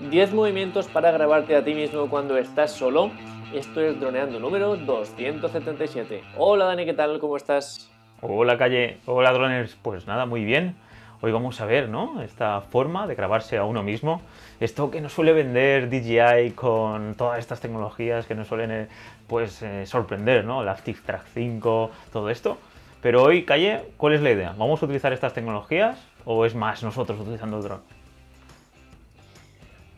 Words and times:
10 0.00 0.34
movimientos 0.34 0.88
para 0.88 1.10
grabarte 1.10 1.56
a 1.56 1.64
ti 1.64 1.74
mismo 1.74 2.08
cuando 2.10 2.36
estás 2.36 2.72
solo. 2.72 3.10
Esto 3.54 3.80
es 3.80 3.98
Droneando 3.98 4.38
número 4.38 4.76
277. 4.76 6.22
Hola 6.36 6.66
Dani, 6.66 6.84
¿qué 6.84 6.92
tal? 6.92 7.18
¿Cómo 7.18 7.36
estás? 7.36 7.90
Hola 8.20 8.58
Calle, 8.58 8.98
hola 9.06 9.32
Droners. 9.32 9.76
Pues 9.80 10.06
nada, 10.06 10.26
muy 10.26 10.44
bien. 10.44 10.76
Hoy 11.22 11.32
vamos 11.32 11.62
a 11.62 11.64
ver, 11.64 11.88
¿no? 11.88 12.20
Esta 12.20 12.60
forma 12.60 13.06
de 13.06 13.14
grabarse 13.14 13.56
a 13.56 13.64
uno 13.64 13.82
mismo. 13.82 14.20
Esto 14.60 14.90
que 14.90 15.00
nos 15.00 15.14
suele 15.14 15.32
vender 15.32 15.88
DJI 15.88 16.50
con 16.50 17.14
todas 17.14 17.38
estas 17.38 17.60
tecnologías 17.60 18.26
que 18.26 18.34
nos 18.34 18.48
suelen, 18.48 18.70
eh, 18.70 18.88
pues, 19.26 19.62
eh, 19.62 19.86
sorprender, 19.86 20.44
¿no? 20.44 20.62
La 20.62 20.74
Track 20.74 21.24
5, 21.32 21.90
todo 22.12 22.28
esto. 22.28 22.58
Pero 23.00 23.22
hoy, 23.22 23.44
Calle, 23.44 23.80
¿cuál 23.96 24.12
es 24.12 24.20
la 24.20 24.30
idea? 24.30 24.54
¿Vamos 24.58 24.82
a 24.82 24.84
utilizar 24.84 25.14
estas 25.14 25.32
tecnologías 25.32 25.98
o 26.26 26.44
es 26.44 26.54
más 26.54 26.82
nosotros 26.82 27.18
utilizando 27.18 27.56
el 27.56 27.62
dron? 27.62 27.95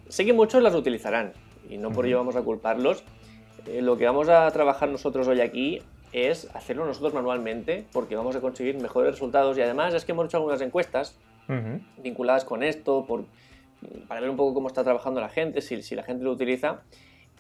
Sé 0.08 0.24
que 0.24 0.32
muchos 0.32 0.62
las 0.62 0.74
utilizarán 0.74 1.32
y 1.68 1.76
no 1.76 1.90
por 1.90 2.06
ello 2.06 2.16
vamos 2.18 2.36
a 2.36 2.42
culparlos. 2.42 3.04
Eh, 3.66 3.82
lo 3.82 3.96
que 3.96 4.06
vamos 4.06 4.28
a 4.28 4.50
trabajar 4.50 4.88
nosotros 4.88 5.28
hoy 5.28 5.40
aquí 5.40 5.82
es 6.12 6.48
hacerlo 6.54 6.86
nosotros 6.86 7.12
manualmente 7.12 7.84
porque 7.92 8.16
vamos 8.16 8.34
a 8.36 8.40
conseguir 8.40 8.80
mejores 8.80 9.12
resultados. 9.12 9.58
Y 9.58 9.62
además 9.62 9.94
es 9.94 10.04
que 10.04 10.12
hemos 10.12 10.26
hecho 10.26 10.38
algunas 10.38 10.60
encuestas 10.60 11.18
vinculadas 12.02 12.44
con 12.44 12.62
esto 12.62 13.06
por, 13.06 13.24
para 14.06 14.20
ver 14.20 14.28
un 14.28 14.36
poco 14.36 14.52
cómo 14.52 14.68
está 14.68 14.84
trabajando 14.84 15.20
la 15.20 15.30
gente, 15.30 15.62
si, 15.62 15.82
si 15.82 15.94
la 15.94 16.02
gente 16.02 16.24
lo 16.24 16.32
utiliza. 16.32 16.82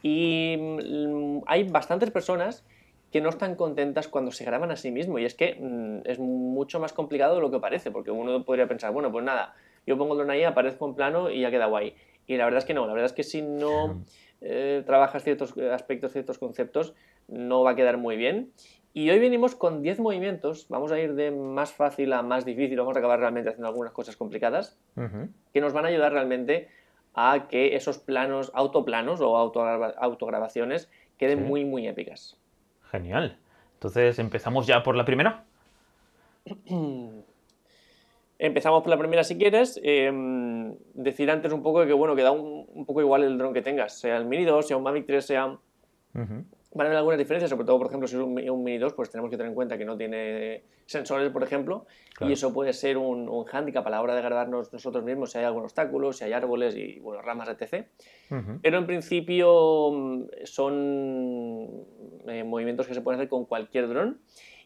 Y 0.02 0.56
mm, 0.58 1.38
hay 1.46 1.64
bastantes 1.64 2.10
personas 2.10 2.64
que 3.10 3.20
no 3.20 3.30
están 3.30 3.54
contentas 3.54 4.08
cuando 4.08 4.30
se 4.30 4.44
graban 4.44 4.70
a 4.70 4.76
sí 4.76 4.90
mismo. 4.90 5.18
Y 5.18 5.24
es 5.24 5.34
que 5.34 5.56
mm, 5.58 6.08
es 6.08 6.18
mucho 6.18 6.80
más 6.80 6.92
complicado 6.92 7.36
de 7.36 7.40
lo 7.40 7.50
que 7.50 7.58
parece 7.58 7.90
porque 7.90 8.10
uno 8.10 8.44
podría 8.44 8.66
pensar, 8.66 8.92
bueno, 8.92 9.10
pues 9.10 9.24
nada, 9.24 9.54
yo 9.86 9.96
pongo 9.96 10.12
el 10.12 10.18
drone 10.18 10.34
ahí, 10.34 10.44
aparezco 10.44 10.86
en 10.86 10.94
plano 10.94 11.30
y 11.30 11.40
ya 11.40 11.50
queda 11.50 11.66
guay. 11.66 11.94
Y 12.28 12.36
la 12.36 12.44
verdad 12.44 12.58
es 12.58 12.64
que 12.64 12.74
no, 12.74 12.86
la 12.86 12.92
verdad 12.92 13.06
es 13.06 13.14
que 13.14 13.24
si 13.24 13.42
no 13.42 14.04
eh, 14.40 14.84
trabajas 14.86 15.24
ciertos 15.24 15.56
aspectos, 15.58 16.12
ciertos 16.12 16.38
conceptos, 16.38 16.94
no 17.26 17.64
va 17.64 17.70
a 17.70 17.74
quedar 17.74 17.96
muy 17.96 18.16
bien. 18.16 18.52
Y 18.94 19.10
hoy 19.10 19.18
venimos 19.18 19.54
con 19.54 19.82
10 19.82 19.98
movimientos, 20.00 20.66
vamos 20.68 20.92
a 20.92 21.00
ir 21.00 21.14
de 21.14 21.30
más 21.30 21.72
fácil 21.72 22.12
a 22.12 22.22
más 22.22 22.44
difícil, 22.44 22.78
vamos 22.78 22.96
a 22.96 22.98
acabar 22.98 23.18
realmente 23.18 23.48
haciendo 23.48 23.68
algunas 23.68 23.92
cosas 23.92 24.16
complicadas, 24.16 24.78
que 25.52 25.60
nos 25.60 25.72
van 25.72 25.84
a 25.84 25.88
ayudar 25.88 26.12
realmente 26.12 26.68
a 27.14 27.48
que 27.48 27.76
esos 27.76 27.98
planos, 27.98 28.50
autoplanos 28.54 29.20
o 29.20 29.36
autograbaciones 29.36 30.90
queden 31.16 31.46
muy, 31.46 31.64
muy 31.64 31.86
épicas. 31.88 32.36
Genial. 32.90 33.38
Entonces, 33.74 34.18
¿empezamos 34.18 34.66
ya 34.66 34.82
por 34.82 34.96
la 34.96 35.04
primera? 35.04 35.44
Empezamos 38.38 38.82
por 38.82 38.90
la 38.90 38.98
primera 38.98 39.24
si 39.24 39.36
quieres. 39.36 39.80
Em, 39.82 40.74
decir 40.94 41.30
antes 41.30 41.52
un 41.52 41.62
poco 41.62 41.80
de 41.80 41.88
que 41.88 41.92
bueno, 41.92 42.14
que 42.14 42.22
da 42.22 42.30
un, 42.30 42.84
poco 42.86 43.00
igual 43.00 43.24
el 43.24 43.36
dron 43.36 43.52
que 43.52 43.62
tengas, 43.62 43.98
sea 43.98 44.16
el 44.16 44.26
Mini 44.26 44.44
2, 44.44 44.66
sea 44.66 44.76
un 44.76 44.82
Mavic 44.82 45.06
3, 45.06 45.24
sea... 45.24 45.58
Van 46.74 46.86
a 46.86 46.90
haber 46.90 46.98
algunas 46.98 47.18
diferencias, 47.18 47.48
sobre 47.48 47.64
todo, 47.64 47.78
por 47.78 47.86
ejemplo, 47.86 48.06
si 48.06 48.14
es 48.14 48.22
un, 48.22 48.34
Mini 48.34 48.78
2, 48.78 48.92
pues 48.92 49.10
tenemos 49.10 49.30
que 49.30 49.36
tener 49.36 49.48
en 49.48 49.54
cuenta 49.54 49.78
que 49.78 49.86
no 49.86 49.96
tiene 49.96 50.62
sensores, 50.84 51.30
por 51.30 51.42
ejemplo, 51.42 51.86
y 52.20 52.32
eso 52.32 52.52
puede 52.52 52.72
ser 52.72 52.98
un, 52.98 53.28
un 53.28 53.44
hándicap 53.44 53.86
a 53.86 53.90
la 53.90 54.02
hora 54.02 54.14
de 54.14 54.22
grabarnos 54.22 54.72
nosotros 54.72 55.02
mismos 55.02 55.32
si 55.32 55.38
hay 55.38 55.44
algún 55.44 55.62
obstáculo, 55.62 56.12
si 56.12 56.24
hay 56.24 56.32
árboles 56.32 56.76
y 56.76 57.00
bueno, 57.00 57.22
ramas, 57.22 57.48
etc. 57.48 57.86
Pero 58.62 58.78
en 58.78 58.86
principio 58.86 59.90
mm, 59.92 60.24
son 60.44 61.84
eh, 62.28 62.44
movimientos 62.44 62.86
que 62.86 62.94
se 62.94 63.00
pueden 63.00 63.18
hacer 63.18 63.28
con 63.28 63.46
cualquier 63.46 63.88
dron. 63.88 64.20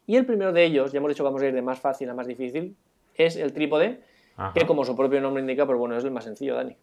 Y 0.07 0.17
el 0.17 0.27
primero 0.27 0.53
de 0.53 0.65
ellos, 0.65 0.93
ya 0.93 0.99
hemos 0.99 1.11
dicho 1.11 1.23
que 1.23 1.29
vamos 1.29 1.43
a 1.43 1.47
ir 1.47 1.55
de 1.55 1.63
más 1.63 1.79
fácil 1.79 2.11
a 2.11 2.15
más 2.15 2.27
difícil, 2.27 2.77
es 3.15 3.37
el 3.37 3.53
trípode, 3.53 4.01
que 4.55 4.67
como 4.67 4.85
su 4.85 4.97
propio 4.97 5.21
nombre 5.21 5.41
indica, 5.41 5.67
pues 5.67 5.79
bueno, 5.79 5.97
es 5.97 6.05
el 6.05 6.11
más 6.11 6.25
sencillo, 6.25 6.57
Dani. 6.57 6.77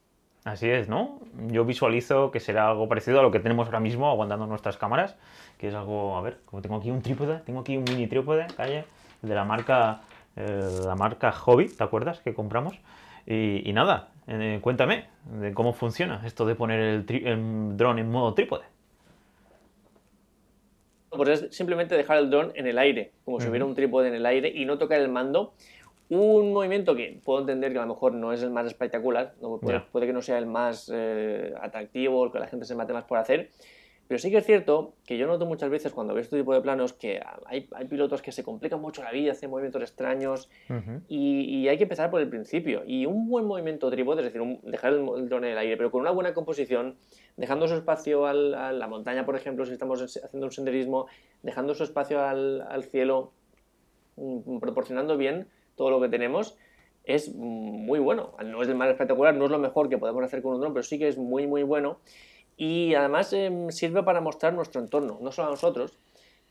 Así 0.45 0.69
es, 0.69 0.87
¿no? 0.87 1.19
Yo 1.47 1.65
visualizo 1.65 2.31
que 2.31 2.39
será 2.39 2.69
algo 2.69 2.87
parecido 2.87 3.19
a 3.19 3.23
lo 3.23 3.31
que 3.31 3.39
tenemos 3.39 3.67
ahora 3.67 3.81
mismo 3.81 4.09
aguantando 4.09 4.47
nuestras 4.47 4.77
cámaras, 4.77 5.17
que 5.57 5.67
es 5.67 5.73
algo, 5.73 6.15
a 6.17 6.21
ver, 6.21 6.37
como 6.45 6.61
tengo 6.61 6.77
aquí 6.77 6.89
un 6.91 7.01
trípode, 7.01 7.39
tengo 7.39 7.59
aquí 7.59 7.75
un 7.75 7.83
mini 7.83 8.07
trípode, 8.07 8.47
calle, 8.55 8.85
de 9.21 9.35
la 9.35 9.43
marca, 9.43 10.01
eh, 10.37 10.79
la 10.85 10.95
marca 10.95 11.31
Hobby, 11.33 11.67
¿te 11.67 11.83
acuerdas? 11.83 12.21
Que 12.21 12.33
compramos. 12.33 12.79
Y, 13.27 13.71
nada, 13.73 14.09
eh, 14.27 14.59
cuéntame 14.61 15.05
de 15.39 15.53
cómo 15.53 15.73
funciona 15.73 16.23
esto 16.25 16.45
de 16.45 16.55
poner 16.55 16.79
el, 16.79 17.05
el 17.27 17.77
dron 17.77 17.99
en 17.99 18.09
modo 18.09 18.33
trípode. 18.33 18.63
Pues 21.11 21.29
es 21.29 21.55
simplemente 21.55 21.95
dejar 21.95 22.17
el 22.17 22.29
dron 22.29 22.51
en 22.55 22.65
el 22.65 22.77
aire, 22.77 23.11
como 23.25 23.39
si 23.39 23.47
hubiera 23.47 23.65
un 23.65 23.75
trípode 23.75 24.07
en 24.07 24.15
el 24.15 24.25
aire 24.25 24.51
y 24.53 24.65
no 24.65 24.77
tocar 24.77 24.99
el 24.99 25.09
mando 25.09 25.53
un 26.09 26.53
movimiento 26.53 26.95
que 26.95 27.19
puedo 27.23 27.39
entender 27.39 27.71
que 27.71 27.77
a 27.77 27.83
lo 27.83 27.93
mejor 27.93 28.13
no 28.13 28.33
es 28.33 28.41
el 28.41 28.49
más 28.49 28.65
espectacular, 28.65 29.35
puede, 29.91 30.07
que 30.07 30.13
no 30.13 30.21
sea 30.21 30.37
el 30.37 30.47
más 30.47 30.91
eh, 30.93 31.53
atractivo, 31.61 32.25
el 32.25 32.31
que 32.31 32.39
la 32.39 32.47
gente 32.47 32.65
se 32.65 32.75
mate 32.75 32.93
más 32.93 33.03
por 33.03 33.19
hacer, 33.19 33.51
pero 34.09 34.17
sí 34.17 34.31
que 34.31 34.37
es 34.37 34.45
cierto 34.47 34.95
que 35.05 35.19
yo 35.19 35.27
noto 35.27 35.45
muchas 35.45 35.69
veces 35.69 35.93
cuando 35.93 36.15
veo 36.15 36.23
este 36.23 36.35
tipo 36.35 36.51
de 36.55 36.61
planos 36.61 36.93
que 36.93 37.21
hay, 37.45 37.67
pilotos 37.87 38.23
que 38.23 38.31
se 38.31 38.43
complican 38.43 38.81
mucho 38.81 39.03
la 39.03 39.11
vida, 39.11 39.33
hacen 39.33 39.51
movimientos 39.51 39.83
extraños 39.83 40.49
y, 41.07 41.67
hay 41.67 41.77
que 41.77 41.83
empezar 41.83 42.09
por 42.09 42.19
el 42.19 42.27
principio. 42.27 42.81
Y 42.87 43.05
un 43.05 43.29
buen 43.29 43.45
movimiento 43.45 43.87
trípode, 43.91 44.25
es 44.25 44.33
decir, 44.33 44.41
dejar 44.63 44.93
el, 44.93 45.29
drone 45.29 45.49
en 45.49 45.53
el 45.53 45.59
aire, 45.59 45.77
pero 45.77 45.91
con 45.91 46.01
una 46.01 46.09
buena 46.09 46.33
composición, 46.33 46.95
dejando 47.37 47.67
su 47.67 47.75
espacio 47.75 48.25
a 48.25 48.33
la 48.33 48.87
montaña, 48.87 49.27
por 49.27 49.35
ejemplo, 49.35 49.63
si 49.67 49.73
estamos 49.73 50.01
haciendo 50.01 50.47
un 50.47 50.51
senderismo, 50.51 51.05
dejando 51.43 51.75
su 51.75 51.83
espacio 51.83 52.19
al, 52.19 52.61
al 52.67 52.85
cielo, 52.85 53.31
mm, 54.15 54.57
proporcionando 54.57 55.17
bien 55.17 55.45
todo 55.79 55.91
lo 55.91 56.01
que 56.01 56.09
tenemos, 56.09 56.57
es 57.05 57.33
muy 57.33 57.99
bueno. 57.99 58.33
No 58.45 58.61
es 58.61 58.67
el 58.67 58.75
más 58.75 58.89
espectacular, 58.89 59.33
no 59.33 59.45
es 59.45 59.51
lo 59.51 59.59
mejor 59.59 59.87
que 59.87 59.97
podemos 59.97 60.21
hacer 60.25 60.41
con 60.41 60.55
un 60.55 60.59
dron, 60.59 60.73
pero 60.73 60.83
sí 60.83 60.99
que 60.99 61.07
es 61.07 61.17
muy, 61.17 61.47
muy 61.47 61.63
bueno. 61.63 61.99
Y 62.57 62.93
además 62.95 63.31
em, 63.31 63.69
sirve 63.69 64.03
para 64.03 64.19
mostrar 64.19 64.53
nuestro 64.53 64.81
entorno, 64.81 65.19
no 65.21 65.31
solo 65.31 65.47
a 65.47 65.51
nosotros, 65.51 65.97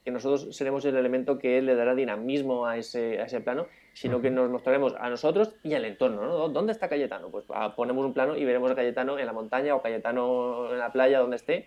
que 0.03 0.11
nosotros 0.11 0.57
seremos 0.57 0.83
el 0.87 0.97
elemento 0.97 1.39
que 1.39 1.61
le 1.61 1.75
dará 1.75 1.95
dinamismo 1.95 2.65
a 2.65 2.79
ese, 2.79 3.21
a 3.21 3.27
ese 3.27 3.43
plano, 3.43 3.67
sino 3.93 4.23
que 4.23 4.31
nos 4.31 4.49
mostraremos 4.49 4.95
a 4.99 5.11
nosotros 5.11 5.55
y 5.63 5.75
al 5.75 5.85
entorno. 5.85 6.23
¿no? 6.23 6.49
¿Dónde 6.49 6.73
está 6.73 6.89
Cayetano? 6.89 7.29
Pues 7.29 7.45
ah, 7.51 7.75
ponemos 7.77 8.07
un 8.07 8.15
plano 8.15 8.35
y 8.35 8.47
veremos 8.47 8.71
a 8.71 8.75
Cayetano 8.75 9.19
en 9.19 9.27
la 9.27 9.35
montaña 9.35 9.77
o 9.77 9.83
Cayetano 9.83 10.73
en 10.73 10.79
la 10.79 10.91
playa, 10.91 11.19
donde 11.19 11.37
esté. 11.37 11.67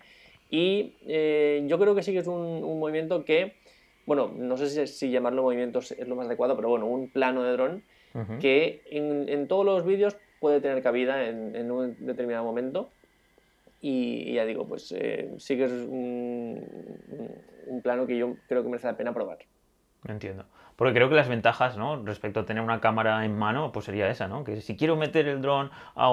Y 0.50 0.96
eh, 1.06 1.62
yo 1.68 1.78
creo 1.78 1.94
que 1.94 2.02
sí 2.02 2.12
que 2.12 2.18
es 2.18 2.26
un, 2.26 2.64
un 2.64 2.80
movimiento 2.80 3.24
que 3.24 3.54
bueno, 4.06 4.32
no 4.36 4.56
sé 4.56 4.86
si, 4.86 5.10
llamarlo 5.10 5.42
movimiento 5.42 5.78
es 5.78 6.08
lo 6.08 6.16
más 6.16 6.26
adecuado, 6.26 6.56
pero 6.56 6.68
bueno, 6.68 6.86
un 6.86 7.10
plano 7.10 7.42
de 7.42 7.52
dron 7.52 7.82
que 8.40 8.82
en, 8.90 9.48
todos 9.48 9.64
los 9.64 9.86
vídeos 9.86 10.16
puede 10.40 10.60
tener 10.60 10.82
cabida 10.82 11.26
en, 11.26 11.70
un 11.70 11.96
determinado 12.04 12.44
momento. 12.44 12.90
Y, 13.80 14.34
ya 14.34 14.44
digo, 14.44 14.66
pues 14.66 14.92
eh, 14.96 15.32
sí 15.38 15.56
que 15.56 15.64
es 15.64 15.72
un, 15.72 16.64
plano 17.82 18.06
que 18.06 18.16
yo 18.16 18.36
creo 18.48 18.62
que 18.62 18.68
merece 18.68 18.86
la 18.86 18.96
pena 18.96 19.14
probar. 19.14 19.38
Entiendo. 20.06 20.44
Porque 20.76 20.94
creo 20.94 21.08
que 21.08 21.14
las 21.14 21.28
ventajas, 21.28 21.76
¿no? 21.76 22.02
Respecto 22.04 22.40
a 22.40 22.44
tener 22.44 22.62
una 22.62 22.80
cámara 22.80 23.24
en 23.24 23.38
mano, 23.38 23.72
pues 23.72 23.84
sería 23.84 24.08
esa, 24.08 24.28
¿no? 24.28 24.44
Que 24.44 24.60
si 24.60 24.76
quiero 24.76 24.96
meter 24.96 25.28
el 25.28 25.40
dron 25.42 25.70
a, 25.94 26.10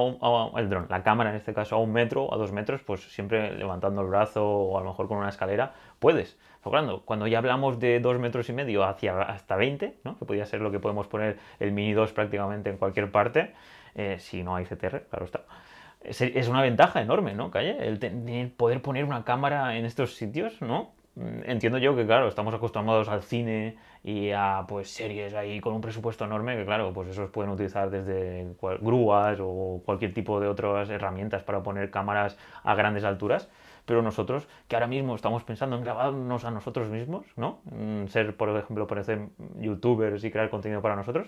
el 0.57 0.69
dron, 0.69 0.87
la 0.89 1.03
cámara 1.03 1.29
en 1.29 1.35
este 1.35 1.53
caso 1.53 1.75
a 1.75 1.79
un 1.79 1.91
metro, 1.91 2.33
a 2.33 2.37
dos 2.37 2.51
metros, 2.51 2.81
pues 2.83 3.01
siempre 3.13 3.51
levantando 3.55 4.01
el 4.01 4.07
brazo 4.07 4.45
o 4.45 4.77
a 4.77 4.81
lo 4.81 4.89
mejor 4.89 5.07
con 5.07 5.17
una 5.17 5.29
escalera, 5.29 5.73
puedes. 5.99 6.37
Pero 6.63 7.01
cuando 7.05 7.27
ya 7.27 7.37
hablamos 7.37 7.79
de 7.79 7.99
dos 7.99 8.19
metros 8.19 8.49
y 8.49 8.53
medio 8.53 8.83
hacia 8.83 9.21
hasta 9.21 9.55
20, 9.55 9.99
¿no? 10.03 10.17
Que 10.17 10.25
podría 10.25 10.45
ser 10.45 10.61
lo 10.61 10.71
que 10.71 10.79
podemos 10.79 11.07
poner 11.07 11.39
el 11.59 11.71
Mini 11.71 11.93
2 11.93 12.11
prácticamente 12.11 12.69
en 12.69 12.77
cualquier 12.77 13.11
parte, 13.11 13.53
eh, 13.95 14.17
si 14.19 14.43
no 14.43 14.55
hay 14.55 14.65
CTR, 14.65 15.03
claro 15.09 15.25
está. 15.25 15.41
Es, 16.01 16.47
una 16.47 16.61
ventaja 16.61 17.01
enorme, 17.01 17.33
¿no, 17.33 17.51
Calle? 17.51 17.77
El, 17.85 18.51
poder 18.51 18.81
poner 18.81 19.03
una 19.03 19.25
cámara 19.25 19.77
en 19.77 19.85
estos 19.85 20.15
sitios, 20.15 20.61
¿no? 20.61 20.91
Mm, 21.15 21.41
entiendo 21.45 21.77
yo 21.77 21.95
que, 21.95 22.05
claro, 22.05 22.27
estamos 22.27 22.53
acostumbrados 22.53 23.09
al 23.09 23.23
cine 23.23 23.77
y 24.03 24.31
a 24.31 24.65
pues 24.67 24.89
series 24.89 25.33
ahí 25.33 25.59
con 25.59 25.73
un 25.73 25.81
presupuesto 25.81 26.25
enorme 26.25 26.55
que, 26.55 26.65
claro, 26.65 26.93
pues 26.93 27.09
esos 27.09 27.29
pueden 27.29 27.51
utilizar 27.51 27.89
desde 27.89 28.47
grúas 28.81 29.39
o 29.41 29.81
cualquier 29.85 30.13
tipo 30.13 30.39
de 30.39 30.47
otras 30.47 30.89
herramientas 30.89 31.43
para 31.43 31.61
poner 31.61 31.91
cámaras 31.91 32.37
a 32.63 32.75
grandes 32.75 33.03
alturas. 33.03 33.49
Pero 33.85 34.01
nosotros, 34.01 34.47
que 34.67 34.75
ahora 34.75 34.87
mismo 34.87 35.15
estamos 35.15 35.43
pensando 35.43 35.75
en 35.75 35.83
grabarnos 35.83 36.45
a 36.45 36.51
nosotros 36.51 36.89
mismos, 36.89 37.25
¿no? 37.35 37.59
Mm, 37.65 38.05
ser, 38.05 38.37
por 38.37 38.49
ejemplo, 38.55 38.85
parecer 38.85 39.29
youtubers 39.57 40.23
y 40.23 40.31
crear 40.31 40.49
contenido 40.49 40.81
para 40.81 40.95
nosotros, 40.95 41.27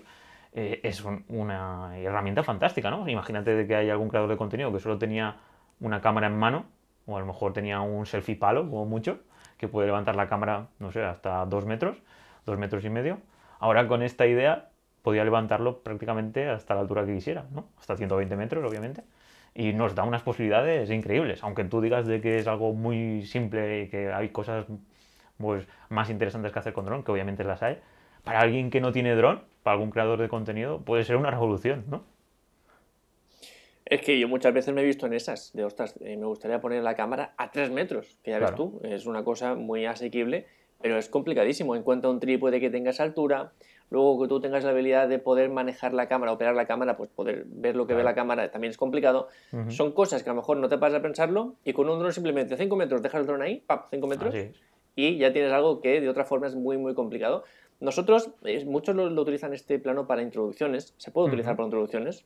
eh, 0.52 0.80
es 0.82 1.02
una 1.28 1.98
herramienta 1.98 2.42
fantástica, 2.42 2.90
¿no? 2.90 3.08
Imagínate 3.08 3.66
que 3.66 3.74
hay 3.74 3.90
algún 3.90 4.08
creador 4.08 4.30
de 4.30 4.36
contenido 4.36 4.72
que 4.72 4.78
solo 4.78 4.98
tenía 4.98 5.38
una 5.80 6.00
cámara 6.00 6.28
en 6.28 6.38
mano, 6.38 6.66
o 7.06 7.16
a 7.16 7.20
lo 7.20 7.26
mejor 7.26 7.52
tenía 7.52 7.80
un 7.80 8.06
selfie 8.06 8.36
palo, 8.36 8.62
como 8.62 8.86
mucho, 8.86 9.18
que 9.58 9.66
puede 9.66 9.86
levantar 9.86 10.14
la 10.14 10.28
cámara, 10.28 10.68
no 10.78 10.92
sé, 10.92 11.02
hasta 11.02 11.44
dos 11.46 11.66
metros, 11.66 12.00
dos 12.44 12.58
metros 12.58 12.84
y 12.84 12.90
medio. 12.90 13.18
Ahora 13.58 13.86
con 13.86 14.02
esta 14.02 14.26
idea 14.26 14.70
podía 15.02 15.24
levantarlo 15.24 15.82
prácticamente 15.82 16.48
hasta 16.48 16.74
la 16.74 16.80
altura 16.80 17.04
que 17.04 17.14
quisiera, 17.14 17.46
¿no? 17.52 17.68
Hasta 17.78 17.96
120 17.96 18.36
metros, 18.36 18.64
obviamente. 18.68 19.02
Y 19.54 19.72
nos 19.72 19.94
da 19.94 20.04
unas 20.04 20.22
posibilidades 20.22 20.90
increíbles, 20.90 21.42
aunque 21.42 21.64
tú 21.64 21.80
digas 21.80 22.06
de 22.06 22.20
que 22.20 22.38
es 22.38 22.46
algo 22.46 22.72
muy 22.72 23.26
simple 23.26 23.82
y 23.82 23.88
que 23.88 24.12
hay 24.12 24.30
cosas 24.30 24.66
pues, 25.36 25.66
más 25.90 26.08
interesantes 26.08 26.52
que 26.52 26.58
hacer 26.58 26.72
con 26.72 26.86
dron, 26.86 27.02
que 27.02 27.12
obviamente 27.12 27.44
las 27.44 27.62
hay. 27.62 27.78
Para 28.24 28.40
alguien 28.40 28.70
que 28.70 28.80
no 28.80 28.92
tiene 28.92 29.14
dron, 29.14 29.42
para 29.62 29.74
algún 29.74 29.90
creador 29.90 30.20
de 30.20 30.28
contenido, 30.28 30.80
puede 30.80 31.04
ser 31.04 31.16
una 31.16 31.30
revolución, 31.30 31.84
¿no? 31.88 32.04
Es 33.84 34.00
que 34.00 34.18
yo 34.18 34.28
muchas 34.28 34.54
veces 34.54 34.72
me 34.72 34.80
he 34.80 34.84
visto 34.84 35.06
en 35.06 35.12
esas, 35.12 35.52
de 35.52 35.64
ostras, 35.64 35.96
eh, 36.00 36.16
me 36.16 36.24
gustaría 36.24 36.60
poner 36.60 36.82
la 36.82 36.94
cámara 36.94 37.34
a 37.36 37.50
3 37.50 37.70
metros, 37.70 38.16
que 38.22 38.30
ya 38.30 38.38
ves 38.38 38.54
tú, 38.54 38.80
es 38.84 39.04
una 39.04 39.22
cosa 39.22 39.54
muy 39.54 39.84
asequible, 39.84 40.46
pero 40.82 40.98
es 40.98 41.08
complicadísimo 41.08 41.76
en 41.76 41.82
cuanto 41.82 42.08
a 42.08 42.10
un 42.10 42.20
trípode 42.20 42.60
que 42.60 42.70
tenga 42.70 42.90
esa 42.90 43.04
altura, 43.04 43.52
luego 43.90 44.22
que 44.22 44.28
tú 44.28 44.40
tengas 44.40 44.64
la 44.64 44.70
habilidad 44.70 45.08
de 45.08 45.18
poder 45.18 45.50
manejar 45.50 45.94
la 45.94 46.08
cámara, 46.08 46.32
operar 46.32 46.54
la 46.54 46.66
cámara, 46.66 46.96
pues 46.96 47.10
poder 47.10 47.44
ver 47.46 47.76
lo 47.76 47.86
que 47.86 47.94
ve 47.94 48.02
la 48.02 48.14
cámara 48.14 48.50
también 48.50 48.70
es 48.70 48.76
complicado. 48.76 49.28
Son 49.68 49.92
cosas 49.92 50.22
que 50.22 50.30
a 50.30 50.32
lo 50.32 50.40
mejor 50.40 50.56
no 50.56 50.68
te 50.68 50.78
pasas 50.78 50.98
a 50.98 51.02
pensarlo 51.02 51.54
y 51.64 51.72
con 51.72 51.88
un 51.88 51.98
dron 51.98 52.12
simplemente 52.12 52.56
5 52.56 52.76
metros 52.76 53.02
dejas 53.02 53.20
el 53.20 53.26
dron 53.26 53.42
ahí, 53.42 53.62
¡pap! 53.66 53.86
5 53.90 54.06
metros 54.06 54.34
y 54.94 55.16
ya 55.16 55.32
tienes 55.32 55.52
algo 55.52 55.80
que 55.80 56.00
de 56.00 56.08
otra 56.08 56.24
forma 56.24 56.46
es 56.46 56.54
muy 56.54 56.76
muy 56.78 56.94
complicado. 56.94 57.44
Nosotros, 57.80 58.30
muchos 58.66 58.94
lo, 58.94 59.06
utilizan 59.20 59.54
este 59.54 59.78
plano 59.78 60.06
para 60.06 60.22
introducciones, 60.22 60.94
se 60.98 61.10
puede 61.10 61.28
utilizar 61.28 61.56
para 61.56 61.66
introducciones, 61.66 62.24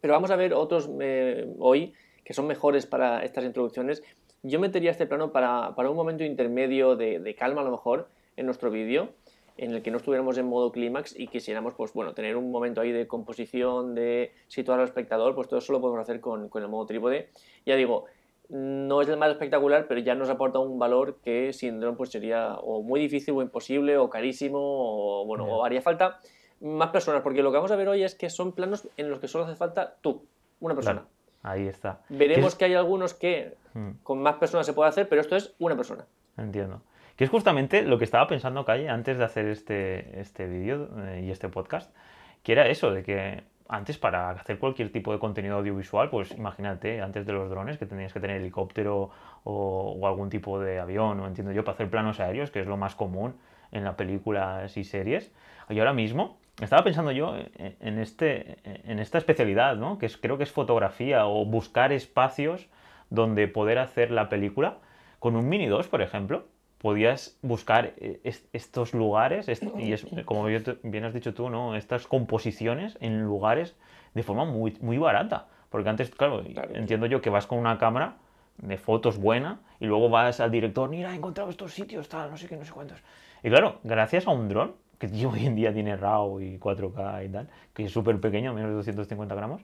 pero 0.00 0.12
vamos 0.12 0.30
a 0.30 0.36
ver 0.36 0.52
otros 0.52 0.90
eh, 1.00 1.50
hoy 1.58 1.94
que 2.22 2.34
son 2.34 2.46
mejores 2.46 2.86
para 2.86 3.24
estas 3.24 3.44
introducciones. 3.44 4.02
Yo 4.44 4.60
metería 4.60 4.90
este 4.90 5.06
plano 5.06 5.32
para, 5.32 5.74
para 5.74 5.88
un 5.88 5.96
momento 5.96 6.22
intermedio 6.22 6.96
de, 6.96 7.18
de, 7.18 7.34
calma 7.34 7.62
a 7.62 7.64
lo 7.64 7.70
mejor 7.70 8.08
en 8.36 8.44
nuestro 8.44 8.70
vídeo, 8.70 9.08
en 9.56 9.72
el 9.72 9.82
que 9.82 9.90
no 9.90 9.96
estuviéramos 9.96 10.36
en 10.36 10.46
modo 10.46 10.70
clímax 10.70 11.18
y 11.18 11.28
quisiéramos 11.28 11.72
pues, 11.72 11.94
bueno, 11.94 12.12
tener 12.12 12.36
un 12.36 12.50
momento 12.50 12.82
ahí 12.82 12.92
de 12.92 13.06
composición, 13.06 13.94
de 13.94 14.32
situar 14.48 14.80
al 14.80 14.84
espectador, 14.84 15.34
pues 15.34 15.48
todo 15.48 15.60
eso 15.60 15.72
lo 15.72 15.80
podemos 15.80 16.02
hacer 16.02 16.20
con, 16.20 16.50
con 16.50 16.62
el 16.62 16.68
modo 16.68 16.84
trípode. 16.84 17.30
Ya 17.64 17.74
digo, 17.74 18.04
no 18.50 19.00
es 19.00 19.08
el 19.08 19.16
más 19.16 19.30
espectacular, 19.30 19.86
pero 19.88 20.00
ya 20.00 20.14
nos 20.14 20.28
aporta 20.28 20.58
un 20.58 20.78
valor 20.78 21.16
que 21.24 21.54
sin 21.54 21.80
drone 21.80 21.96
pues 21.96 22.10
sería 22.10 22.56
o 22.56 22.82
muy 22.82 23.00
difícil 23.00 23.34
o 23.34 23.40
imposible 23.42 23.96
o 23.96 24.10
carísimo 24.10 24.58
o 24.60 25.24
bueno, 25.24 25.46
o 25.46 25.64
haría 25.64 25.80
falta 25.80 26.20
más 26.60 26.90
personas, 26.90 27.22
porque 27.22 27.42
lo 27.42 27.50
que 27.50 27.56
vamos 27.56 27.72
a 27.72 27.76
ver 27.76 27.88
hoy 27.88 28.02
es 28.02 28.14
que 28.14 28.28
son 28.28 28.52
planos 28.52 28.88
en 28.96 29.10
los 29.10 29.20
que 29.20 29.28
solo 29.28 29.44
hace 29.44 29.56
falta 29.56 29.96
tú, 30.02 30.22
una 30.60 30.74
persona. 30.74 31.06
Ahí 31.44 31.68
está. 31.68 32.00
Veremos 32.08 32.56
que 32.56 32.64
hay 32.64 32.74
algunos 32.74 33.14
que 33.14 33.54
hmm. 33.74 33.90
con 34.02 34.20
más 34.20 34.36
personas 34.36 34.66
se 34.66 34.72
puede 34.72 34.88
hacer, 34.88 35.08
pero 35.08 35.20
esto 35.20 35.36
es 35.36 35.54
una 35.60 35.76
persona. 35.76 36.04
Entiendo. 36.36 36.82
Que 37.16 37.24
es 37.24 37.30
justamente 37.30 37.82
lo 37.82 37.98
que 37.98 38.04
estaba 38.04 38.26
pensando 38.26 38.64
Calle 38.64 38.88
antes 38.88 39.18
de 39.18 39.24
hacer 39.24 39.46
este, 39.46 40.20
este 40.20 40.48
vídeo 40.48 40.88
eh, 41.04 41.22
y 41.24 41.30
este 41.30 41.48
podcast, 41.48 41.94
que 42.42 42.52
era 42.52 42.66
eso, 42.66 42.90
de 42.90 43.04
que 43.04 43.44
antes 43.68 43.98
para 43.98 44.30
hacer 44.30 44.58
cualquier 44.58 44.90
tipo 44.90 45.12
de 45.12 45.18
contenido 45.18 45.56
audiovisual, 45.56 46.10
pues 46.10 46.32
imagínate, 46.32 47.00
antes 47.00 47.24
de 47.24 47.32
los 47.32 47.48
drones, 47.48 47.78
que 47.78 47.86
tenías 47.86 48.12
que 48.12 48.20
tener 48.20 48.38
helicóptero 48.38 49.10
o, 49.44 49.96
o, 49.98 50.06
algún 50.06 50.28
tipo 50.28 50.58
de 50.58 50.80
avión, 50.80 51.20
o 51.20 51.26
entiendo 51.26 51.52
yo, 51.52 51.62
para 51.62 51.74
hacer 51.74 51.88
planos 51.88 52.20
aéreos, 52.20 52.50
que 52.50 52.60
es 52.60 52.66
lo 52.66 52.76
más 52.76 52.94
común 52.94 53.36
en 53.70 53.84
las 53.84 53.94
películas 53.94 54.76
y 54.76 54.84
series. 54.84 55.32
Y 55.68 55.78
ahora 55.78 55.92
mismo 55.92 56.38
estaba 56.60 56.84
pensando 56.84 57.10
yo 57.10 57.34
en, 57.58 57.98
este, 57.98 58.58
en 58.64 58.98
esta 58.98 59.18
especialidad, 59.18 59.76
¿no? 59.76 59.98
que 59.98 60.08
creo 60.08 60.38
que 60.38 60.44
es 60.44 60.52
fotografía 60.52 61.26
o 61.26 61.44
buscar 61.44 61.92
espacios 61.92 62.68
donde 63.10 63.48
poder 63.48 63.78
hacer 63.78 64.10
la 64.10 64.28
película. 64.28 64.78
Con 65.18 65.36
un 65.36 65.48
Mini 65.48 65.66
2, 65.66 65.88
por 65.88 66.02
ejemplo, 66.02 66.46
podías 66.78 67.38
buscar 67.42 67.94
eh, 67.96 68.20
estos 68.52 68.92
lugares, 68.92 69.48
y 69.78 69.92
es, 69.92 70.06
como 70.26 70.44
bien 70.44 71.04
has 71.04 71.14
dicho 71.14 71.34
tú, 71.34 71.48
¿no? 71.48 71.76
estas 71.76 72.06
composiciones 72.06 72.98
en 73.00 73.22
lugares 73.22 73.76
de 74.14 74.22
forma 74.22 74.44
muy, 74.44 74.76
muy 74.80 74.98
barata. 74.98 75.48
Porque 75.70 75.88
antes, 75.88 76.10
claro, 76.10 76.44
entiendo 76.74 77.06
yo 77.06 77.20
que 77.20 77.30
vas 77.30 77.46
con 77.46 77.58
una 77.58 77.78
cámara 77.78 78.16
de 78.58 78.76
fotos 78.76 79.18
buena 79.18 79.60
y 79.80 79.86
luego 79.86 80.08
vas 80.08 80.40
al 80.40 80.50
director, 80.50 80.88
mira, 80.88 81.12
he 81.12 81.16
encontrado 81.16 81.50
estos 81.50 81.72
sitios, 81.72 82.08
tal, 82.08 82.30
no 82.30 82.36
sé 82.36 82.46
qué, 82.46 82.56
no 82.56 82.64
sé 82.64 82.72
cuántos. 82.72 83.02
Y 83.42 83.48
claro, 83.48 83.80
gracias 83.82 84.26
a 84.26 84.30
un 84.30 84.48
dron, 84.48 84.74
que 84.98 85.06
hoy 85.26 85.46
en 85.46 85.54
día 85.54 85.72
tiene 85.72 85.96
RAW 85.96 86.40
y 86.40 86.58
4K 86.58 87.26
y 87.26 87.28
tal, 87.28 87.48
que 87.72 87.84
es 87.84 87.92
súper 87.92 88.20
pequeño, 88.20 88.54
menos 88.54 88.70
de 88.70 88.76
250 88.76 89.34
gramos, 89.34 89.62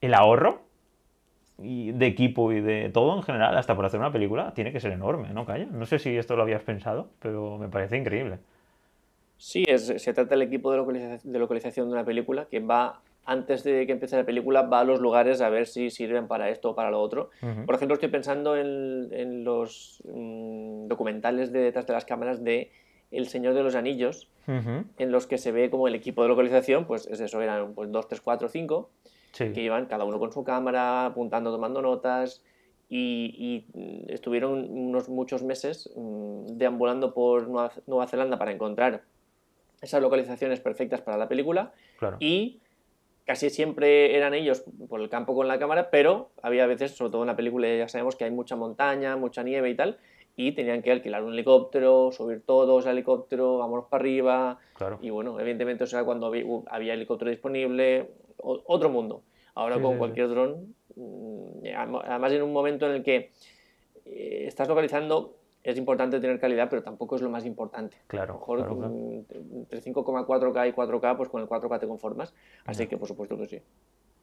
el 0.00 0.14
ahorro 0.14 0.62
y 1.62 1.92
de 1.92 2.06
equipo 2.06 2.52
y 2.52 2.60
de 2.60 2.90
todo 2.90 3.16
en 3.16 3.22
general, 3.22 3.56
hasta 3.56 3.76
por 3.76 3.84
hacer 3.84 4.00
una 4.00 4.12
película, 4.12 4.54
tiene 4.54 4.72
que 4.72 4.80
ser 4.80 4.92
enorme, 4.92 5.30
¿no, 5.32 5.44
Calla? 5.44 5.66
No 5.66 5.86
sé 5.86 5.98
si 5.98 6.16
esto 6.16 6.36
lo 6.36 6.42
habías 6.42 6.62
pensado, 6.62 7.10
pero 7.20 7.58
me 7.58 7.68
parece 7.68 7.96
increíble. 7.96 8.38
Sí, 9.36 9.64
es, 9.66 9.86
se 9.86 10.12
trata 10.12 10.30
del 10.30 10.42
equipo 10.42 10.70
de 10.70 10.78
localización, 10.78 11.32
de 11.32 11.38
localización 11.38 11.86
de 11.88 11.92
una 11.94 12.04
película 12.04 12.46
que 12.46 12.60
va, 12.60 13.00
antes 13.24 13.64
de 13.64 13.86
que 13.86 13.92
empiece 13.92 14.16
la 14.16 14.24
película, 14.24 14.62
va 14.62 14.80
a 14.80 14.84
los 14.84 15.00
lugares 15.00 15.40
a 15.40 15.48
ver 15.48 15.66
si 15.66 15.90
sirven 15.90 16.28
para 16.28 16.50
esto 16.50 16.70
o 16.70 16.74
para 16.74 16.90
lo 16.90 17.00
otro. 17.00 17.30
Por 17.66 17.74
ejemplo, 17.74 17.94
estoy 17.94 18.10
pensando 18.10 18.56
en, 18.56 19.08
en 19.12 19.44
los 19.44 20.02
mm, 20.04 20.88
documentales 20.88 21.52
de 21.52 21.60
detrás 21.60 21.86
de 21.86 21.92
las 21.92 22.04
cámaras 22.04 22.44
de 22.44 22.70
El 23.10 23.28
Señor 23.28 23.54
de 23.54 23.62
los 23.62 23.74
Anillos, 23.74 24.28
en 24.46 25.12
los 25.12 25.26
que 25.26 25.38
se 25.38 25.52
ve 25.52 25.70
como 25.70 25.86
el 25.86 25.94
equipo 25.94 26.22
de 26.22 26.28
localización, 26.28 26.86
pues 26.86 27.06
es 27.06 27.20
eso, 27.20 27.40
eran 27.40 27.74
pues, 27.74 27.90
2, 27.90 28.08
3, 28.08 28.20
4, 28.20 28.48
5, 28.48 28.90
que 29.32 29.62
iban 29.62 29.86
cada 29.86 30.04
uno 30.04 30.18
con 30.18 30.32
su 30.32 30.42
cámara, 30.44 31.06
apuntando, 31.06 31.52
tomando 31.52 31.82
notas, 31.82 32.42
y, 32.88 33.64
estuvieron 34.08 34.68
unos 34.68 35.08
muchos 35.08 35.44
meses 35.44 35.90
mm, 35.94 36.58
deambulando 36.58 37.14
por 37.14 37.48
Nueva, 37.48 38.06
Zelanda 38.08 38.36
para 38.36 38.50
encontrar 38.50 39.02
esas 39.80 40.02
localizaciones 40.02 40.60
perfectas 40.60 41.00
para 41.00 41.16
la 41.16 41.28
película, 41.28 41.72
y 42.18 42.60
casi 43.24 43.48
siempre 43.48 44.16
eran 44.16 44.34
ellos 44.34 44.64
por 44.88 45.00
el 45.00 45.08
campo 45.08 45.34
con 45.34 45.46
la 45.46 45.58
cámara, 45.58 45.90
pero 45.90 46.30
había 46.42 46.66
veces, 46.66 46.96
sobre 46.96 47.12
todo 47.12 47.22
en 47.22 47.28
la 47.28 47.36
película 47.36 47.68
ya 47.72 47.88
sabemos 47.88 48.16
que 48.16 48.24
hay 48.24 48.32
mucha 48.32 48.56
montaña, 48.56 49.16
mucha 49.16 49.44
nieve 49.44 49.70
y 49.70 49.76
tal, 49.76 49.98
y 50.40 50.52
tenían 50.52 50.80
que 50.80 50.90
alquilar 50.90 51.22
un 51.22 51.34
helicóptero, 51.34 52.12
subir 52.12 52.42
todos 52.46 52.86
al 52.86 52.92
helicóptero, 52.92 53.58
vámonos 53.58 53.86
para 53.86 54.00
arriba. 54.00 54.58
Y 55.02 55.10
bueno, 55.10 55.38
evidentemente, 55.38 55.84
o 55.84 55.86
sea, 55.86 56.02
cuando 56.04 56.32
había, 56.66 56.94
helicóptero 56.94 57.30
disponible, 57.30 58.08
otro 58.38 58.88
mundo. 58.88 59.22
Ahora 59.54 59.78
con 59.78 59.98
cualquier 59.98 60.28
dron, 60.28 60.74
mm, 60.96 61.66
además 62.06 62.32
en 62.32 62.42
un 62.42 62.52
momento 62.54 62.86
en 62.86 62.92
el 62.92 63.02
que 63.02 63.32
eh, 64.06 64.44
estás 64.46 64.66
localizando, 64.66 65.36
es 65.62 65.76
importante 65.76 66.20
tener 66.20 66.40
calidad, 66.40 66.70
pero 66.70 66.82
tampoco 66.82 67.16
es 67.16 67.22
lo 67.22 67.28
más 67.28 67.44
importante. 67.44 67.98
Claro. 68.06 68.34
mejor 68.34 68.60
entre 68.60 69.82
5,4K 69.82 70.68
y 70.68 70.72
4K, 70.72 71.16
pues 71.18 71.28
con 71.28 71.42
el 71.42 71.48
4K 71.48 71.80
te 71.80 71.86
conformas. 71.86 72.32
Así 72.64 72.86
que 72.86 72.96
por 72.96 73.08
supuesto 73.08 73.36
que 73.36 73.46
sí. 73.46 73.60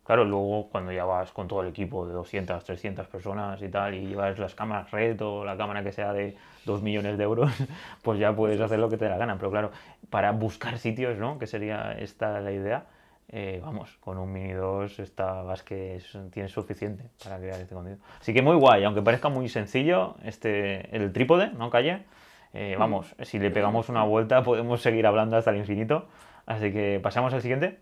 Claro, 0.08 0.24
luego 0.24 0.70
cuando 0.70 0.94
ya 0.94 1.04
vas 1.04 1.34
con 1.34 1.50
todo 1.50 1.62
el 1.62 1.68
equipo 1.68 2.08
de 2.08 2.14
200, 2.14 2.64
300 2.64 3.08
personas 3.08 3.62
y 3.62 3.68
tal, 3.68 3.94
y 3.94 4.08
llevas 4.08 4.40
las 4.40 4.56
cámaras 4.56 4.90
red 4.90 5.22
o 5.22 5.44
la 5.44 5.58
cámara 5.58 5.84
que 5.84 5.92
sea 5.92 6.14
de 6.14 6.38
2 6.64 6.82
millones 6.82 7.18
de 7.18 7.26
euros, 7.26 7.52
pues 8.04 8.18
ya 8.18 8.34
puedes 8.34 8.62
hacer 8.62 8.80
lo 8.80 8.88
que 8.88 8.96
te 8.96 9.10
la 9.10 9.18
gana. 9.18 9.36
Pero 9.38 9.52
claro, 9.52 9.72
para 10.10 10.32
buscar 10.32 10.78
sitios, 10.78 11.18
¿no? 11.18 11.38
Que 11.38 11.46
sería 11.46 11.92
esta 11.92 12.40
la 12.40 12.54
idea, 12.54 12.86
eh, 13.28 13.60
vamos, 13.62 13.98
con 14.00 14.18
un 14.18 14.32
Mini 14.32 14.54
2 14.54 14.98
está, 15.00 15.42
vas 15.42 15.62
que 15.62 16.00
tienes 16.32 16.54
suficiente 16.54 17.04
para 17.22 17.38
crear 17.38 17.60
este 17.60 17.76
contenido. 17.76 18.02
Así 18.22 18.34
que 18.34 18.42
muy 18.42 18.56
guay, 18.56 18.86
aunque 18.86 19.02
parezca 19.02 19.28
muy 19.28 19.50
sencillo, 19.50 20.16
este, 20.24 20.96
el 20.96 21.12
trípode, 21.12 21.50
¿no, 21.50 21.70
Calle? 21.70 22.06
Eh, 22.54 22.78
vamos, 22.80 23.14
si 23.24 23.40
le 23.40 23.52
pegamos 23.52 23.90
una 23.90 24.06
vuelta 24.06 24.42
podemos 24.42 24.82
seguir 24.82 25.06
hablando 25.06 25.36
hasta 25.36 25.52
el 25.52 25.58
infinito. 25.58 26.08
Así 26.46 26.72
que 26.72 27.02
pasamos 27.04 27.34
al 27.34 27.42
siguiente. 27.42 27.80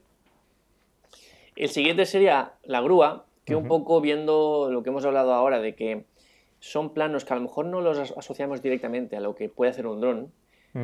El 1.56 1.70
siguiente 1.70 2.06
sería 2.06 2.54
la 2.64 2.82
grúa, 2.82 3.26
que 3.46 3.56
un 3.56 3.68
poco 3.68 4.02
viendo 4.02 4.70
lo 4.72 4.84
que 4.84 4.90
hemos 4.90 5.06
hablado 5.06 5.34
ahora 5.34 5.62
de 5.62 5.76
que 5.76 6.06
son 6.60 6.94
planos 6.94 7.26
que 7.26 7.34
a 7.34 7.36
lo 7.36 7.44
mejor 7.44 7.68
no 7.68 7.80
los 7.80 8.12
asociamos 8.18 8.62
directamente 8.62 9.16
a 9.16 9.20
lo 9.20 9.36
que 9.36 9.50
puede 9.50 9.72
hacer 9.72 9.86
un 9.86 10.02
dron, 10.02 10.32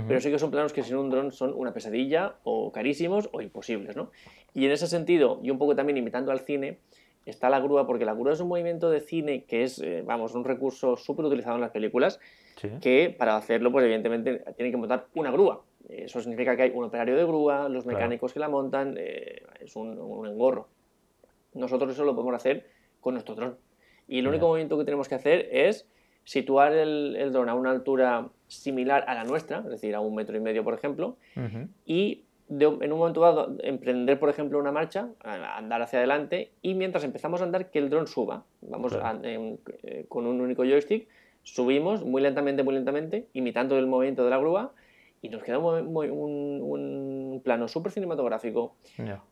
pero 0.07 0.21
sí 0.21 0.29
que 0.31 0.39
son 0.39 0.51
planos 0.51 0.71
que 0.71 0.83
sin 0.83 0.95
un 0.95 1.09
dron 1.09 1.33
son 1.33 1.53
una 1.53 1.73
pesadilla 1.73 2.35
o 2.43 2.71
carísimos 2.71 3.29
o 3.33 3.41
imposibles, 3.41 3.95
¿no? 3.97 4.11
Y 4.53 4.65
en 4.65 4.71
ese 4.71 4.87
sentido, 4.87 5.39
y 5.43 5.49
un 5.49 5.57
poco 5.57 5.75
también 5.75 5.97
imitando 5.97 6.31
al 6.31 6.41
cine, 6.41 6.77
está 7.25 7.49
la 7.49 7.59
grúa, 7.59 7.85
porque 7.85 8.05
la 8.05 8.13
grúa 8.13 8.33
es 8.33 8.39
un 8.39 8.47
movimiento 8.47 8.89
de 8.89 9.01
cine 9.01 9.43
que 9.43 9.63
es, 9.63 9.79
eh, 9.79 10.03
vamos, 10.05 10.33
un 10.33 10.45
recurso 10.45 10.95
súper 10.95 11.25
utilizado 11.25 11.55
en 11.55 11.61
las 11.61 11.71
películas, 11.71 12.19
que 12.79 13.13
para 13.17 13.35
hacerlo, 13.35 13.71
pues 13.71 13.83
evidentemente 13.83 14.43
tiene 14.55 14.71
que 14.71 14.77
montar 14.77 15.07
una 15.15 15.31
grúa. 15.31 15.63
Eso 15.89 16.21
significa 16.21 16.55
que 16.55 16.63
hay 16.63 16.71
un 16.73 16.83
operario 16.83 17.15
de 17.15 17.23
grúa, 17.23 17.69
los 17.69 17.85
mecánicos 17.85 18.33
que 18.33 18.39
la 18.39 18.49
montan, 18.49 18.95
eh, 18.97 19.43
es 19.59 19.75
un, 19.75 19.91
engorro. 20.25 20.67
Nosotros 21.53 21.91
eso 21.91 22.05
lo 22.05 22.15
podemos 22.15 22.35
hacer 22.35 22.67
con 22.99 23.15
nuestro 23.15 23.35
dron. 23.35 23.57
Y 24.07 24.19
el 24.19 24.27
único 24.27 24.47
movimiento 24.47 24.77
que 24.77 24.85
tenemos 24.85 25.07
que 25.07 25.15
hacer 25.15 25.49
es 25.51 25.87
situar 26.23 26.73
el, 26.73 27.15
el 27.15 27.31
dron 27.31 27.49
a 27.49 27.55
una 27.55 27.71
altura 27.71 28.29
similar 28.47 29.05
a 29.07 29.15
la 29.15 29.23
nuestra, 29.23 29.59
es 29.59 29.69
decir, 29.69 29.95
a 29.95 30.01
un 30.01 30.13
metro 30.13 30.35
y 30.35 30.39
medio, 30.39 30.63
por 30.63 30.73
ejemplo, 30.73 31.17
y 31.85 32.23
en 32.59 32.91
un 32.91 32.99
momento 32.99 33.21
dado 33.21 33.55
emprender, 33.63 34.19
por 34.19 34.29
ejemplo, 34.29 34.59
una 34.59 34.71
marcha, 34.71 35.09
andar 35.23 35.81
hacia 35.81 35.99
adelante, 35.99 36.51
y 36.61 36.73
mientras 36.73 37.03
empezamos 37.03 37.41
a 37.41 37.45
andar, 37.45 37.71
que 37.71 37.79
el 37.79 37.89
dron 37.89 38.07
suba. 38.07 38.43
Vamos 38.61 38.97
eh, 39.23 40.05
con 40.09 40.27
un 40.27 40.41
único 40.41 40.63
joystick, 40.63 41.07
subimos 41.43 42.03
muy 42.03 42.21
lentamente, 42.21 42.63
muy 42.63 42.73
lentamente, 42.73 43.27
imitando 43.33 43.77
el 43.79 43.87
movimiento 43.87 44.25
de 44.25 44.29
la 44.29 44.37
grúa, 44.37 44.73
y 45.21 45.29
nos 45.29 45.43
queda 45.43 45.59
un, 45.59 47.41
plano 47.43 47.67
súper 47.67 47.91
cinematográfico 47.91 48.75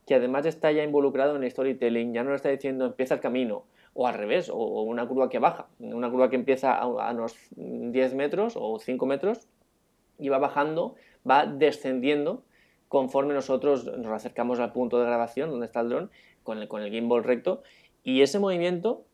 que 0.06 0.16
además 0.16 0.46
está 0.46 0.72
ya 0.72 0.84
involucrado 0.84 1.36
en 1.36 1.44
el 1.44 1.52
storytelling, 1.52 2.14
ya 2.14 2.24
no 2.24 2.34
está 2.34 2.50
diciendo 2.50 2.86
empieza 2.86 3.16
el 3.16 3.20
camino, 3.20 3.66
o 3.94 4.08
al 4.08 4.14
revés, 4.14 4.50
o, 4.50 4.56
una 4.84 5.08
curva 5.08 5.30
que 5.30 5.40
baja, 5.40 5.68
una 5.80 6.10
curva 6.10 6.30
que 6.30 6.36
empieza 6.36 6.74
a, 6.76 7.12
unos 7.12 7.36
10 7.52 8.14
metros 8.16 8.54
o 8.56 8.80
5 8.80 9.06
metros 9.06 9.48
y 10.18 10.30
va 10.30 10.38
bajando, 10.38 10.96
va 11.30 11.46
descendiendo 11.46 12.44
conforme 12.88 13.34
nosotros 13.34 13.86
nos 13.86 14.12
acercamos 14.12 14.60
al 14.60 14.72
punto 14.72 15.00
de 15.00 15.06
grabación 15.06 15.50
donde 15.52 15.66
está 15.68 15.82
el 15.82 15.90
dron 15.90 16.12
con 16.44 16.58
el, 16.58 16.68
con 16.68 16.82
el 16.82 16.92
gimbal 16.92 17.24
recto 17.24 17.62
Y 18.04 18.22
ese 18.22 18.40
movimiento 18.40 19.06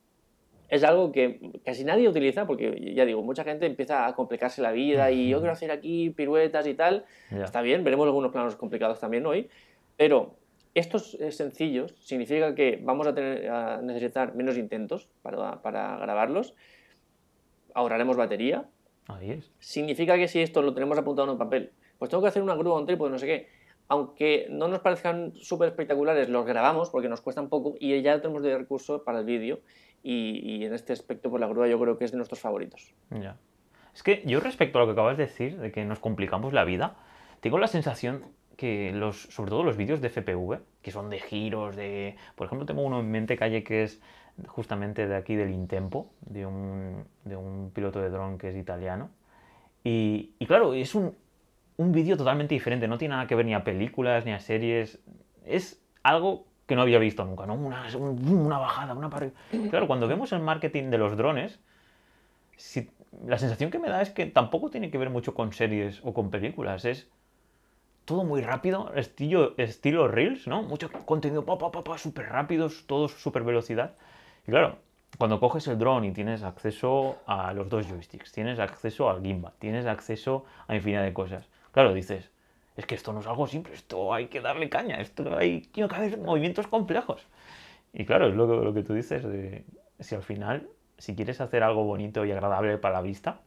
es 0.69 0.83
algo 0.83 1.11
que 1.11 1.39
casi 1.63 1.83
nadie 1.83 2.09
utiliza 2.09 2.47
porque, 2.47 2.93
ya 2.95 3.05
digo, 3.05 3.21
mucha 3.21 3.43
gente 3.43 3.65
empieza 3.65 4.07
a 4.07 4.15
complicarse 4.15 4.61
la 4.61 4.71
vida 4.71 5.11
y 5.11 5.29
yo 5.29 5.39
quiero 5.39 5.53
hacer 5.53 5.71
aquí 5.71 6.09
piruetas 6.09 6.65
y 6.67 6.73
tal. 6.73 7.05
Está 7.31 7.61
bien, 7.61 7.83
veremos 7.83 8.05
algunos 8.05 8.31
planos 8.31 8.55
complicados 8.55 8.99
también 8.99 9.25
hoy, 9.25 9.49
pero 9.97 10.35
estos 10.75 11.17
sencillos 11.29 11.95
significa 11.99 12.53
que 12.53 12.79
vamos 12.83 13.07
a, 13.07 13.15
tener, 13.15 13.49
a 13.49 13.81
necesitar 13.81 14.35
menos 14.35 14.57
intentos 14.57 15.07
para, 15.21 15.61
para, 15.61 15.97
grabarlos, 15.97 16.53
ahorraremos 17.73 18.17
batería. 18.17 18.65
Ahí 19.07 19.31
es. 19.31 19.51
Significa 19.59 20.17
que 20.17 20.27
si 20.27 20.41
esto 20.41 20.61
lo 20.61 20.73
tenemos 20.73 20.97
apuntado 20.97 21.27
en 21.27 21.33
un 21.33 21.37
papel, 21.37 21.71
pues 21.97 22.09
tengo 22.09 22.21
que 22.21 22.29
hacer 22.29 22.41
una 22.43 22.55
grúa, 22.55 22.77
un 22.77 22.85
trípode, 22.85 23.11
no 23.11 23.19
sé 23.19 23.25
qué. 23.25 23.47
Aunque 23.87 24.47
no 24.49 24.67
nos 24.67 24.79
parezcan 24.79 25.33
súper 25.35 25.69
espectaculares, 25.69 26.27
los 26.27 26.45
grabamos 26.45 26.89
porque 26.89 27.07
nos 27.07 27.21
cuestan 27.21 27.49
poco 27.49 27.75
y 27.79 28.01
ya 28.01 28.19
tenemos 28.19 28.43
de 28.43 28.57
recurso 28.57 29.03
para 29.03 29.19
el 29.19 29.25
vídeo. 29.25 29.59
Y, 30.07 30.39
y, 30.43 30.65
en 30.65 30.73
este 30.75 30.93
aspecto, 30.93 31.31
pues 31.31 31.41
la 31.41 31.47
grúa 31.47 31.67
yo 31.67 31.79
creo 31.79 31.97
que 31.97 32.05
es 32.05 32.11
de 32.11 32.17
nuestros 32.17 32.39
favoritos. 32.39 32.93
Ya. 33.09 33.37
Es 33.95 34.03
que 34.03 34.21
yo 34.23 34.39
respecto 34.39 34.77
a 34.77 34.81
lo 34.81 34.85
que 34.85 34.91
acabas 34.91 35.17
de 35.17 35.25
decir, 35.25 35.57
de 35.57 35.71
que 35.71 35.83
nos 35.83 35.97
complicamos 35.97 36.53
la 36.53 36.63
vida, 36.63 36.95
tengo 37.39 37.57
la 37.57 37.67
sensación 37.67 38.21
que 38.55 38.91
los, 38.93 39.23
sobre 39.23 39.49
todo 39.49 39.63
los 39.63 39.77
vídeos 39.77 40.01
de 40.01 40.09
FPV, 40.09 40.59
que 40.83 40.91
son 40.91 41.09
de 41.09 41.19
giros, 41.19 41.75
de... 41.75 42.17
Por 42.35 42.45
ejemplo, 42.45 42.67
tengo 42.67 42.83
uno 42.83 42.99
en 42.99 43.09
mente 43.09 43.35
calle 43.35 43.63
que 43.63 43.81
es 43.81 43.99
justamente 44.47 45.07
de 45.07 45.15
aquí 45.15 45.35
del 45.35 45.49
Intempo, 45.49 46.11
de 46.21 46.45
un, 46.45 47.05
de 47.23 47.35
un 47.35 47.71
piloto 47.73 47.99
de 47.99 48.09
dron 48.09 48.37
que 48.37 48.49
es 48.49 48.55
italiano. 48.55 49.09
Y, 49.83 50.35
y 50.37 50.45
claro, 50.45 50.75
es 50.75 50.93
un, 50.93 51.15
un 51.77 51.91
vídeo 51.91 52.17
totalmente 52.17 52.53
diferente, 52.53 52.87
no 52.87 52.97
tiene 52.97 53.15
nada 53.15 53.27
que 53.27 53.35
ver 53.35 53.45
ni 53.45 53.53
a 53.53 53.63
películas 53.63 54.25
ni 54.25 54.33
a 54.33 54.39
series, 54.39 54.99
es 55.45 55.81
algo 56.03 56.45
que 56.65 56.75
no 56.75 56.81
había 56.81 56.99
visto 56.99 57.23
nunca, 57.23 57.45
¿no? 57.45 57.53
Una, 57.53 57.87
una 57.97 58.57
bajada, 58.57 58.93
una 58.93 59.09
pared. 59.09 59.31
Claro, 59.69 59.87
cuando 59.87 60.07
vemos 60.07 60.31
el 60.31 60.39
marketing 60.39 60.89
de 60.89 60.97
los 60.97 61.15
drones, 61.17 61.59
si, 62.57 62.89
la 63.25 63.37
sensación 63.37 63.71
que 63.71 63.79
me 63.79 63.89
da 63.89 64.01
es 64.01 64.09
que 64.09 64.25
tampoco 64.25 64.69
tiene 64.69 64.89
que 64.89 64.97
ver 64.97 65.09
mucho 65.09 65.33
con 65.33 65.53
series 65.53 66.01
o 66.03 66.13
con 66.13 66.31
películas, 66.31 66.85
es 66.85 67.07
todo 68.05 68.23
muy 68.23 68.41
rápido, 68.41 68.93
estilo, 68.95 69.55
estilo 69.57 70.07
Reels, 70.07 70.47
¿no? 70.47 70.63
Mucho 70.63 70.91
contenido, 70.91 71.43
pa, 71.45 71.57
pa, 71.57 71.71
pa, 71.71 71.83
pa 71.83 71.97
súper 71.97 72.27
rápidos, 72.29 72.85
todo 72.87 73.07
súper 73.07 73.43
velocidad. 73.43 73.95
Y 74.47 74.51
claro, 74.51 74.77
cuando 75.17 75.39
coges 75.39 75.67
el 75.67 75.77
drone 75.77 76.07
y 76.07 76.11
tienes 76.11 76.43
acceso 76.43 77.17
a 77.25 77.53
los 77.53 77.69
dos 77.69 77.87
joysticks, 77.87 78.31
tienes 78.31 78.59
acceso 78.59 79.09
al 79.09 79.21
gimbal, 79.21 79.53
tienes 79.59 79.85
acceso 79.85 80.45
a 80.67 80.75
infinidad 80.75 81.03
de 81.03 81.13
cosas. 81.13 81.49
Claro, 81.71 81.93
dices, 81.93 82.29
es 82.75 82.85
que 82.85 82.95
esto 82.95 83.13
no 83.13 83.21
es 83.21 83.27
algo 83.27 83.47
simple, 83.47 83.73
esto 83.73 84.13
hay 84.13 84.27
que 84.27 84.41
darle 84.41 84.69
caña, 84.69 84.97
esto 84.97 85.37
hay 85.37 85.61
que 85.61 85.83
hacer 85.83 86.17
movimientos 86.17 86.67
complejos. 86.67 87.25
Y 87.93 88.05
claro, 88.05 88.27
es 88.27 88.35
lo 88.35 88.45
lo 88.63 88.73
que 88.73 88.83
tú 88.83 88.93
dices, 88.93 89.23
de, 89.23 89.65
si 89.99 90.15
al 90.15 90.23
final, 90.23 90.67
si 90.97 91.15
quieres 91.15 91.41
hacer 91.41 91.63
algo 91.63 91.83
bonito 91.85 92.25
y 92.25 92.31
agradable 92.31 92.77
para 92.77 92.95
la 92.95 93.01
vista, 93.01 93.39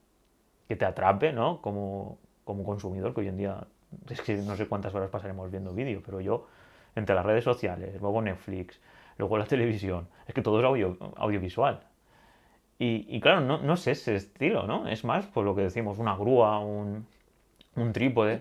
que 0.68 0.76
te 0.76 0.84
atrape, 0.84 1.32
¿no? 1.32 1.60
Como, 1.60 2.18
como 2.44 2.64
consumidor, 2.64 3.14
que 3.14 3.20
hoy 3.20 3.28
en 3.28 3.36
día 3.36 3.66
es 4.08 4.20
que 4.20 4.36
no 4.36 4.56
sé 4.56 4.66
cuántas 4.66 4.94
horas 4.94 5.10
pasaremos 5.10 5.50
viendo 5.50 5.72
vídeo, 5.72 6.02
pero 6.04 6.20
yo, 6.20 6.46
entre 6.94 7.14
las 7.14 7.24
redes 7.24 7.44
sociales, 7.44 8.00
luego 8.00 8.20
Netflix, 8.22 8.80
luego 9.16 9.38
la 9.38 9.46
televisión, 9.46 10.08
es 10.26 10.34
que 10.34 10.42
todo 10.42 10.58
es 10.60 10.64
audio, 10.64 10.96
audiovisual. 11.16 11.80
Y, 12.78 13.06
y 13.08 13.20
claro, 13.20 13.40
no, 13.40 13.58
no, 13.58 13.76
sé 13.76 13.92
ese 13.92 14.14
estilo, 14.14 14.66
¿no? 14.66 14.86
Es 14.86 15.04
más, 15.04 15.26
pues 15.26 15.44
lo 15.44 15.54
que 15.54 15.62
decimos, 15.62 15.98
una 15.98 16.16
grúa, 16.16 16.60
un, 16.60 17.06
un 17.74 17.92
trípode. 17.92 18.40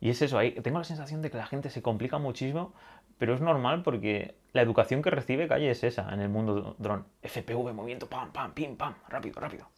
Y 0.00 0.10
es 0.10 0.22
eso, 0.22 0.38
ahí 0.38 0.52
tengo 0.52 0.78
la 0.78 0.84
sensación 0.84 1.22
de 1.22 1.30
que 1.30 1.36
la 1.36 1.46
gente 1.46 1.70
se 1.70 1.82
complica 1.82 2.18
muchísimo, 2.18 2.72
pero 3.18 3.34
es 3.34 3.40
normal 3.40 3.82
porque 3.82 4.34
la 4.52 4.62
educación 4.62 5.02
que 5.02 5.10
recibe 5.10 5.48
Calle 5.48 5.70
es 5.70 5.82
esa 5.82 6.12
en 6.12 6.20
el 6.20 6.28
mundo 6.28 6.76
dron. 6.78 7.04
FPV, 7.22 7.74
movimiento, 7.74 8.08
pam, 8.08 8.32
pam, 8.32 8.54
pim, 8.54 8.76
pam, 8.76 8.94
rápido, 9.08 9.40
rápido. 9.40 9.68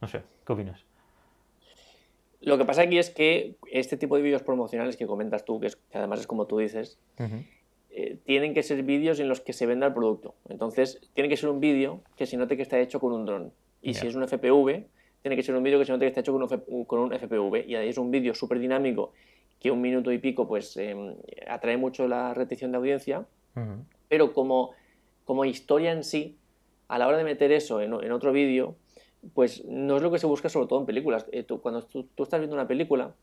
No 0.00 0.08
sé, 0.08 0.22
¿qué 0.46 0.52
opinas? 0.52 0.84
Lo 2.40 2.58
que 2.58 2.64
pasa 2.64 2.82
aquí 2.82 2.98
es 2.98 3.10
que 3.10 3.56
este 3.70 3.96
tipo 3.96 4.16
de 4.16 4.22
vídeos 4.22 4.42
promocionales 4.42 4.96
que 4.96 5.06
comentas 5.06 5.44
tú, 5.44 5.60
que, 5.60 5.68
es, 5.68 5.76
que 5.76 5.98
además 5.98 6.20
es 6.20 6.26
como 6.26 6.46
tú 6.46 6.58
dices, 6.58 6.98
eh, 7.90 8.18
tienen 8.24 8.54
que 8.54 8.62
ser 8.62 8.82
vídeos 8.82 9.18
en 9.20 9.28
los 9.28 9.40
que 9.40 9.52
se 9.52 9.66
venda 9.66 9.86
el 9.86 9.94
producto. 9.94 10.34
Entonces, 10.48 11.00
tiene 11.14 11.28
que 11.28 11.36
ser 11.36 11.50
un 11.50 11.60
vídeo 11.60 12.00
que 12.16 12.26
se 12.26 12.36
note 12.36 12.56
que 12.56 12.62
está 12.62 12.78
hecho 12.78 13.00
con 13.00 13.12
un 13.12 13.26
dron. 13.26 13.52
Y 13.82 13.94
si 13.94 14.06
es 14.06 14.14
un 14.14 14.26
FPV, 14.26 14.86
tiene 15.22 15.36
que 15.36 15.42
ser 15.42 15.54
un 15.54 15.62
vídeo 15.62 15.78
que 15.78 15.84
se 15.84 15.92
note 15.92 16.04
que 16.04 16.08
está 16.08 16.20
hecho 16.20 16.32
con 16.32 16.42
un, 16.42 16.84
con 16.84 16.98
un 17.00 17.18
FPV. 17.18 17.66
Y 17.66 17.76
ahí 17.76 17.88
es 17.88 17.98
un 17.98 18.10
vídeo 18.10 18.34
súper 18.34 18.58
dinámico 18.58 19.12
que 19.60 19.70
un 19.70 19.80
minuto 19.80 20.10
y 20.10 20.18
pico 20.18 20.48
pues 20.48 20.76
em, 20.76 21.14
atrae 21.46 21.76
mucho 21.76 22.08
la 22.08 22.34
retención 22.34 22.72
de 22.72 22.78
audiencia. 22.78 23.26
Pero 24.08 24.32
como, 24.32 24.70
como 25.24 25.44
historia 25.44 25.92
en 25.92 26.02
sí, 26.02 26.38
a 26.88 26.98
la 26.98 27.06
hora 27.06 27.18
de 27.18 27.24
meter 27.24 27.52
eso 27.52 27.80
en, 27.80 27.92
en 27.92 28.12
otro 28.12 28.32
vídeo, 28.32 28.76
pues 29.34 29.64
no 29.66 29.96
es 29.96 30.02
lo 30.02 30.10
que 30.10 30.18
se 30.18 30.26
busca 30.26 30.48
sobre 30.48 30.66
todo 30.66 30.80
en 30.80 30.86
películas. 30.86 31.26
Eh, 31.32 31.44
cuando 31.44 31.82
tú, 31.82 32.08
estás 32.18 32.40
viendo 32.40 32.56
una 32.56 32.66
película, 32.66 33.14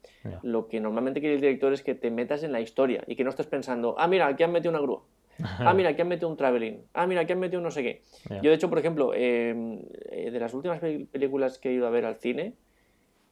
lo 0.44 0.67
que 0.67 0.79
normalmente 0.79 1.20
quiere 1.20 1.36
el 1.36 1.41
director 1.41 1.74
es 1.74 1.82
que 1.82 1.96
te 1.96 2.12
metas 2.12 2.44
en 2.44 2.51
la 2.51 2.62
historia 2.62 3.03
y 3.08 3.15
que 3.15 3.24
no 3.24 3.29
estés 3.29 3.48
pensando, 3.48 3.96
ah, 3.98 4.08
mira, 4.08 4.27
aquí 4.27 4.44
han 4.44 4.51
metido 4.51 4.70
una 4.70 4.79
grúa. 4.79 5.03
Ah, 5.39 5.74
mira, 5.74 5.91
aquí 5.91 6.01
han 6.01 6.08
metido 6.08 6.29
un 6.29 6.38
traveling. 6.38 6.82
Ah, 6.94 7.06
mira, 7.06 7.22
aquí 7.22 7.34
han 7.34 7.39
metido 7.39 7.60
un 7.60 7.65
no 7.65 7.72
sé 7.72 7.84
qué. 7.84 8.01
Yo, 8.41 8.50
de 8.50 8.53
hecho, 8.53 8.70
por 8.70 8.79
ejemplo, 8.79 9.13
em, 9.13 9.82
eh, 10.10 10.32
de 10.32 10.39
las 10.39 10.53
últimas 10.53 10.79
películas 10.79 11.60
que 11.60 11.70
he 11.70 11.74
ido 11.74 11.86
a 11.86 11.91
ver 11.91 12.06
al 12.06 12.15
cine, 12.15 12.56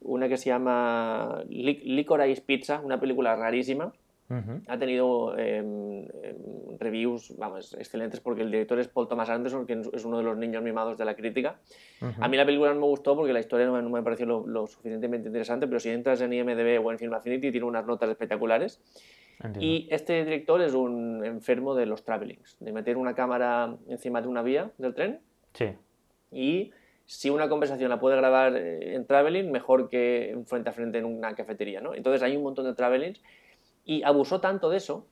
una 0.06 0.30
que 0.30 0.38
se 0.38 0.50
llama 0.50 1.44
Licorice 1.50 2.42
Pizza, 2.42 2.80
una 2.80 3.00
película 3.00 3.36
rarísima, 3.36 3.94
ha 4.68 4.80
tenido 4.80 5.38
em, 5.38 6.08
reviews, 6.80 7.36
vamos, 7.38 7.76
excelentes 7.78 8.20
porque 8.20 8.42
el 8.42 8.50
director 8.50 8.80
es 8.80 8.88
Paul 8.88 9.08
Thomas 9.08 9.30
Anderson, 9.30 9.68
que 9.68 9.80
es 9.94 10.04
uno 10.04 10.18
de 10.18 10.24
los 10.24 10.36
niños 10.36 10.64
mimados 10.64 10.98
de 10.98 11.06
la 11.06 11.16
crítica. 11.16 11.60
A 12.20 12.28
mí 12.28 12.36
la 12.36 12.46
película 12.46 12.74
no 12.74 12.80
me 12.80 12.88
gustó 12.88 13.16
porque 13.16 13.34
la 13.34 13.40
historia 13.40 13.68
no 13.68 13.90
me, 13.90 14.02
pareció 14.02 14.26
lo, 14.26 14.68
suficientemente 14.68 15.28
interesante, 15.28 15.68
pero 15.68 15.80
si 15.80 15.90
entras 15.90 16.22
en 16.22 16.34
IMDb 16.34 16.84
o 16.84 16.92
en 16.92 16.98
Film 16.98 17.14
Affinity 17.14 17.52
tiene 17.52 17.68
unas 17.68 17.86
notas 17.86 18.10
espectaculares. 18.10 18.82
Y 19.60 19.88
este 19.92 20.24
director 20.24 20.62
es 20.62 20.74
un 20.74 21.24
enfermo 21.24 21.76
de 21.76 21.86
los 21.86 22.04
travelings, 22.04 22.58
de 22.62 22.72
meter 22.72 22.98
una 22.98 23.14
cámara 23.14 23.76
encima 23.90 24.22
de 24.22 24.28
una 24.28 24.42
vía 24.42 24.72
del 24.78 24.96
tren. 24.96 25.20
Sí. 25.54 25.74
Y 26.32 26.72
si 27.06 27.30
una 27.30 27.48
conversación 27.50 27.90
la 27.90 28.00
puede 28.00 28.18
grabar 28.18 28.56
eh, 28.56 28.96
en 28.96 29.06
traveling, 29.06 29.52
mejor 29.52 29.90
que 29.90 30.38
frente 30.48 30.70
a 30.70 30.74
frente 30.74 30.98
en 30.98 31.06
una 31.06 31.36
cafetería, 31.36 31.82
¿no? 31.82 31.94
Entonces 31.94 32.24
hay 32.24 32.36
un 32.36 32.44
montón 32.44 32.66
de 32.66 32.74
travelings 32.74 33.22
y 33.86 34.04
abusó 34.04 34.42
tanto 34.42 34.70
de 34.70 34.78
eso 34.78 35.06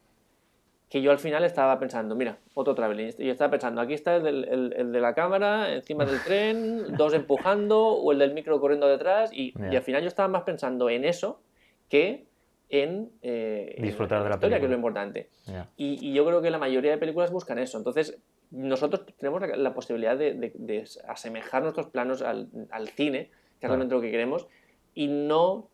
que 0.93 1.01
yo 1.01 1.09
al 1.09 1.17
final 1.17 1.43
estaba 1.43 1.79
pensando, 1.79 2.15
mira, 2.15 2.37
otro 2.53 2.75
traveling. 2.75 3.15
Y 3.17 3.29
estaba 3.29 3.49
pensando, 3.49 3.81
aquí 3.81 3.95
está 3.95 4.17
el, 4.17 4.91
de 4.91 5.01
la 5.01 5.15
cámara 5.15 5.73
encima 5.73 6.05
del 6.05 6.21
tren, 6.21 6.93
dos 6.97 7.15
empujando, 7.15 7.79
o 7.87 8.11
el 8.11 8.19
del 8.19 8.35
micro 8.35 8.59
corriendo 8.59 8.87
detrás. 8.87 9.31
Y, 9.33 9.55
al 9.75 9.81
final 9.81 10.03
yo 10.03 10.07
estaba 10.07 10.27
más 10.27 10.43
pensando 10.43 10.91
en 10.91 11.03
eso 11.03 11.41
que 11.89 12.27
en, 12.69 13.09
eh, 13.23 13.75
disfrutar 13.79 14.21
de 14.21 14.29
la 14.29 14.35
historia, 14.35 14.59
que 14.59 14.65
es 14.65 14.69
lo 14.69 14.75
importante. 14.75 15.29
Y, 15.77 16.13
yo 16.13 16.27
creo 16.27 16.43
que 16.43 16.51
la 16.51 16.59
mayoría 16.59 16.91
de 16.91 16.99
películas 16.99 17.31
buscan 17.31 17.57
eso. 17.57 17.79
Entonces, 17.79 18.19
nosotros 18.53 19.05
tenemos 19.17 19.41
la, 19.57 19.73
posibilidad 19.73 20.15
de, 20.15 20.85
asemejar 21.07 21.63
nuestros 21.63 21.87
planos 21.87 22.21
al, 22.21 22.47
cine, 22.95 23.31
que 23.59 23.65
es 23.65 23.69
realmente 23.69 23.95
lo 23.95 24.01
que 24.01 24.11
queremos, 24.11 24.47
y 24.93 25.07
no 25.07 25.69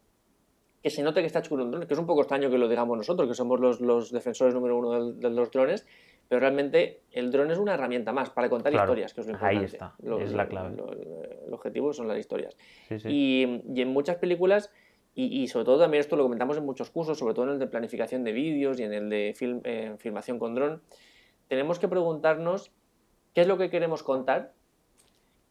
que 0.81 0.89
se 0.89 1.03
note 1.03 1.19
que 1.19 1.27
está 1.27 1.39
hecho 1.39 1.49
con 1.49 1.59
un 1.59 1.71
drone, 1.71 1.87
que 1.87 1.93
es 1.93 1.99
un 1.99 2.05
poco 2.05 2.21
extraño 2.21 2.49
que 2.49 2.57
lo 2.57 2.69
digamos 2.69 2.97
nosotros, 2.97 3.27
que 3.27 3.33
somos 3.33 3.59
los, 3.59 3.81
los 3.81 4.13
defensores 4.13 4.53
número 4.53 4.77
uno 4.77 5.11
de, 5.11 5.29
los 5.29 5.51
drones, 5.51 5.85
pero 6.29 6.39
realmente 6.39 7.01
el 7.11 7.31
drone 7.33 7.51
es 7.51 7.59
una 7.59 7.73
herramienta 7.73 8.13
más 8.13 8.29
para 8.29 8.49
contar 8.49 8.73
historias, 8.73 9.13
que 9.13 9.19
es 9.19 9.27
lo 9.27 9.33
importante. 9.33 9.59
Ahí 9.59 9.65
está, 9.65 9.95
es 10.21 10.31
la 10.31 10.47
clave. 10.47 10.77
el 11.45 11.53
objetivo 11.53 11.91
son 11.91 12.07
las 12.07 12.17
historias. 12.17 12.55
Y, 13.05 13.61
y, 13.75 13.81
en 13.81 13.89
muchas 13.89 14.15
películas, 14.15 14.71
y, 15.15 15.41
y, 15.41 15.47
sobre 15.47 15.65
todo 15.65 15.79
también 15.79 15.99
esto 15.99 16.15
lo 16.15 16.23
comentamos 16.23 16.55
en 16.55 16.65
muchos 16.65 16.89
cursos, 16.91 17.19
sobre 17.19 17.33
todo 17.33 17.43
en 17.47 17.51
el 17.51 17.59
de 17.59 17.67
planificación 17.67 18.23
de 18.23 18.31
vídeos 18.31 18.79
y 18.79 18.83
en 18.83 18.93
el 18.93 19.09
de 19.09 19.33
film, 19.35 19.59
eh, 19.65 19.95
filmación 19.97 20.39
con 20.39 20.55
dron, 20.55 20.81
tenemos 21.49 21.79
que 21.79 21.89
preguntarnos 21.89 22.71
qué 23.33 23.41
es 23.41 23.47
lo 23.47 23.57
que 23.57 23.69
queremos 23.69 24.03
contar 24.03 24.53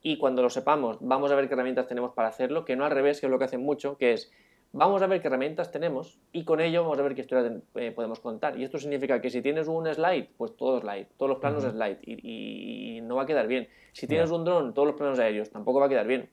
y 0.01 0.17
cuando 0.17 0.41
lo 0.41 0.49
sepamos 0.49 0.97
vamos 1.01 1.31
a 1.31 1.35
ver 1.35 1.49
qué 1.49 1.55
herramientas 1.55 1.87
tenemos 1.87 2.13
para 2.13 2.29
hacerlo, 2.29 2.65
que 2.65 2.77
no 2.77 2.87
al 2.87 2.91
revés, 2.91 3.21
que 3.21 3.27
es 3.27 3.31
lo 3.31 3.39
que 3.39 3.45
hacen 3.45 3.63
mucho, 3.63 3.99
que 3.99 4.15
es 4.15 4.33
vamos 4.73 5.03
a 5.03 5.07
ver 5.07 5.21
qué 5.21 5.29
herramientas 5.29 5.71
tenemos 5.71 6.19
y 6.33 6.45
con 6.45 6.61
ello 6.61 6.83
vamos 6.83 6.99
a 6.99 7.03
ver 7.03 7.15
qué 7.15 7.21
historia 7.21 7.61
eh, 7.75 7.91
podemos 7.91 8.21
contar. 8.21 8.59
Y 8.59 8.65
esto 8.65 8.79
significa 8.79 9.21
que 9.21 9.29
si 9.29 9.43
tienes 9.43 9.69
un 9.69 9.87
slide, 9.93 10.31
pues 10.39 10.57
todo 10.57 10.81
slide, 10.81 11.09
todos 11.17 11.31
los 11.31 11.39
planos 11.39 11.65
slide 11.65 11.99
y, 12.03 13.01
no 13.03 13.17
va 13.17 13.23
a 13.23 13.27
quedar 13.27 13.47
bien. 13.47 13.69
Si 13.93 14.07
tienes 14.07 14.31
un 14.31 14.45
dron, 14.45 14.75
todos 14.75 14.87
los 14.87 14.97
planos 14.97 15.19
aéreos, 15.19 15.51
tampoco 15.51 15.81
va 15.81 15.87
a 15.87 15.89
quedar 15.89 16.07
bien. 16.07 16.31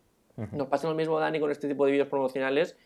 Nos 0.51 0.67
pasa 0.67 0.89
lo 0.89 0.95
mismo, 0.95 1.17
Dani, 1.17 1.39
con 1.39 1.50
este 1.50 1.69
tipo 1.69 1.86
de 1.86 1.93
vídeos 1.93 2.10
promocionales 2.10 2.77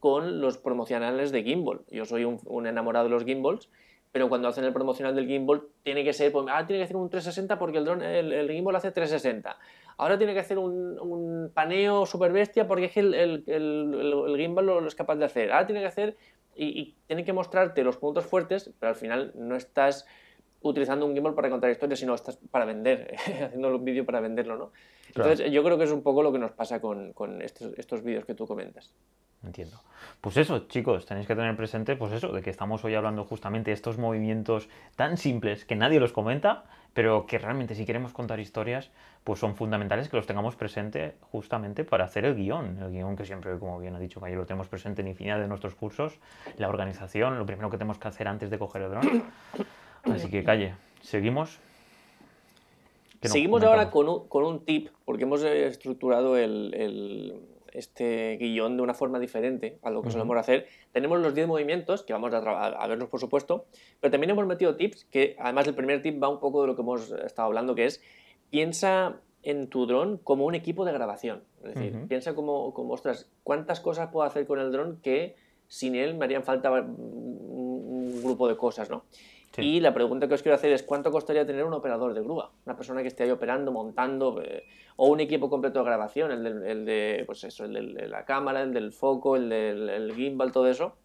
con 0.00 0.40
los 0.40 0.58
promocionales 0.58 1.32
de 1.32 1.42
gimbal. 1.42 1.80
Yo 1.90 2.04
soy 2.04 2.24
un, 2.24 2.66
enamorado 2.66 3.06
de 3.06 3.10
los 3.10 3.24
gimbals, 3.24 3.68
pero 4.16 4.30
cuando 4.30 4.48
hacen 4.48 4.64
el 4.64 4.72
promocional 4.72 5.14
del 5.14 5.26
gimbal 5.26 5.60
tiene 5.82 6.02
que 6.02 6.14
ser, 6.14 6.32
pues, 6.32 6.46
ah, 6.48 6.66
tiene 6.66 6.80
que 6.82 6.86
ser 6.86 6.96
un 6.96 7.10
360 7.10 7.58
porque 7.58 7.76
el, 7.76 7.84
dron, 7.84 8.00
el, 8.00 8.32
el 8.32 8.50
gimbal 8.50 8.74
hace 8.74 8.90
360 8.90 9.58
ahora 9.98 10.16
tiene 10.16 10.32
que 10.32 10.40
hacer 10.40 10.56
un, 10.56 11.50
paneo 11.52 12.06
super 12.06 12.32
bestia 12.32 12.66
porque 12.66 12.86
es 12.86 12.92
que 12.92 13.00
el, 13.00 14.34
gimbal 14.38 14.64
lo, 14.64 14.86
es 14.86 14.94
capaz 14.94 15.16
de 15.16 15.26
hacer. 15.26 15.52
Ahora 15.52 15.66
tiene 15.66 15.82
que 15.82 15.88
hacer 15.88 16.16
y, 16.54 16.64
y 16.64 16.96
tiene 17.06 17.26
que 17.26 17.34
mostrarte 17.34 17.84
los 17.84 17.98
puntos 17.98 18.24
fuertes, 18.24 18.70
pero 18.80 18.88
al 18.88 18.96
final 18.96 19.32
no 19.34 19.54
estás 19.54 20.06
utilizando 20.62 21.04
un 21.04 21.12
gimbal 21.12 21.34
para 21.34 21.50
contar 21.50 21.70
historias, 21.70 22.00
sino 22.00 22.14
estás 22.14 22.38
para 22.50 22.64
vender, 22.64 23.16
haciendo 23.44 23.68
un 23.68 23.84
vídeo 23.84 24.06
para 24.06 24.20
venderlo, 24.20 24.56
¿no? 24.56 24.72
Entonces, 25.08 25.52
yo 25.52 25.62
creo 25.62 25.76
que 25.76 25.84
es 25.84 25.92
un 25.92 26.02
poco 26.02 26.22
lo 26.22 26.32
que 26.32 26.38
nos 26.38 26.52
pasa 26.52 26.80
con, 26.80 27.12
con 27.12 27.42
estos, 27.42 27.74
estos 27.76 28.02
vídeos 28.02 28.24
que 28.24 28.34
tú 28.34 28.46
comentas. 28.46 28.94
Entiendo. 29.44 29.80
Pues 30.20 30.36
eso, 30.36 30.66
chicos, 30.68 31.06
tenéis 31.06 31.26
que 31.26 31.34
tener 31.34 31.56
presente, 31.56 31.96
pues 31.96 32.12
eso, 32.12 32.32
de 32.32 32.42
que 32.42 32.50
estamos 32.50 32.84
hoy 32.84 32.94
hablando 32.94 33.24
justamente 33.24 33.70
de 33.70 33.74
estos 33.74 33.98
movimientos 33.98 34.68
tan 34.96 35.16
simples 35.16 35.64
que 35.64 35.76
nadie 35.76 36.00
los 36.00 36.12
comenta, 36.12 36.64
pero 36.94 37.26
que 37.26 37.38
realmente 37.38 37.74
si 37.74 37.84
queremos 37.84 38.12
contar 38.12 38.40
historias, 38.40 38.90
pues 39.24 39.38
son 39.38 39.54
fundamentales 39.54 40.08
que 40.08 40.16
los 40.16 40.26
tengamos 40.26 40.56
presente 40.56 41.16
justamente 41.20 41.84
para 41.84 42.04
hacer 42.04 42.24
el 42.24 42.34
guion. 42.34 42.78
El 42.82 42.90
guion 42.90 43.16
que 43.16 43.24
siempre, 43.24 43.58
como 43.58 43.78
bien 43.78 43.94
ha 43.94 43.98
dicho 43.98 44.20
Cayo, 44.20 44.36
lo 44.36 44.46
tenemos 44.46 44.68
presente 44.68 45.02
en 45.02 45.08
infinidad 45.08 45.38
de 45.38 45.48
nuestros 45.48 45.74
cursos. 45.74 46.18
La 46.56 46.68
organización, 46.68 47.38
lo 47.38 47.46
primero 47.46 47.70
que 47.70 47.76
tenemos 47.76 47.98
que 47.98 48.08
hacer 48.08 48.28
antes 48.28 48.50
de 48.50 48.58
coger 48.58 48.82
el 48.82 48.90
dron. 48.90 49.24
Así 50.04 50.30
que 50.30 50.44
calle, 50.44 50.74
seguimos. 51.02 51.58
Seguimos 53.20 53.62
ahora 53.64 53.90
con 53.90 54.08
un, 54.08 54.28
con 54.28 54.44
un, 54.44 54.64
tip, 54.64 54.88
porque 55.04 55.24
hemos 55.24 55.42
estructurado 55.42 56.36
el 56.36 57.42
este 57.76 58.36
guion 58.38 58.76
de 58.76 58.82
una 58.82 58.94
forma 58.94 59.18
diferente 59.18 59.78
a 59.82 59.90
lo 59.90 60.02
que 60.02 60.10
solemos 60.10 60.36
hacer. 60.36 60.66
Tenemos 60.92 61.20
los 61.20 61.34
10 61.34 61.46
movimientos, 61.46 62.02
que 62.02 62.12
vamos 62.12 62.32
a, 62.32 62.38
a, 62.38 62.86
verlos 62.86 63.08
por 63.08 63.20
supuesto, 63.20 63.66
pero 64.00 64.10
también 64.10 64.30
hemos 64.30 64.46
metido 64.46 64.76
tips, 64.76 65.04
que 65.04 65.36
además 65.38 65.66
el 65.66 65.74
primer 65.74 66.02
tip 66.02 66.22
va 66.22 66.28
un 66.28 66.40
poco 66.40 66.62
de 66.62 66.68
lo 66.68 66.76
que 66.76 66.82
hemos 66.82 67.10
estado 67.10 67.46
hablando, 67.46 67.74
que 67.74 67.86
es 67.86 68.02
piensa 68.50 69.20
en 69.42 69.68
tu 69.68 69.86
dron 69.86 70.18
como 70.18 70.44
un 70.44 70.54
equipo 70.54 70.84
de 70.84 70.92
grabación. 70.92 71.44
Es 71.62 71.74
decir, 71.74 72.06
piensa 72.08 72.34
como, 72.34 72.74
como, 72.74 72.94
ostras, 72.94 73.30
¿cuántas 73.44 73.80
cosas 73.80 74.10
puedo 74.10 74.26
hacer 74.26 74.46
con 74.46 74.58
el 74.58 74.72
dron 74.72 75.00
que 75.02 75.36
sin 75.68 75.94
él 75.94 76.14
me 76.14 76.24
harían 76.24 76.42
falta 76.42 76.70
un 76.70 78.20
grupo 78.22 78.48
de 78.48 78.56
cosas, 78.56 78.90
¿no? 78.90 79.04
Y 79.58 79.80
la 79.80 79.94
pregunta 79.94 80.28
que 80.28 80.34
os 80.34 80.42
quiero 80.42 80.56
hacer 80.56 80.72
es, 80.72 80.82
¿cuánto 80.82 81.10
costaría 81.10 81.46
tener 81.46 81.64
un 81.64 81.72
operador 81.72 82.14
de 82.14 82.20
grúa? 82.20 82.52
Una 82.64 82.76
persona 82.76 83.02
que 83.02 83.08
esté 83.08 83.24
ahí 83.24 83.30
operando, 83.30 83.72
montando, 83.72 84.42
eh, 84.42 84.64
o 84.96 85.08
un 85.08 85.20
equipo 85.20 85.48
completo 85.48 85.78
de 85.78 85.84
grabación, 85.84 86.32
el 86.32 86.84
de, 86.84 87.22
pues 87.26 87.44
eso, 87.44 87.64
el 87.64 87.94
de 87.94 88.08
la 88.08 88.24
cámara, 88.24 88.62
el 88.62 88.72
del 88.72 88.92
foco, 88.92 89.36
el 89.36 89.48
del 89.48 90.12
gimbal, 90.14 90.52
todo 90.52 90.68
eso. 90.68 90.96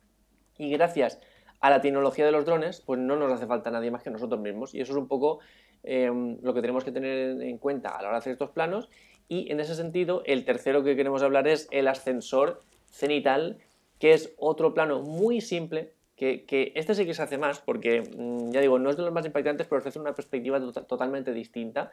Y 0.58 0.70
gracias 0.70 1.20
a 1.60 1.70
la 1.70 1.81
tecnología 1.81 2.25
de 2.25 2.31
los 2.31 2.46
drones, 2.46 2.81
pues 2.81 3.00
no 3.00 3.15
nos 3.15 3.31
hace 3.31 3.46
falta 3.46 3.72
nadie 3.72 3.91
más 3.91 4.03
que 4.03 4.10
nosotros 4.10 4.41
mismos. 4.41 4.74
Y 4.74 4.81
eso 4.81 4.93
es 4.93 4.98
un 4.98 5.08
poco 5.08 5.39
em, 5.84 6.38
lo 6.41 6.53
que 6.53 6.62
tenemos 6.62 6.84
que 6.84 6.91
tener 6.91 7.41
en 7.41 7.58
cuenta 7.58 7.89
a 7.89 8.01
la 8.01 8.10
hora 8.10 8.17
de 8.17 8.20
hacer 8.20 8.34
estos 8.34 8.50
planos. 8.50 8.89
Y 9.27 9.51
en 9.51 9.60
ese 9.60 9.75
sentido, 9.75 10.24
el 10.25 10.43
tercero 10.43 10.84
que 10.84 10.96
queremos 10.96 11.22
hablar 11.24 11.48
es 11.48 11.67
el 11.72 11.88
ascensor 11.88 12.62
cenital, 12.88 13.60
que 14.00 14.13
es 14.13 14.34
otro 14.38 14.74
plano 14.74 15.01
muy 15.01 15.39
simple, 15.39 15.93
que, 16.21 16.71
este 16.75 16.93
sí 16.93 17.05
que 17.07 17.15
se 17.15 17.23
hace 17.23 17.39
más, 17.39 17.61
porque 17.61 18.01
mm, 18.01 18.51
ya 18.51 18.61
digo, 18.61 18.77
no 18.77 18.91
es 18.91 18.97
de 18.97 19.01
los 19.01 19.11
más 19.11 19.25
impactantes, 19.25 19.65
pero 19.67 19.79
ofrece 19.79 19.97
una 19.97 20.13
perspectiva 20.13 20.59
totalmente 20.87 21.33
distinta 21.33 21.91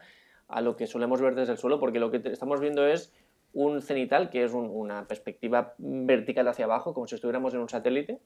a 0.49 0.61
lo 0.61 0.76
que 0.76 0.87
solemos 0.87 1.23
ver 1.23 1.35
desde 1.35 1.52
el 1.52 1.58
suelo, 1.58 1.80
porque 1.80 1.99
lo 1.99 2.11
que 2.11 2.20
estamos 2.25 2.61
viendo 2.61 2.87
es 2.87 3.12
un 3.54 3.80
cenital, 3.80 4.28
que 4.28 4.44
es 4.44 4.52
una 4.52 5.08
perspectiva 5.08 5.75
vertical 5.78 6.47
hacia 6.47 6.66
abajo, 6.66 6.92
como 6.92 7.06
si 7.06 7.14
estuviéramos 7.14 7.54
en 7.54 7.61
un 7.61 7.70
satélite, 7.70 8.20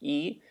y 0.00 0.42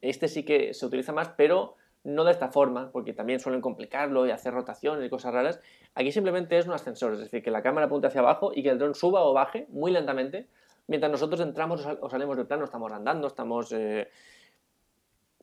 este 0.00 0.28
sí 0.28 0.42
que 0.42 0.72
se 0.72 0.86
utiliza 0.86 1.12
más, 1.12 1.28
pero 1.36 1.76
no 2.02 2.24
de 2.24 2.32
esta 2.32 2.48
forma, 2.48 2.90
porque 2.92 3.12
también 3.12 3.40
suelen 3.40 3.60
complicarlo 3.60 4.26
y 4.26 4.30
hacer 4.30 4.54
rotaciones 4.54 5.04
y 5.06 5.10
cosas 5.10 5.34
raras. 5.34 5.60
Aquí 5.94 6.12
simplemente 6.12 6.56
es 6.56 6.66
un 6.66 6.72
ascensor, 6.72 7.12
es 7.12 7.18
decir, 7.18 7.42
que 7.42 7.50
la 7.50 7.62
cámara 7.62 7.86
apunte 7.86 8.06
hacia 8.06 8.22
abajo 8.22 8.52
y 8.54 8.62
que 8.62 8.70
el 8.70 8.78
dron 8.78 8.94
suba 8.94 9.22
o 9.22 9.34
baje 9.34 9.66
muy 9.68 9.92
lentamente 9.92 10.46
mientras 10.86 11.10
nosotros 11.10 11.40
entramos 11.40 11.86
o 12.00 12.08
salimos 12.08 12.36
del 12.36 12.46
plano, 12.46 12.64
estamos 12.64 12.92
andando, 12.92 13.26
estamos, 13.26 13.72
eh, 13.72 14.08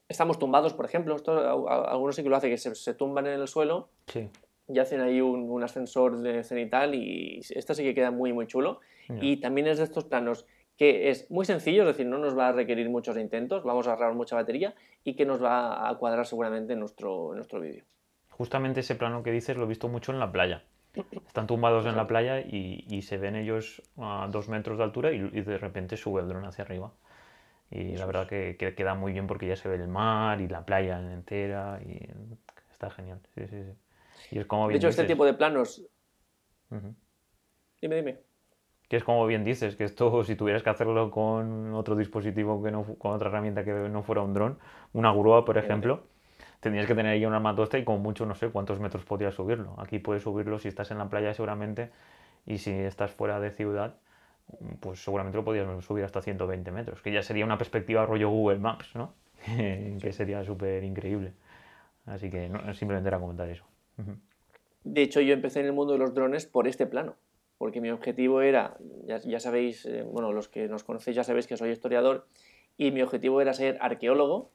estamos 0.07 0.39
tumbados, 0.39 0.73
por 0.73 0.85
ejemplo. 0.85 1.15
Esto, 1.15 1.67
algunos 1.69 2.15
sí 2.15 2.23
que 2.23 2.29
lo 2.29 2.35
hacen, 2.35 2.49
que 2.49 2.57
se, 2.57 2.93
tumban 2.93 3.27
en 3.27 3.39
el 3.39 3.47
suelo 3.47 3.89
y 4.67 4.79
hacen 4.79 5.01
ahí 5.01 5.21
un, 5.21 5.63
ascensor 5.63 6.19
de 6.19 6.43
cenital 6.43 6.95
y 6.95 7.41
esto 7.49 7.73
sí 7.73 7.83
que 7.83 7.93
queda 7.93 8.11
muy, 8.11 8.33
muy 8.33 8.47
chulo. 8.47 8.79
Y 9.19 9.37
también 9.37 9.67
es 9.67 9.77
de 9.77 9.83
estos 9.83 10.05
planos 10.05 10.45
que 10.77 11.09
es 11.11 11.29
muy 11.29 11.45
sencillo, 11.45 11.83
es 11.83 11.89
decir, 11.89 12.07
no 12.07 12.17
nos 12.17 12.35
va 12.35 12.47
a 12.47 12.51
requerir 12.53 12.89
muchos 12.89 13.15
intentos, 13.17 13.63
vamos 13.63 13.87
a 13.87 13.91
ahorrar 13.91 14.15
mucha 14.15 14.35
batería 14.35 14.73
y 15.03 15.15
que 15.15 15.25
nos 15.25 15.43
va 15.43 15.87
a 15.87 15.95
cuadrar 15.97 16.25
seguramente 16.25 16.73
en 16.73 16.79
nuestro, 16.79 17.31
en 17.31 17.35
nuestro 17.35 17.59
vídeo. 17.59 17.83
Justamente 18.29 18.79
ese 18.79 18.95
plano 18.95 19.21
que 19.21 19.31
dices 19.31 19.55
lo 19.57 19.65
he 19.65 19.67
visto 19.67 19.89
mucho 19.89 20.11
en 20.11 20.19
la 20.19 20.31
playa. 20.31 20.63
Están 20.93 21.47
tumbados 21.47 21.85
en 21.85 21.95
la 21.95 22.07
playa 22.07 22.39
y, 22.39 23.01
se 23.03 23.17
ven 23.17 23.35
ellos 23.35 23.81
a 23.97 24.27
dos 24.29 24.49
metros 24.49 24.77
de 24.77 24.83
altura 24.83 25.11
y, 25.11 25.19
de 25.19 25.57
repente 25.57 25.97
sube 25.97 26.21
el 26.21 26.27
dron 26.27 26.45
hacia 26.45 26.63
arriba. 26.63 26.91
Y 27.69 27.95
la 27.95 28.05
verdad 28.05 28.27
que, 28.27 28.57
queda 28.75 28.95
muy 28.95 29.13
bien 29.13 29.27
porque 29.27 29.47
ya 29.47 29.55
se 29.55 29.69
ve 29.69 29.75
el 29.75 29.87
mar 29.87 30.41
y 30.41 30.47
la 30.47 30.65
playa 30.65 30.99
entera 30.99 31.79
y 31.85 32.09
está 32.71 32.89
genial. 32.89 33.19
Sí, 33.35 33.47
sí, 33.47 33.63
sí. 33.63 34.35
Y 34.35 34.39
es 34.39 34.45
como 34.45 34.67
bien 34.67 34.79
de 34.79 34.87
hecho, 34.87 34.89
este 34.89 35.05
tipo 35.05 35.25
de 35.25 35.33
planos... 35.33 35.81
Dime, 37.81 37.95
dime. 37.95 38.19
Que 38.87 38.97
es 38.97 39.03
como 39.03 39.25
bien 39.25 39.43
dices, 39.43 39.77
que 39.77 39.85
esto 39.85 40.23
si 40.25 40.35
tuvieras 40.35 40.63
que 40.63 40.69
hacerlo 40.69 41.11
con 41.11 41.73
otro 41.73 41.95
dispositivo, 41.95 42.61
que 42.61 42.71
no, 42.71 42.83
con 42.95 43.13
otra 43.13 43.29
herramienta 43.29 43.63
que 43.63 43.71
no 43.71 44.03
fuera 44.03 44.21
un 44.21 44.33
dron, 44.33 44.59
una 44.93 45.13
grúa, 45.13 45.45
por 45.45 45.57
ejemplo, 45.57 46.03
tendrías 46.61 46.87
que 46.87 46.95
tener 46.95 47.11
ahí 47.11 47.25
una 47.25 47.37
armatosta 47.37 47.77
y 47.77 47.83
como 47.83 47.99
mucho 47.99 48.25
no 48.25 48.35
sé 48.35 48.49
cuántos 48.49 48.79
metros 48.79 49.03
podrías 49.03 49.33
subirlo. 49.33 49.75
Aquí 49.77 49.99
puedes 49.99 50.23
subirlo 50.23 50.59
si 50.59 50.69
estás 50.69 50.91
en 50.91 50.99
la 50.99 51.09
playa 51.09 51.33
seguramente 51.33 51.89
y 52.45 52.59
si 52.59 52.71
estás 52.71 53.11
fuera 53.11 53.39
de 53.39 53.51
ciudad, 53.51 53.95
pues 54.79 55.03
seguramente 55.03 55.37
lo 55.37 55.43
podrías 55.43 55.83
subir 55.83 56.05
hasta 56.05 56.21
120 56.21 56.71
metros, 56.71 57.01
que 57.01 57.11
ya 57.11 57.23
sería 57.23 57.45
una 57.45 57.57
perspectiva 57.57 58.05
rollo 58.05 58.29
Google 58.29 58.59
Maps, 58.59 58.95
¿no? 58.95 59.13
que 59.45 60.13
sería 60.13 60.43
súper 60.43 60.83
increíble. 60.83 61.33
Así 62.05 62.29
que 62.29 62.51
simplemente 62.73 63.07
era 63.07 63.19
comentar 63.19 63.49
eso. 63.49 63.65
De 64.83 65.01
hecho, 65.01 65.19
yo 65.21 65.33
empecé 65.33 65.59
en 65.59 65.67
el 65.67 65.73
mundo 65.73 65.93
de 65.93 65.99
los 65.99 66.13
drones 66.13 66.45
por 66.45 66.67
este 66.67 66.85
plano, 66.85 67.15
porque 67.57 67.81
mi 67.81 67.89
objetivo 67.89 68.41
era, 68.41 68.77
ya, 69.05 69.17
ya 69.19 69.39
sabéis, 69.39 69.85
eh, 69.85 70.03
bueno, 70.03 70.31
los 70.31 70.47
que 70.47 70.67
nos 70.67 70.83
conocéis 70.83 71.15
ya 71.15 71.23
sabéis 71.23 71.47
que 71.47 71.57
soy 71.57 71.69
historiador, 71.71 72.27
y 72.77 72.91
mi 72.91 73.01
objetivo 73.01 73.41
era 73.41 73.53
ser 73.53 73.77
arqueólogo 73.81 74.51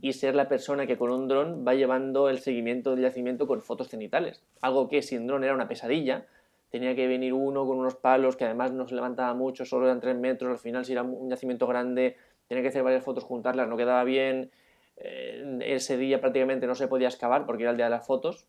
y 0.00 0.12
ser 0.12 0.34
la 0.34 0.48
persona 0.48 0.86
que 0.86 0.96
con 0.96 1.10
un 1.10 1.26
dron 1.26 1.64
va 1.66 1.74
llevando 1.74 2.28
el 2.28 2.38
seguimiento 2.38 2.90
del 2.90 3.02
yacimiento 3.02 3.46
con 3.46 3.60
fotos 3.60 3.88
cenitales. 3.88 4.42
Algo 4.60 4.88
que 4.88 5.02
sin 5.02 5.26
dron 5.26 5.42
era 5.42 5.54
una 5.54 5.66
pesadilla. 5.66 6.26
Tenía 6.70 6.94
que 6.94 7.06
venir 7.06 7.32
uno 7.32 7.66
con 7.66 7.78
unos 7.78 7.96
palos 7.96 8.36
que 8.36 8.44
además 8.44 8.72
no 8.72 8.86
se 8.86 8.94
levantaba 8.94 9.34
mucho, 9.34 9.64
solo 9.64 9.86
eran 9.86 10.00
tres 10.00 10.16
metros. 10.16 10.50
Al 10.50 10.58
final, 10.58 10.84
si 10.84 10.92
era 10.92 11.02
un 11.02 11.28
yacimiento 11.28 11.66
grande, 11.66 12.16
tenía 12.48 12.62
que 12.62 12.68
hacer 12.68 12.82
varias 12.82 13.04
fotos, 13.04 13.24
juntarlas, 13.24 13.68
no 13.68 13.76
quedaba 13.76 14.04
bien. 14.04 14.50
Eh, 14.96 15.58
ese 15.64 15.96
día 15.96 16.20
prácticamente 16.20 16.66
no 16.66 16.74
se 16.74 16.86
podía 16.86 17.08
excavar 17.08 17.46
porque 17.46 17.64
era 17.64 17.72
el 17.72 17.76
día 17.76 17.86
de 17.86 17.90
las 17.90 18.06
fotos. 18.06 18.46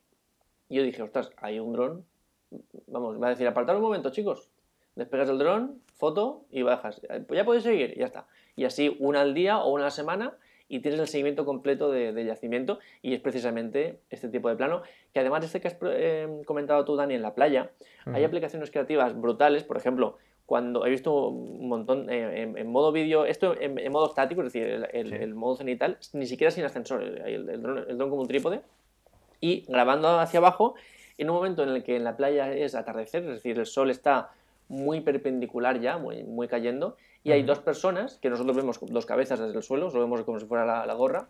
Y 0.69 0.75
yo 0.75 0.83
dije, 0.83 1.01
ostras, 1.01 1.31
hay 1.37 1.59
un 1.59 1.73
dron. 1.73 2.05
Vamos, 2.87 3.21
va 3.21 3.27
a 3.27 3.29
decir, 3.31 3.47
apartar 3.47 3.75
un 3.75 3.81
momento, 3.81 4.11
chicos. 4.11 4.49
Despegas 4.95 5.29
el 5.29 5.37
dron, 5.37 5.81
foto 5.93 6.45
y 6.51 6.61
bajas. 6.61 7.01
Ya 7.29 7.45
podéis 7.45 7.63
seguir, 7.63 7.97
ya 7.97 8.05
está. 8.05 8.27
Y 8.55 8.63
así 8.63 8.95
una 8.99 9.21
al 9.21 9.33
día 9.33 9.59
o 9.59 9.73
una 9.73 9.83
a 9.83 9.87
la 9.87 9.91
semana 9.91 10.33
y 10.67 10.79
tienes 10.79 10.99
el 10.99 11.07
seguimiento 11.07 11.45
completo 11.45 11.91
de, 11.91 12.25
yacimiento 12.25 12.79
y 13.01 13.13
es 13.13 13.19
precisamente 13.19 13.99
este 14.09 14.29
tipo 14.29 14.49
de 14.49 14.55
plano 14.55 14.81
que 15.13 15.19
además 15.19 15.41
de 15.41 15.47
este 15.47 15.61
que 15.61 15.67
has 15.67 15.77
eh, 15.83 16.41
comentado 16.45 16.83
tú 16.85 16.95
Dani 16.95 17.13
en 17.13 17.21
la 17.21 17.35
playa 17.35 17.71
hay 18.05 18.23
aplicaciones 18.23 18.71
creativas 18.71 19.19
brutales. 19.19 19.63
Por 19.63 19.77
ejemplo 19.77 20.17
cuando 20.45 20.85
he 20.85 20.89
visto 20.89 21.27
un 21.29 21.67
montón 21.67 22.09
eh, 22.09 22.53
en, 22.55 22.67
modo 22.67 22.91
vídeo 22.91 23.25
esto 23.25 23.55
en, 23.59 23.91
modo 23.91 24.07
estático 24.07 24.41
es 24.41 24.53
decir 24.53 24.87
el, 24.93 25.33
modo 25.33 25.55
cenital 25.55 25.97
ni 26.13 26.27
siquiera 26.27 26.51
sin 26.51 26.63
ascensor 26.63 27.01
el, 27.03 27.61
dron, 27.61 28.09
como 28.09 28.21
un 28.21 28.27
trípode 28.27 28.61
y 29.41 29.65
grabando 29.67 30.19
hacia 30.19 30.39
abajo 30.39 30.75
en 31.17 31.29
un 31.29 31.35
momento 31.35 31.63
en 31.63 31.69
el 31.69 31.83
que 31.83 31.95
en 31.95 32.03
la 32.03 32.15
playa 32.15 32.53
es 32.53 32.75
atardecer 32.75 33.23
es 33.23 33.29
decir 33.29 33.57
el 33.57 33.65
sol 33.65 33.89
está 33.89 34.31
muy 34.67 35.01
perpendicular 35.01 35.79
ya 35.79 35.97
muy, 35.97 36.23
muy 36.23 36.47
cayendo 36.47 36.95
y 37.25 37.31
hay 37.31 37.41
dos 37.41 37.57
personas, 37.57 38.19
que 38.21 38.29
nosotros 38.29 38.55
vemos 38.55 38.79
dos 38.79 39.07
cabezas 39.07 39.39
desde 39.39 39.57
el 39.57 39.63
suelo, 39.63 39.89
lo 39.89 39.99
vemos 39.99 40.23
como 40.25 40.39
si 40.39 40.45
fuera 40.45 40.85
la, 40.85 40.93
gorra, 40.93 41.27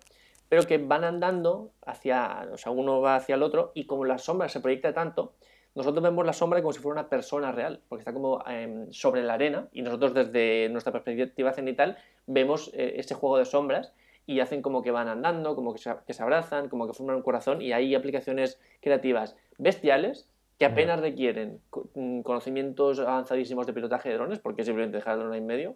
pero 0.49 0.67
que 0.67 0.77
van 0.77 1.05
andando 1.05 1.71
hacia, 1.85 2.49
o 2.51 2.57
sea, 2.57 2.73
uno 2.73 2.99
va 2.99 3.15
hacia 3.15 3.35
el 3.35 3.43
otro 3.43 3.71
y 3.73 3.85
como 3.85 4.03
la 4.03 4.17
sombra 4.17 4.49
se 4.49 4.59
proyecta 4.59 4.93
tanto, 4.93 5.35
nosotros 5.73 6.03
vemos 6.03 6.25
la 6.25 6.33
sombra 6.33 6.61
como 6.61 6.73
si 6.73 6.79
fuera 6.79 6.99
una 6.99 7.09
persona 7.09 7.53
real, 7.53 7.79
porque 7.87 8.01
está 8.01 8.11
como 8.11 8.43
em, 8.45 8.91
sobre 8.91 9.23
la 9.23 9.35
arena 9.35 9.69
y 9.71 9.83
nosotros 9.83 10.13
desde 10.13 10.67
nuestra 10.67 10.91
perspectiva 10.91 11.53
cenital 11.53 11.97
vemos 12.27 12.71
eh, 12.73 12.95
ese 12.97 13.15
juego 13.15 13.37
de 13.37 13.45
sombras 13.45 13.93
y 14.25 14.41
hacen 14.41 14.61
como 14.61 14.81
que 14.81 14.91
van 14.91 15.07
andando, 15.07 15.55
como 15.55 15.71
que 15.71 15.79
se, 15.79 15.95
que 16.05 16.13
se, 16.13 16.21
abrazan, 16.21 16.67
como 16.67 16.87
que 16.87 16.93
forman 16.93 17.15
un 17.15 17.21
corazón 17.21 17.61
y 17.61 17.71
hay 17.71 17.95
aplicaciones 17.95 18.59
creativas 18.81 19.37
bestiales 19.57 20.27
que 20.57 20.65
apenas 20.65 20.99
requieren 20.99 21.59
mm, 21.95 22.21
conocimientos 22.21 22.99
avanzadísimos 22.99 23.67
de 23.67 23.73
pilotaje 23.73 24.09
de 24.09 24.15
drones, 24.15 24.39
porque 24.39 24.63
simplemente 24.63 24.97
dejar 24.97 25.13
el 25.13 25.19
drone 25.19 25.35
ahí 25.35 25.41
en 25.41 25.47
medio, 25.47 25.75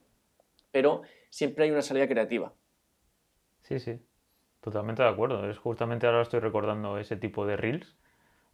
pero 0.72 1.02
siempre 1.30 1.66
hay 1.66 1.72
una 1.72 1.82
salida 1.82 2.08
creativa. 2.08 2.54
Sí, 3.64 3.80
sí, 3.80 4.00
totalmente 4.62 5.04
de 5.04 5.10
acuerdo. 5.10 5.50
Es 5.50 5.58
justamente 5.58 6.08
ahora 6.08 6.22
estoy 6.22 6.40
recordando 6.40 6.98
ese 6.98 7.18
tipo 7.18 7.46
de 7.46 7.58
reels 7.58 7.98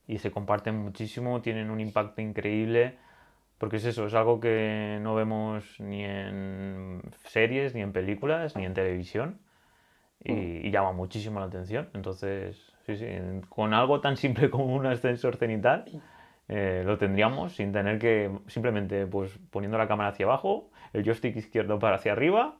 y 0.08 0.18
se 0.18 0.32
comparten 0.32 0.76
muchísimo, 0.76 1.42
tienen 1.42 1.70
un 1.70 1.80
impacto 1.80 2.22
increíble, 2.22 2.98
porque 3.58 3.78
es 3.78 3.86
eso, 3.86 4.08
es 4.08 4.14
algo 4.14 4.40
que 4.40 5.00
no 5.02 5.16
vemos 5.16 5.80
ni 5.80 6.04
en 6.04 7.02
series, 7.26 7.74
ni 7.76 7.82
en 7.82 7.94
películas, 7.94 8.56
ni 8.56 8.66
en 8.66 8.74
televisión 8.74 9.40
y, 10.24 10.34
mm. 10.34 10.72
llama 10.72 10.92
muchísimo 10.92 11.40
la 11.40 11.46
atención. 11.46 11.90
Entonces, 11.94 12.76
Sí, 12.86 12.98
sí. 12.98 13.08
Con 13.50 13.74
algo 13.74 14.00
tan 14.00 14.16
simple 14.18 14.50
como 14.50 14.76
un 14.76 14.86
ascensor 14.86 15.38
cenital 15.38 15.86
eh, 16.47 16.84
lo 16.86 16.97
tendríamos 16.97 17.55
sin 17.55 17.71
tener 17.71 17.97
que 17.99 18.31
simplemente 18.47 19.08
pues 19.08 19.39
poniendo 19.49 19.77
la 19.77 19.88
cámara 19.88 20.10
hacia 20.10 20.25
abajo, 20.25 20.69
el 20.93 21.03
joystick 21.03 21.36
izquierdo 21.36 21.79
para 21.79 21.95
hacia 21.95 22.12
arriba 22.12 22.58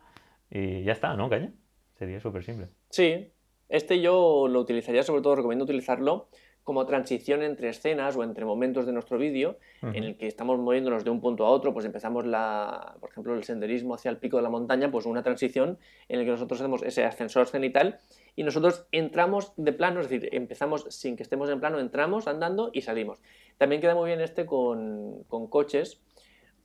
y 0.50 0.84
ya 0.84 0.92
está, 0.92 1.16
¿no, 1.16 1.30
Caña? 1.30 1.52
Sería 1.98 2.20
súper 2.20 2.44
simple. 2.44 2.70
Sí, 2.90 3.32
este 3.70 4.02
yo 4.02 4.48
lo 4.48 4.60
utilizaría, 4.60 5.04
sobre 5.04 5.22
todo 5.22 5.36
recomiendo 5.36 5.64
utilizarlo 5.64 6.30
como 6.66 6.88
transición 6.88 7.44
entre 7.44 7.70
escenas 7.70 8.16
o 8.16 8.24
entre 8.24 8.44
momentos 8.44 8.88
de 8.88 8.92
nuestro 8.92 9.20
vídeo 9.20 9.60
en 9.84 10.04
el 10.04 10.18
que 10.18 10.26
estamos 10.26 10.58
moviéndonos 10.58 11.04
de 11.04 11.12
un 11.12 11.22
punto 11.22 11.46
a 11.46 11.52
otro, 11.52 11.74
pues 11.74 11.86
empezamos 11.86 12.26
la, 12.26 12.96
por 13.00 13.12
ejemplo, 13.12 13.36
el 13.36 13.44
senderismo 13.44 13.94
hacia 13.94 14.10
el 14.10 14.18
pico 14.18 14.38
de 14.38 14.44
la 14.44 14.50
montaña, 14.50 14.90
pues 14.90 15.06
una 15.06 15.22
transición 15.22 15.78
en 16.10 16.18
la 16.18 16.26
que 16.26 16.32
nosotros 16.32 16.60
hacemos 16.60 16.82
ese 16.82 17.06
ascensor 17.06 17.46
cenital 17.46 18.00
y 18.36 18.42
nosotros 18.42 18.88
entramos 18.92 19.54
de 19.58 19.74
plano, 19.74 20.02
es 20.02 20.10
decir, 20.10 20.28
empezamos 20.34 20.88
sin 20.90 21.16
que 21.16 21.22
estemos 21.22 21.52
en 21.52 21.60
plano, 21.60 21.80
entramos 21.80 22.28
andando 22.28 22.72
y 22.74 22.82
salimos. 22.82 23.22
También 23.58 23.82
queda 23.82 23.96
muy 23.96 24.08
bien 24.08 24.22
este 24.22 24.46
con, 24.46 25.24
con 25.24 25.48
coches, 25.48 26.02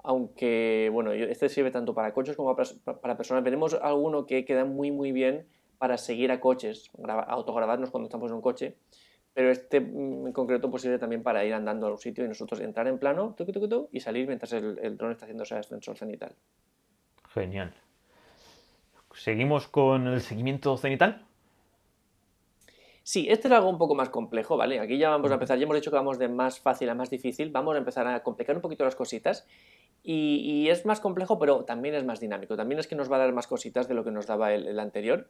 aunque, 0.02 0.90
bueno, 0.92 1.12
este 1.12 1.48
sirve 1.48 1.70
tanto 1.70 1.94
para 1.94 2.12
coches 2.12 2.36
como 2.36 2.56
para, 2.56 3.16
personas. 3.16 3.44
Veremos 3.44 3.74
alguno 3.74 4.26
que 4.26 4.44
queda 4.44 4.64
muy, 4.64 4.90
muy 4.90 5.12
bien 5.12 5.46
para 5.78 5.98
seguir 5.98 6.30
a 6.30 6.40
coches, 6.40 6.90
autograbarnos 7.28 7.90
cuando 7.90 8.06
estamos 8.06 8.30
en 8.30 8.36
un 8.36 8.42
coche 8.42 8.76
pero 9.32 9.50
este 9.50 9.80
mm, 9.80 10.26
en 10.26 10.32
concreto 10.32 10.70
pues 10.70 10.82
sirve 10.82 10.98
también 10.98 11.22
para 11.22 11.44
ir 11.44 11.54
andando 11.54 11.86
a 11.86 11.92
un 11.92 11.98
sitio 11.98 12.24
y 12.24 12.28
nosotros 12.28 12.60
entrar 12.60 12.86
en 12.88 12.98
plano 12.98 13.36
y 13.92 14.00
salir 14.00 14.26
mientras 14.26 14.52
el, 14.52 14.78
el 14.82 14.96
dron 14.96 15.12
está 15.12 15.24
haciendo 15.24 15.44
ese 15.44 15.56
ascensor 15.56 15.96
cenital. 15.96 16.34
Genial. 17.28 17.72
¿Seguimos 19.14 19.68
con 19.68 20.06
el 20.08 20.20
seguimiento 20.20 20.76
cenital? 20.76 21.26
Sí, 23.10 23.26
este 23.28 23.48
es 23.48 23.52
algo 23.52 23.68
un 23.68 23.76
poco 23.76 23.96
más 23.96 24.08
complejo, 24.08 24.56
¿vale? 24.56 24.78
Aquí 24.78 24.96
ya 24.96 25.10
vamos 25.10 25.32
a 25.32 25.34
empezar, 25.34 25.58
ya 25.58 25.64
hemos 25.64 25.74
dicho 25.74 25.90
que 25.90 25.96
vamos 25.96 26.16
de 26.20 26.28
más 26.28 26.60
fácil 26.60 26.88
a 26.90 26.94
más 26.94 27.10
difícil, 27.10 27.50
vamos 27.50 27.74
a 27.74 27.78
empezar 27.78 28.06
a 28.06 28.22
complicar 28.22 28.54
un 28.54 28.62
poquito 28.62 28.84
las 28.84 28.94
cositas 28.94 29.48
y, 30.04 30.68
es 30.68 30.86
más 30.86 31.00
complejo, 31.00 31.36
pero 31.36 31.64
también 31.64 31.96
es 31.96 32.04
más 32.04 32.20
dinámico, 32.20 32.54
también 32.56 32.78
es 32.78 32.86
que 32.86 32.94
nos 32.94 33.10
va 33.10 33.16
a 33.16 33.18
dar 33.18 33.32
más 33.32 33.48
cositas 33.48 33.88
de 33.88 33.94
lo 33.94 34.04
que 34.04 34.12
nos 34.12 34.28
daba 34.28 34.54
el, 34.54 34.68
el 34.68 34.78
anterior 34.78 35.28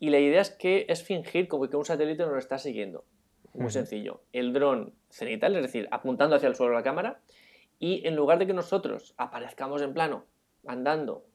y 0.00 0.08
la 0.08 0.20
idea 0.20 0.40
es 0.40 0.52
que 0.52 0.86
es 0.88 1.02
fingir 1.02 1.48
como 1.48 1.68
que 1.68 1.76
un 1.76 1.84
satélite 1.84 2.24
nos 2.24 2.38
está 2.38 2.56
siguiendo. 2.56 3.04
Muy 3.52 3.70
sencillo. 3.70 4.22
El 4.32 4.54
dron 4.54 4.94
cenital, 5.10 5.54
es 5.56 5.60
decir, 5.60 5.88
apuntando 5.90 6.36
hacia 6.36 6.48
el 6.48 6.54
suelo 6.54 6.72
la 6.72 6.82
cámara, 6.82 7.20
y 7.78 8.06
en 8.08 8.16
lugar 8.16 8.38
de 8.38 8.46
que 8.46 8.54
nosotros 8.54 9.12
aparezcamos 9.18 9.82
en 9.82 9.92
plano, 9.92 10.24
andando, 10.66 11.26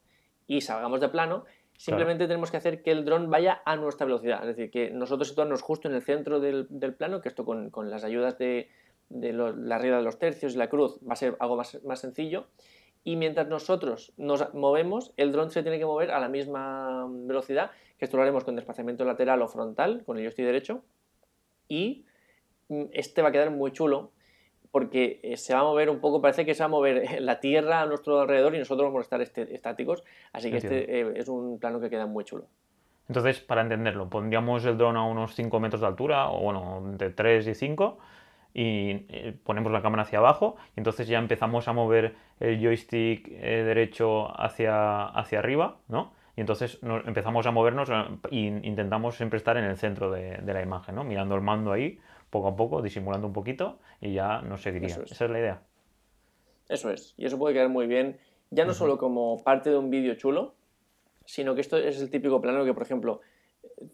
y 0.47 0.61
salgamos 0.61 1.01
de 1.01 1.09
plano, 1.09 1.45
simplemente 1.77 2.27
tenemos 2.27 2.51
que 2.51 2.57
hacer 2.57 2.81
que 2.81 2.91
el 2.91 3.05
dron 3.05 3.29
vaya 3.29 3.61
a 3.63 3.75
nuestra 3.75 4.05
velocidad. 4.05 4.41
Es 4.41 4.55
decir, 4.55 4.71
que 4.71 4.89
nosotros 4.89 5.29
situarnos 5.29 5.61
justo 5.61 5.87
en 5.87 5.95
el 5.95 6.01
centro 6.01 6.39
del, 6.39 6.67
plano, 6.97 7.21
que 7.21 7.29
esto 7.29 7.45
con, 7.45 7.71
las 7.89 8.03
ayudas 8.03 8.37
de, 8.37 8.69
la 9.09 9.77
regla 9.77 9.97
de 9.97 10.03
los 10.03 10.19
tercios 10.19 10.55
y 10.55 10.57
la 10.57 10.69
cruz 10.69 10.99
va 11.07 11.13
a 11.13 11.15
ser 11.15 11.37
algo 11.39 11.55
más, 11.55 11.81
más 11.85 11.99
sencillo. 11.99 12.47
Y 13.03 13.15
mientras 13.15 13.47
nosotros 13.47 14.11
nos 14.17 14.53
movemos, 14.53 15.13
el 15.15 15.31
dron 15.31 15.51
se 15.51 15.61
tiene 15.61 15.79
que 15.79 15.85
mover 15.85 16.11
a 16.11 16.19
la 16.19 16.27
misma 16.27 17.07
velocidad, 17.09 17.71
que 17.97 18.05
esto 18.05 18.17
lo 18.17 18.23
haremos 18.23 18.43
con 18.43 18.55
desplazamiento 18.55 19.05
lateral 19.05 19.41
o 19.41 19.47
frontal, 19.47 20.03
con 20.03 20.17
el 20.17 20.23
joystick 20.23 20.45
derecho, 20.45 20.83
y 21.69 22.05
mm, 22.67 22.85
este 22.91 23.21
va 23.21 23.29
a 23.29 23.31
quedar 23.31 23.51
muy 23.51 23.71
chulo 23.71 24.11
porque 24.77 25.19
eh, 25.23 25.37
se 25.37 25.55
va 25.55 25.61
a 25.61 25.63
mover 25.63 25.89
un 25.89 25.99
poco, 25.99 26.21
parece 26.21 26.45
que 26.45 26.53
se 26.53 26.61
va 26.61 26.65
a 26.65 26.69
mover 26.69 27.03
la 27.19 27.39
Tierra 27.39 27.81
a 27.81 27.87
nuestro 27.87 28.21
alrededor 28.21 28.53
y 28.53 28.59
nosotros 28.59 28.85
vamos 28.85 28.99
a 28.99 29.01
estar 29.01 29.21
este, 29.23 29.55
estáticos, 29.55 30.03
así 30.33 30.51
que 30.51 30.57
este 30.57 30.99
eh, 30.99 31.13
es 31.15 31.27
un 31.27 31.57
plano 31.59 31.79
que 31.79 31.89
queda 31.89 32.05
muy 32.05 32.23
chulo. 32.25 32.45
Entonces, 33.07 33.39
para 33.39 33.61
entenderlo, 33.61 34.07
pondríamos 34.07 34.63
el 34.65 34.77
dron 34.77 34.95
a 34.95 35.03
unos 35.03 35.33
5 35.33 35.59
metros 35.59 35.81
de 35.81 35.87
altura, 35.87 36.29
o 36.29 36.41
bueno, 36.41 36.83
de 36.95 37.09
3 37.09 37.47
y 37.47 37.55
5, 37.55 37.97
y 38.53 39.07
eh, 39.09 39.35
ponemos 39.43 39.71
la 39.71 39.81
cámara 39.81 40.03
hacia 40.03 40.19
abajo, 40.19 40.57
y 40.75 40.81
entonces 40.81 41.07
ya 41.07 41.17
empezamos 41.17 41.67
a 41.67 41.73
mover 41.73 42.13
el 42.39 42.61
joystick 42.61 43.29
derecho 43.29 44.39
hacia, 44.39 45.05
hacia 45.05 45.39
arriba, 45.39 45.77
¿no? 45.87 46.11
y 46.35 46.41
entonces 46.41 46.79
empezamos 46.83 47.47
a 47.47 47.51
movernos 47.51 47.89
e 48.29 48.37
intentamos 48.37 49.15
siempre 49.15 49.37
estar 49.37 49.57
en 49.57 49.63
el 49.63 49.75
centro 49.75 50.11
de, 50.11 50.39
la 50.45 50.61
imagen, 50.61 50.93
¿no? 50.93 51.03
mirando 51.03 51.33
el 51.33 51.41
mando 51.41 51.71
ahí, 51.71 51.99
poco 52.29 52.47
a 52.47 52.55
poco, 52.55 52.81
disimulando 52.81 53.27
un 53.27 53.33
poquito 53.33 53.79
y 54.01 54.13
ya 54.13 54.41
nos 54.41 54.61
seguiría. 54.61 54.97
Esa 55.05 55.25
es 55.25 55.31
la 55.31 55.39
idea. 55.39 55.61
Eso 56.69 56.91
es, 56.91 57.13
y 57.17 57.25
eso 57.25 57.37
puede 57.37 57.53
quedar 57.53 57.69
muy 57.69 57.87
bien, 57.87 58.17
ya 58.49 58.65
no 58.65 58.73
solo 58.73 58.97
como 58.97 59.41
parte 59.43 59.69
de 59.69 59.77
un 59.77 59.89
vídeo 59.89 60.15
chulo, 60.15 60.53
sino 61.25 61.55
que 61.55 61.61
esto 61.61 61.77
es 61.77 62.01
el 62.01 62.09
típico 62.09 62.41
plano 62.41 62.65
que, 62.65 62.73
por 62.73 62.83
ejemplo, 62.83 63.21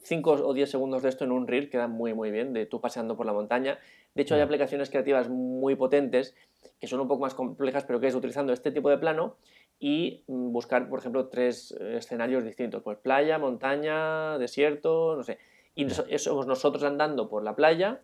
5 0.03 0.31
o 0.31 0.53
10 0.53 0.69
segundos 0.69 1.03
de 1.03 1.09
esto 1.09 1.23
en 1.23 1.31
un 1.31 1.47
reel 1.47 1.69
queda 1.69 1.87
muy 1.87 2.13
muy 2.13 2.31
bien, 2.31 2.53
de 2.53 2.65
tú 2.65 2.79
paseando 2.79 3.15
por 3.15 3.25
la 3.25 3.33
montaña. 3.33 3.79
De 4.15 4.21
hecho, 4.21 4.35
hay 4.35 4.41
aplicaciones 4.41 4.89
creativas 4.89 5.29
muy 5.29 5.75
potentes 5.75 6.35
que 6.79 6.87
son 6.87 6.99
un 6.99 7.07
poco 7.07 7.21
más 7.21 7.33
complejas, 7.33 7.83
pero 7.85 7.99
que 7.99 8.07
es 8.07 8.15
utilizando 8.15 8.53
este 8.53 8.71
tipo 8.71 8.89
de 8.89 8.97
plano 8.97 9.35
y 9.79 10.23
mm, 10.27 10.51
buscar, 10.51 10.87
por 10.89 10.99
ejemplo, 10.99 11.27
tres 11.27 11.75
eh, 11.79 11.97
escenarios 11.97 12.43
distintos, 12.43 12.81
pues 12.83 12.97
playa, 12.97 13.37
montaña, 13.37 14.37
desierto, 14.37 15.15
no 15.15 15.23
sé. 15.23 15.39
Y 15.75 15.89
somos 15.89 16.47
nosotros 16.47 16.83
andando 16.83 17.29
por 17.29 17.43
la 17.43 17.55
playa, 17.55 18.01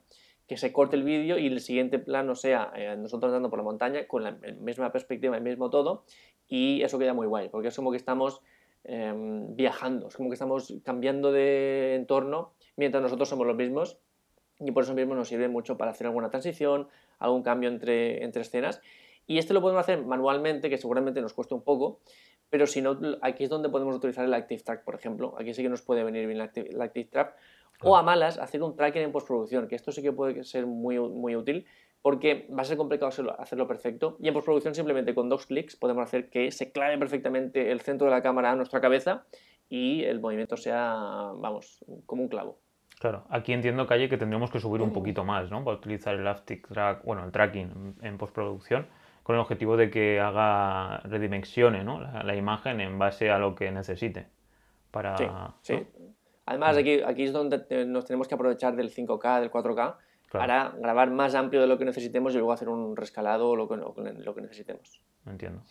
que 0.47 0.57
se 0.57 0.73
corte 0.73 0.95
el 0.95 1.03
vídeo 1.03 1.37
y 1.37 1.47
el 1.47 1.59
siguiente 1.59 1.99
plano 1.99 2.35
sea 2.35 2.71
eh, 2.75 2.95
nosotros 2.97 3.29
andando 3.29 3.49
por 3.49 3.59
la 3.59 3.63
montaña 3.63 4.07
con 4.07 4.23
la 4.23 4.31
misma 4.31 4.91
perspectiva, 4.91 5.37
el 5.37 5.43
mismo 5.43 5.69
todo, 5.69 6.03
y 6.47 6.81
eso 6.81 6.97
queda 6.97 7.13
muy 7.13 7.27
guay, 7.27 7.49
porque 7.49 7.67
es 7.67 7.75
como 7.75 7.91
que 7.91 7.97
estamos 7.97 8.41
em, 8.83 9.55
viajando, 9.55 10.07
es 10.07 10.15
como 10.17 10.29
que 10.29 10.33
estamos 10.33 10.73
cambiando 10.83 11.31
de 11.31 11.93
entorno 11.95 12.53
mientras 12.75 13.03
nosotros 13.03 13.29
somos 13.29 13.45
los 13.45 13.55
mismos 13.55 13.99
y 14.59 14.71
por 14.71 14.83
eso 14.83 14.95
mismo 14.95 15.13
nos 15.13 15.27
sirve 15.27 15.47
mucho 15.47 15.77
para 15.77 15.91
hacer 15.91 16.07
alguna 16.07 16.31
transición, 16.31 16.87
algún 17.19 17.43
cambio 17.43 17.69
entre, 17.69 18.23
entre 18.23 18.41
escenas 18.41 18.81
y 19.29 19.37
este 19.37 19.53
lo 19.53 19.61
podemos 19.61 19.81
hacer 19.81 20.03
manualmente, 20.03 20.71
que 20.71 20.79
seguramente 20.79 21.21
nos 21.21 21.33
cueste 21.33 21.53
un 21.53 21.61
poco, 21.61 21.99
pero 22.49 22.65
si 22.65 22.81
no, 22.81 22.99
aquí 23.21 23.43
es 23.43 23.49
donde 23.51 23.69
podemos 23.69 23.95
utilizar 23.95 24.25
el 24.25 24.33
Active 24.33 24.63
Track, 24.63 24.83
por 24.83 24.95
ejemplo. 24.95 25.35
Aquí 25.37 25.53
sí 25.53 25.61
que 25.61 25.69
nos 25.69 25.83
puede 25.83 26.03
venir 26.03 26.25
bien 26.25 26.41
el 26.41 26.81
Active, 26.81 27.05
Track. 27.05 27.35
O 27.81 27.95
a 27.95 28.03
malas, 28.03 28.37
hacer 28.37 28.61
un 28.61 28.75
tracking 28.75 29.03
en 29.03 29.11
postproducción, 29.11 29.67
que 29.67 29.75
esto 29.75 29.91
sí 29.91 30.01
que 30.01 30.11
puede 30.11 30.43
ser 30.43 30.65
muy, 30.65 30.99
muy 30.99 31.35
útil, 31.35 31.65
porque 32.01 32.47
va 32.55 32.61
a 32.61 32.65
ser 32.65 32.77
complicado 32.77 33.09
hacerlo, 33.37 33.67
perfecto. 33.67 34.17
Y 34.19 34.27
en 34.27 34.33
postproducción, 34.33 34.75
simplemente 34.75 35.13
con 35.13 35.29
dos 35.29 35.45
clics, 35.45 35.75
podemos 35.75 36.03
hacer 36.03 36.29
que 36.29 36.51
se 36.51 36.71
clave 36.71 36.97
perfectamente 36.97 37.71
el 37.71 37.81
centro 37.81 38.05
de 38.05 38.11
la 38.11 38.21
cámara 38.21 38.51
a 38.51 38.55
nuestra 38.55 38.81
cabeza 38.81 39.23
y 39.69 40.03
el 40.03 40.19
movimiento 40.19 40.57
sea, 40.57 41.31
vamos, 41.35 41.83
como 42.05 42.23
un 42.23 42.29
clavo. 42.29 42.57
Claro, 42.99 43.23
aquí 43.29 43.53
entiendo, 43.53 43.87
Calle, 43.87 44.09
que 44.09 44.17
tendríamos 44.17 44.51
que 44.51 44.59
subir 44.59 44.81
un 44.81 44.91
poquito 44.91 45.23
más, 45.23 45.49
¿no? 45.49 45.63
Para 45.63 45.77
utilizar 45.77 46.15
el 46.15 46.27
Track, 46.67 47.03
bueno, 47.05 47.23
el 47.23 47.31
tracking 47.31 47.95
en 48.01 48.17
postproducción 48.17 48.87
con 49.29 49.35
el 49.35 49.41
objetivo 49.41 49.77
de 49.77 49.91
que 49.91 50.19
haga, 50.19 51.01
redimensione 51.03 51.83
¿no? 51.83 52.01
la, 52.01 52.35
imagen 52.35 52.81
en 52.81 52.97
base 52.97 53.29
a 53.29 53.37
lo 53.37 53.53
que 53.53 53.71
necesite. 53.71 54.25
Para, 54.89 55.53
sí, 55.61 55.85
Además, 56.49 56.77
aquí, 56.77 56.99
aquí 57.05 57.25
es 57.25 57.31
donde 57.31 57.85
nos 57.85 58.05
tenemos 58.05 58.27
que 58.27 58.33
aprovechar 58.33 58.75
del 58.75 58.91
5K, 58.91 59.39
del 59.39 59.51
4K, 59.51 59.97
para 60.31 60.73
grabar 60.79 61.11
más 61.11 61.35
amplio 61.35 61.61
de 61.61 61.67
lo 61.67 61.77
que 61.77 61.85
necesitemos 61.85 62.33
y 62.33 62.37
luego 62.37 62.51
hacer 62.51 62.69
un 62.69 62.95
rescalado 62.95 63.51
o 63.51 63.55
lo 63.55 63.69
que, 63.69 63.77
lo 63.77 64.33
que 64.33 64.41
necesitemos. 64.41 64.99
Entiendo. 65.27 65.61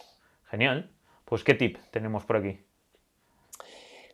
Genial. 0.45 0.93
Pues, 1.25 1.43
¿qué 1.43 1.55
tip 1.55 1.79
tenemos 1.91 2.25
por 2.25 2.37
aquí? 2.37 2.61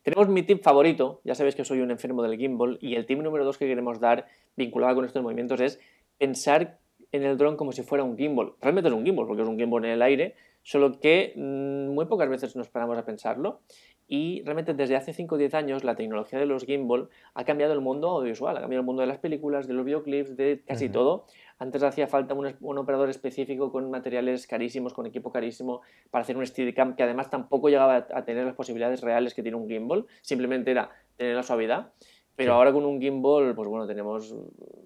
Tenemos 0.04 0.26
mi 0.30 0.42
tip 0.42 0.62
favorito, 0.62 1.20
ya 1.22 1.34
sabéis 1.34 1.54
que 1.54 1.66
soy 1.66 1.80
un 1.80 1.90
enfermo 1.90 2.22
del 2.22 2.38
gimbal, 2.38 2.78
y 2.80 2.94
el 2.94 3.04
tip 3.04 3.18
número 3.18 3.44
dos 3.44 3.58
que 3.58 3.66
queremos 3.66 4.00
dar 4.00 4.26
vinculado 4.56 4.94
con 4.94 5.04
estos 5.04 5.22
movimientos 5.22 5.60
es 5.60 5.78
pensar 6.16 6.78
en 7.12 7.24
el 7.24 7.36
dron 7.36 7.58
como 7.58 7.72
si 7.72 7.82
fuera 7.82 8.04
un 8.04 8.16
gimbal. 8.16 8.54
Realmente 8.62 8.88
es 8.88 8.94
un 8.94 9.04
gimbal, 9.04 9.26
porque 9.26 9.42
es 9.42 9.48
un 9.48 9.58
gimbal 9.58 9.84
en 9.84 9.90
el 9.90 10.00
aire, 10.00 10.34
solo 10.62 10.98
que 10.98 11.34
mm, 11.36 11.92
muy 11.92 12.06
pocas 12.06 12.30
veces 12.30 12.56
nos 12.56 12.70
paramos 12.70 12.96
a 12.96 13.04
pensarlo. 13.04 13.60
Y 14.06 14.42
realmente 14.42 14.74
desde 14.74 14.96
hace 14.96 15.14
5 15.14 15.34
o 15.34 15.38
10 15.38 15.54
años 15.54 15.84
la 15.84 15.94
tecnología 15.94 16.38
de 16.38 16.44
los 16.44 16.64
gimbal 16.64 17.08
ha 17.32 17.44
cambiado 17.44 17.72
el 17.72 17.80
mundo 17.80 18.10
audiovisual, 18.10 18.56
ha 18.56 18.60
cambiado 18.60 18.80
el 18.80 18.86
mundo 18.86 19.00
de 19.00 19.06
las 19.06 19.18
películas, 19.18 19.66
de 19.66 19.72
los 19.72 19.84
videoclips, 19.84 20.36
de 20.36 20.62
casi 20.66 20.90
todo. 20.90 21.26
Antes 21.58 21.82
hacía 21.82 22.06
falta 22.06 22.34
un, 22.34 22.78
operador 22.78 23.08
específico 23.08 23.72
con 23.72 23.90
materiales 23.90 24.46
carísimos, 24.46 24.92
con 24.92 25.06
equipo 25.06 25.32
carísimo 25.32 25.80
para 26.10 26.22
hacer 26.22 26.36
un 26.36 26.46
Steadicam 26.46 26.96
que 26.96 27.02
además 27.02 27.30
tampoco 27.30 27.68
llegaba 27.68 28.06
a 28.12 28.24
tener 28.24 28.44
las 28.44 28.54
posibilidades 28.54 29.00
reales 29.00 29.32
que 29.32 29.42
tiene 29.42 29.56
un 29.56 29.68
gimbal, 29.68 30.06
simplemente 30.20 30.70
era 30.70 30.90
tener 31.16 31.36
la 31.36 31.42
suavidad. 31.42 31.92
Pero 32.36 32.54
ahora 32.54 32.72
con 32.72 32.84
un 32.84 33.00
gimbal, 33.00 33.54
pues 33.54 33.68
bueno, 33.68 33.86
tenemos 33.86 34.34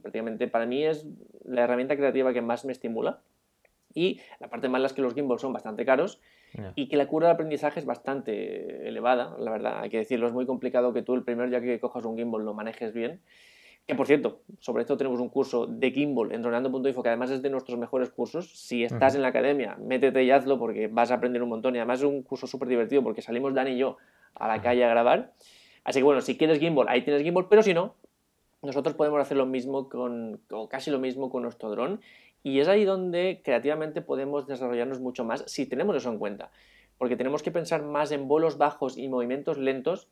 prácticamente, 0.02 0.48
para 0.48 0.66
mí 0.66 0.84
es 0.84 1.06
la 1.44 1.62
herramienta 1.62 1.96
creativa 1.96 2.32
que 2.32 2.42
más 2.42 2.64
me 2.64 2.72
estimula. 2.72 3.20
Y 3.94 4.20
la 4.38 4.48
parte 4.48 4.68
mala 4.68 4.86
es 4.86 4.92
que 4.92 5.00
los 5.00 5.14
gimbals 5.14 5.40
son 5.40 5.52
bastante 5.52 5.84
caros 5.86 6.20
y 6.74 6.88
que 6.88 6.96
la 6.96 7.06
curva 7.06 7.28
de 7.28 7.34
aprendizaje 7.34 7.80
es 7.80 7.86
bastante 7.86 8.88
elevada, 8.88 9.36
la 9.38 9.50
verdad, 9.50 9.80
hay 9.80 9.90
que 9.90 9.98
decirlo, 9.98 10.26
es 10.26 10.32
muy 10.32 10.46
complicado 10.46 10.92
que 10.92 11.02
tú 11.02 11.14
el 11.14 11.22
primer 11.22 11.50
día 11.50 11.60
que 11.60 11.78
cojas 11.78 12.04
un 12.04 12.16
gimbal 12.16 12.44
lo 12.44 12.54
manejes 12.54 12.92
bien. 12.92 13.20
Que 13.86 13.94
por 13.94 14.06
cierto, 14.06 14.42
sobre 14.58 14.82
esto 14.82 14.98
tenemos 14.98 15.18
un 15.18 15.30
curso 15.30 15.66
de 15.66 15.90
gimbal 15.90 16.32
en 16.32 16.42
droneando.info 16.42 17.02
que 17.02 17.08
además 17.08 17.30
es 17.30 17.40
de 17.40 17.48
nuestros 17.48 17.78
mejores 17.78 18.10
cursos. 18.10 18.50
Si 18.54 18.84
estás 18.84 19.14
en 19.14 19.22
la 19.22 19.28
academia, 19.28 19.76
métete 19.80 20.24
y 20.24 20.30
hazlo 20.30 20.58
porque 20.58 20.88
vas 20.88 21.10
a 21.10 21.14
aprender 21.14 21.42
un 21.42 21.48
montón 21.48 21.74
y 21.74 21.78
además 21.78 22.00
es 22.00 22.04
un 22.04 22.22
curso 22.22 22.46
súper 22.46 22.68
divertido 22.68 23.02
porque 23.02 23.22
salimos 23.22 23.54
Dani 23.54 23.70
y 23.70 23.78
yo 23.78 23.96
a 24.34 24.46
la 24.46 24.60
calle 24.60 24.84
a 24.84 24.88
grabar 24.90 25.32
Así 25.88 26.00
que 26.00 26.04
bueno, 26.04 26.20
si 26.20 26.36
quieres 26.36 26.58
gimbal, 26.58 26.86
ahí 26.90 27.00
tienes 27.00 27.22
gimbal, 27.22 27.46
pero 27.48 27.62
si 27.62 27.72
no, 27.72 27.94
nosotros 28.60 28.94
podemos 28.94 29.20
hacer 29.22 29.38
lo 29.38 29.46
mismo 29.46 29.88
con, 29.88 30.38
o 30.50 30.68
casi 30.68 30.90
lo 30.90 30.98
mismo 30.98 31.30
con 31.30 31.42
nuestro 31.42 31.70
dron. 31.70 32.02
Y 32.42 32.60
es 32.60 32.68
ahí 32.68 32.84
donde 32.84 33.40
creativamente 33.44 34.00
podemos 34.00 34.46
desarrollarnos 34.46 35.00
mucho 35.00 35.24
más 35.24 35.44
si 35.46 35.66
tenemos 35.66 35.96
eso 35.96 36.10
en 36.10 36.18
cuenta. 36.18 36.50
Porque 36.96 37.16
tenemos 37.16 37.42
que 37.42 37.50
pensar 37.50 37.82
más 37.82 38.10
en 38.12 38.28
bolos 38.28 38.58
bajos 38.58 38.98
y 38.98 39.08
movimientos 39.08 39.58
lentos 39.58 40.08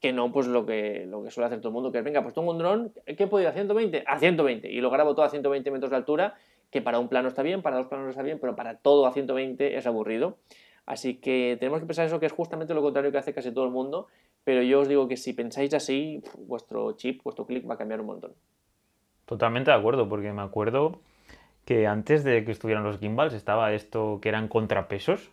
que 0.00 0.12
no 0.12 0.30
pues 0.30 0.46
lo 0.46 0.64
que, 0.64 1.06
lo 1.06 1.24
que 1.24 1.30
suele 1.30 1.46
hacer 1.46 1.58
todo 1.60 1.70
el 1.70 1.74
mundo, 1.74 1.90
que 1.90 1.98
es, 1.98 2.04
venga, 2.04 2.22
pues 2.22 2.34
tengo 2.34 2.50
un 2.50 2.58
dron, 2.58 2.92
¿qué 3.04 3.26
puedo 3.26 3.42
ir 3.42 3.48
a 3.48 3.52
120? 3.52 4.04
A 4.06 4.18
120. 4.18 4.70
Y 4.70 4.80
lo 4.80 4.90
grabo 4.90 5.14
todo 5.14 5.24
a 5.24 5.30
120 5.30 5.70
metros 5.70 5.90
de 5.90 5.96
altura, 5.96 6.34
que 6.70 6.82
para 6.82 6.98
un 6.98 7.08
plano 7.08 7.28
está 7.28 7.42
bien, 7.42 7.62
para 7.62 7.76
dos 7.76 7.88
planos 7.88 8.10
está 8.10 8.22
bien, 8.22 8.38
pero 8.40 8.54
para 8.54 8.78
todo 8.78 9.06
a 9.06 9.12
120 9.12 9.76
es 9.76 9.86
aburrido. 9.86 10.38
Así 10.86 11.16
que 11.16 11.56
tenemos 11.58 11.80
que 11.80 11.86
pensar 11.86 12.06
eso, 12.06 12.20
que 12.20 12.26
es 12.26 12.32
justamente 12.32 12.74
lo 12.74 12.82
contrario 12.82 13.10
que 13.10 13.18
hace 13.18 13.34
casi 13.34 13.52
todo 13.52 13.64
el 13.64 13.70
mundo, 13.70 14.06
pero 14.44 14.62
yo 14.62 14.80
os 14.80 14.88
digo 14.88 15.08
que 15.08 15.16
si 15.16 15.32
pensáis 15.32 15.74
así, 15.74 16.22
vuestro 16.38 16.92
chip, 16.92 17.22
vuestro 17.24 17.44
clic 17.44 17.68
va 17.68 17.74
a 17.74 17.76
cambiar 17.76 18.00
un 18.00 18.06
montón. 18.06 18.32
Totalmente 19.26 19.70
de 19.70 19.76
acuerdo, 19.76 20.08
porque 20.08 20.32
me 20.32 20.42
acuerdo 20.42 21.00
que 21.68 21.86
antes 21.86 22.24
de 22.24 22.46
que 22.46 22.52
estuvieran 22.52 22.82
los 22.82 22.98
gimbals 22.98 23.34
estaba 23.34 23.74
esto 23.74 24.20
que 24.22 24.30
eran 24.30 24.48
contrapesos. 24.48 25.30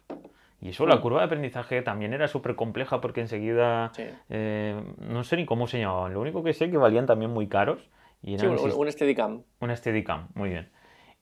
Y 0.59 0.71
eso, 0.71 0.85
la 0.85 0.97
mm. 0.97 1.01
curva 1.01 1.19
de 1.19 1.25
aprendizaje 1.27 1.81
también 1.81 2.13
era 2.13 2.27
súper 2.27 2.55
compleja 2.55 2.99
porque 2.99 3.21
enseguida 3.21 3.93
eh, 4.27 4.75
no 4.97 5.23
sé 5.23 5.37
ni 5.37 5.45
cómo 5.45 5.65
se 5.67 5.79
llamaban. 5.79 6.13
Lo 6.13 6.19
único 6.19 6.43
que 6.43 6.51
sé 6.51 6.69
que 6.69 6.75
valían 6.75 7.05
también 7.05 7.31
muy 7.31 7.47
caros. 7.47 7.89
Y 8.21 8.37
sí, 8.37 8.47
un, 8.47 8.59
un 8.59 8.91
Steadicam. 8.91 9.43
Un 9.61 9.77
Steadicam, 9.77 10.27
muy 10.33 10.49
bien. 10.49 10.67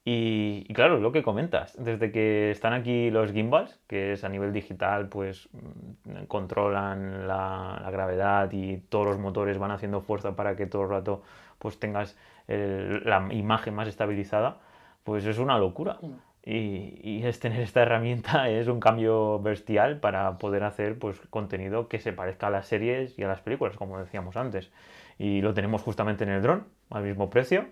Y, 0.04 0.66
claro, 0.74 1.00
lo 1.00 1.12
que 1.12 1.22
comentas, 1.22 1.76
desde 1.78 2.12
que 2.12 2.50
están 2.50 2.74
aquí 2.74 3.12
los 3.12 3.32
gimbals, 3.32 3.80
que 3.86 4.14
es 4.14 4.24
a 4.24 4.30
nivel 4.30 4.52
digital, 4.52 5.10
pues 5.10 5.48
mm, 5.52 6.24
controlan 6.24 7.28
la, 7.28 7.88
gravedad 7.92 8.52
y 8.52 8.78
todos 8.90 9.06
los 9.06 9.20
motores 9.20 9.60
van 9.60 9.70
haciendo 9.70 10.02
fuerza 10.02 10.36
para 10.36 10.56
que 10.56 10.66
todo 10.66 10.82
el 10.82 10.90
rato 10.90 11.22
pues 11.60 11.78
tengas 11.78 12.18
la 12.48 13.28
imagen 13.32 13.74
más 13.74 13.88
estabilizada, 13.88 14.58
pues 15.04 15.26
es 15.26 15.38
una 15.38 15.58
locura. 15.58 15.98
Mm. 16.02 16.12
Y, 16.46 17.00
y, 17.02 17.26
es 17.26 17.40
tener 17.40 17.62
esta 17.62 17.82
herramienta 17.82 18.50
es 18.50 18.68
un 18.68 18.82
cambio 18.82 19.40
bestial 19.40 20.00
para 20.00 20.38
poder 20.38 20.64
hacer 20.64 21.00
pues 21.00 21.18
contenido 21.30 21.88
que 21.88 22.00
se 22.00 22.12
parezca 22.12 22.48
a 22.48 22.50
las 22.50 22.68
series 22.68 23.18
y 23.18 23.24
a 23.24 23.28
las 23.30 23.40
películas, 23.42 23.78
como 23.78 23.98
decíamos 23.98 24.36
antes. 24.36 24.72
Y 25.18 25.42
lo 25.42 25.54
tenemos 25.54 25.82
justamente 25.82 26.26
en 26.26 26.32
el 26.32 26.42
dron, 26.42 26.66
al 26.90 27.04
mismo 27.04 27.30
precio. 27.30 27.68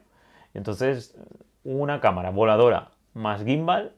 Entonces, 0.53 1.17
una 1.63 1.99
cámara 1.99 2.29
voladora 2.31 2.91
más 3.13 3.43
gimbal 3.43 3.93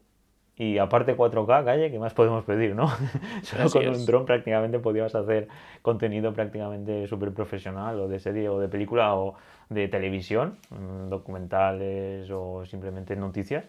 y 0.55 0.77
aparte 0.77 1.17
4K, 1.17 1.65
calle, 1.65 1.89
¿qué 1.89 1.97
más 1.97 2.13
podemos 2.13 2.43
pedir, 2.43 2.75
no? 2.75 2.87
Solo 3.41 3.69
con 3.69 3.87
un 3.87 4.05
dron 4.05 4.25
prácticamente 4.25 4.79
podías 4.79 5.15
hacer 5.15 5.47
contenido 5.81 6.33
prácticamente 6.33 7.07
súper 7.07 7.33
profesional 7.33 7.99
o 7.99 8.07
de 8.07 8.19
serie 8.19 8.49
o 8.49 8.59
de 8.59 8.67
película 8.67 9.15
o 9.15 9.35
de 9.69 9.87
televisión, 9.87 10.57
mm, 10.69 11.09
documentales 11.09 12.29
o 12.31 12.65
simplemente 12.65 13.15
noticias. 13.15 13.65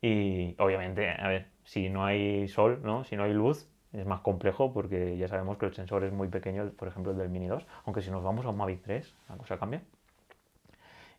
Y 0.00 0.54
obviamente, 0.58 1.08
a 1.10 1.28
ver, 1.28 1.46
si 1.64 1.88
no 1.88 2.04
hay 2.04 2.48
sol, 2.48 2.80
¿no? 2.82 3.04
Si 3.04 3.16
no 3.16 3.24
hay 3.24 3.32
luz, 3.32 3.68
es 3.92 4.06
más 4.06 4.20
complejo 4.20 4.72
porque 4.72 5.16
ya 5.16 5.28
sabemos 5.28 5.56
que 5.58 5.66
el 5.66 5.74
sensor 5.74 6.04
es 6.04 6.12
muy 6.12 6.28
pequeño, 6.28 6.70
por 6.72 6.88
ejemplo 6.88 7.12
el 7.12 7.18
del 7.18 7.28
Mini 7.28 7.46
2, 7.46 7.66
aunque 7.84 8.02
si 8.02 8.10
nos 8.10 8.22
vamos 8.22 8.44
a 8.44 8.50
un 8.50 8.56
Mavic 8.56 8.82
3, 8.82 9.14
la 9.28 9.36
cosa 9.36 9.58
cambia. 9.58 9.82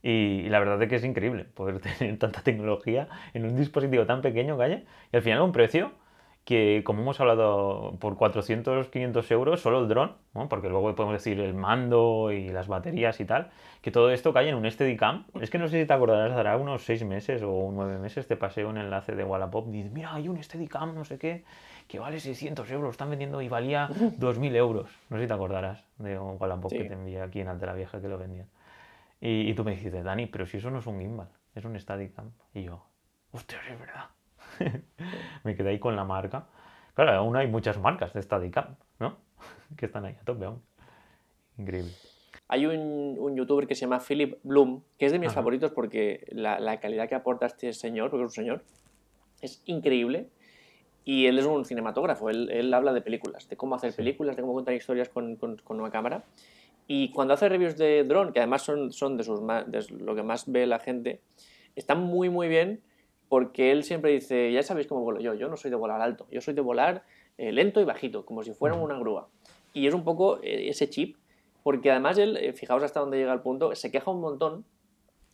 Y, 0.02 0.48
la 0.50 0.60
verdad 0.60 0.82
es 0.82 0.90
que 0.90 0.96
es 0.96 1.04
increíble 1.04 1.46
poder 1.46 1.80
tener 1.98 2.18
tanta 2.18 2.42
tecnología 2.42 3.08
en 3.34 3.46
un 3.46 3.56
dispositivo 3.56 4.06
tan 4.06 4.22
pequeño, 4.22 4.58
calle, 4.58 4.86
y 5.12 5.18
al 5.18 5.24
final 5.24 5.42
un 5.42 5.52
precio 5.52 5.92
que, 6.46 6.82
como 6.84 7.04
hemos 7.04 7.20
hablado, 7.20 7.96
por 8.00 8.18
400, 8.18 8.88
500 8.88 9.32
euros, 9.32 9.62
solo 9.62 9.82
el 9.82 9.88
dron, 9.88 10.16
porque 10.50 10.68
luego 10.68 10.96
podemos 10.96 11.14
decir 11.14 11.40
el 11.40 11.54
mando 11.54 12.32
y 12.32 12.50
las 12.50 12.68
baterías 12.68 13.20
y 13.20 13.26
tal, 13.26 13.52
que 13.84 13.92
todo 13.92 14.10
esto 14.10 14.34
cae 14.34 14.50
en 14.50 14.56
un 14.56 14.70
Steadicam. 14.70 15.26
Es 15.42 15.52
que 15.52 15.60
no 15.60 15.68
sé 15.68 15.82
si 15.82 15.86
te 15.86 15.94
acordarás, 15.94 16.36
dará 16.36 16.58
unos 16.58 16.84
6 16.86 17.04
meses 17.06 17.44
o 17.44 17.70
9 17.72 18.00
meses 18.00 18.26
te 18.26 18.36
pasé 18.36 18.66
un 18.66 18.80
enlace 18.80 19.16
de 19.16 19.24
Wallapop 19.24 19.68
y 19.68 19.74
dices, 19.74 19.92
mira, 19.92 20.16
hay 20.16 20.28
un 20.28 20.42
Steadicam, 20.42 20.96
no 20.96 21.06
sé 21.06 21.20
qué, 21.20 21.44
que 21.88 22.00
vale 22.00 22.20
600 22.20 22.72
euros, 22.72 22.92
están 22.92 23.12
vendiendo 23.12 23.42
y 23.44 23.50
valía 23.50 23.88
2.000 24.20 24.56
euros. 24.56 24.90
No 25.10 25.18
sé 25.18 25.24
si 25.24 25.28
te 25.28 25.34
acordarás 25.36 25.86
de 26.00 26.18
un 26.18 26.38
Wallapop 26.40 26.72
que 26.72 26.86
te 26.86 26.94
envié 26.94 27.22
aquí 27.22 27.42
en 27.42 27.50
Altera 27.50 27.76
Vieja 27.76 28.02
que 28.02 28.08
lo 28.08 28.18
vendían. 28.18 28.48
Y, 29.22 29.54
tú 29.54 29.64
me 29.64 29.72
dices, 29.76 30.04
Dani, 30.04 30.28
pero 30.28 30.46
si 30.46 30.58
eso 30.58 30.72
no 30.72 30.80
es 30.80 30.88
un 30.88 31.00
gimbal, 31.00 31.30
es 31.54 31.66
un 31.66 31.78
Steadicam. 31.78 32.32
Y 32.54 32.64
yo, 32.64 32.86
hostia, 33.32 33.60
es 33.70 33.80
verdad. 33.80 34.10
me 35.44 35.56
quedé 35.56 35.72
ahí 35.72 35.80
con 35.80 35.96
la 35.96 36.06
marca. 36.06 36.48
Claro, 36.94 37.12
aún 37.12 37.36
hay 37.36 37.48
muchas 37.48 37.78
marcas 37.78 38.14
de 38.14 38.22
Steadicam, 38.22 38.76
¿no? 39.00 39.18
que 39.78 39.88
están 39.88 40.06
ahí 40.06 40.16
a 40.20 40.24
tope 40.24 40.46
aún. 40.46 40.62
Increíble. 41.58 41.92
Hay 42.48 42.66
un, 42.66 43.18
un, 43.20 43.36
youtuber 43.36 43.68
que 43.68 43.76
se 43.76 43.82
llama 43.82 44.00
Philip 44.00 44.40
Bloom, 44.44 44.82
que 44.98 45.06
es 45.06 45.12
de 45.12 45.20
mis 45.20 45.32
favoritos 45.32 45.72
porque 45.72 46.26
la, 46.32 46.60
la, 46.60 46.80
calidad 46.80 47.08
que 47.08 47.14
aporta 47.14 47.46
este 47.46 47.74
señor, 47.74 48.10
porque 48.10 48.24
es 48.24 48.30
un 48.32 48.34
señor, 48.34 48.64
es 49.42 49.62
increíble. 49.66 50.30
Y 51.06 51.28
él 51.28 51.38
es 51.38 51.46
un 51.46 51.66
cinematógrafo, 51.66 52.30
él, 52.30 52.50
él 52.52 52.74
habla 52.74 52.92
de 52.94 53.02
películas, 53.02 53.48
de 53.50 53.56
cómo 53.56 53.76
hacer 53.76 53.94
películas, 53.94 54.36
de 54.36 54.42
cómo 54.42 54.54
contar 54.54 54.74
historias 54.74 55.10
con, 55.10 55.36
con, 55.36 55.58
con 55.58 55.80
una 55.80 55.92
cámara. 55.92 56.24
Y 56.92 57.12
cuando 57.12 57.36
hace 57.36 57.48
reviews 57.48 57.78
de 57.78 58.04
drone, 58.04 58.32
que 58.34 58.40
además 58.40 58.64
son, 58.64 58.92
son 58.92 59.16
de, 59.16 59.24
sus 59.24 59.40
de 59.68 59.86
lo 60.00 60.16
que 60.16 60.24
más 60.24 60.52
ve 60.52 60.66
la 60.66 60.80
gente, 60.80 61.22
están 61.76 62.02
muy, 62.02 62.32
muy 62.32 62.48
bien 62.48 62.82
porque 63.28 63.72
él 63.72 63.84
siempre 63.84 64.12
dice, 64.12 64.52
ya 64.52 64.64
sabéis 64.64 64.88
cómo 64.88 65.02
vuelo 65.02 65.22
yo, 65.22 65.36
yo 65.36 65.50
no 65.50 65.56
soy 65.56 65.70
de 65.70 65.78
volar 65.78 66.02
alto, 66.02 66.26
yo 66.32 66.42
soy 66.42 66.56
de 66.56 66.62
volar 66.62 67.04
eh, 67.38 67.52
lento 67.52 67.80
y 67.80 67.84
bajito, 67.84 68.26
como 68.26 68.42
si 68.42 68.54
fuera 68.54 68.76
una 68.76 68.98
grúa. 68.98 69.30
Y 69.72 69.86
es 69.86 69.94
un 69.94 70.04
poco 70.04 70.40
eh, 70.42 70.68
ese 70.70 70.90
chip, 70.90 71.16
porque 71.62 71.92
además 71.92 72.18
él, 72.18 72.38
eh, 72.38 72.54
fijaos 72.54 72.82
hasta 72.82 73.02
dónde 73.02 73.20
llega 73.20 73.34
el 73.34 73.42
punto, 73.42 73.76
se 73.76 73.92
queja 73.92 74.10
un 74.10 74.22
montón 74.22 74.66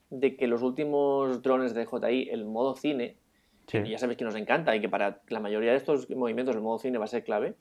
de 0.09 0.35
que 0.35 0.47
los 0.47 0.61
últimos 0.61 1.41
drones 1.41 1.73
de 1.73 1.85
DJI, 1.85 2.31
el 2.31 2.43
modo 2.43 2.75
cine, 2.75 3.15
ya 3.71 3.97
sabéis 3.97 4.17
que 4.17 4.25
nos 4.25 4.35
encanta 4.35 4.75
y 4.75 4.81
que 4.81 4.89
para 4.89 5.21
la 5.29 5.39
mayoría 5.39 5.71
de 5.71 5.77
estos 5.77 6.09
movimientos 6.09 6.53
el 6.53 6.61
modo 6.61 6.79
cine 6.79 6.97
va 6.97 7.05
a 7.05 7.07
ser 7.07 7.23
clave, 7.23 7.55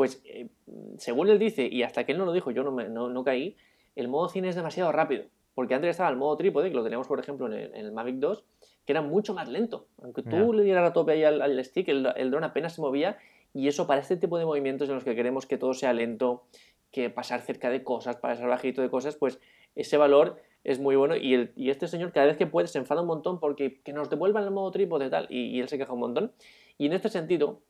pues 0.00 0.22
eh, 0.24 0.48
según 0.96 1.28
él 1.28 1.38
dice, 1.38 1.68
y 1.70 1.82
hasta 1.82 2.04
que 2.04 2.12
él 2.12 2.18
no 2.18 2.24
lo 2.24 2.32
dijo, 2.32 2.50
yo 2.50 2.62
no, 2.62 2.72
me, 2.72 2.88
no, 2.88 3.22
caí, 3.22 3.58
el 3.96 4.08
modo 4.08 4.30
cine 4.30 4.48
es 4.48 4.56
demasiado 4.56 4.90
rápido. 4.92 5.24
Porque 5.54 5.74
antes 5.74 5.90
estaba 5.90 6.08
el 6.08 6.16
modo 6.16 6.38
trípode, 6.38 6.70
que 6.70 6.74
lo 6.74 6.82
teníamos, 6.82 7.06
por 7.06 7.20
ejemplo, 7.20 7.52
en 7.52 7.74
el, 7.74 7.92
Mavic 7.92 8.16
2, 8.16 8.42
que 8.86 8.92
era 8.92 9.02
mucho 9.02 9.34
más 9.34 9.50
lento. 9.50 9.88
Aunque 10.02 10.22
tú 10.22 10.54
le 10.54 10.62
dieras 10.62 10.88
a 10.88 10.94
tope 10.94 11.12
ahí 11.12 11.24
al, 11.24 11.62
stick, 11.66 11.86
el, 11.88 12.08
el 12.16 12.30
dron 12.30 12.44
apenas 12.44 12.76
se 12.76 12.80
movía. 12.80 13.18
Y 13.52 13.68
eso 13.68 13.86
para 13.86 14.00
este 14.00 14.16
tipo 14.16 14.38
de 14.38 14.46
movimientos 14.46 14.88
en 14.88 14.94
los 14.94 15.04
que 15.04 15.14
queremos 15.14 15.44
que 15.44 15.58
todo 15.58 15.74
sea 15.74 15.92
lento, 15.92 16.44
que 16.90 17.10
pasar 17.10 17.42
cerca 17.42 17.68
de 17.68 17.84
cosas, 17.84 18.16
pasar 18.16 18.48
bajito 18.48 18.80
de 18.80 18.88
cosas, 18.88 19.16
pues 19.16 19.38
ese 19.74 19.98
valor 19.98 20.40
es 20.64 20.80
muy 20.80 20.96
bueno. 20.96 21.14
Y, 21.14 21.34
el, 21.34 21.52
y 21.56 21.68
este 21.68 21.88
señor, 21.88 22.12
cada 22.12 22.24
vez 22.24 22.38
que 22.38 22.46
puede, 22.46 22.68
se 22.68 22.78
enfada 22.78 23.02
un 23.02 23.06
montón 23.06 23.38
porque 23.38 23.82
que 23.82 23.92
nos 23.92 24.08
devuelvan 24.08 24.44
el 24.44 24.50
modo 24.50 24.70
trípode 24.70 25.10
tal. 25.10 25.26
Y, 25.28 25.54
y 25.54 25.60
él 25.60 25.68
se 25.68 25.76
queja 25.76 25.92
un 25.92 26.00
montón. 26.00 26.32
Y 26.78 26.86
en 26.86 26.94
este 26.94 27.10
sentido, 27.10 27.60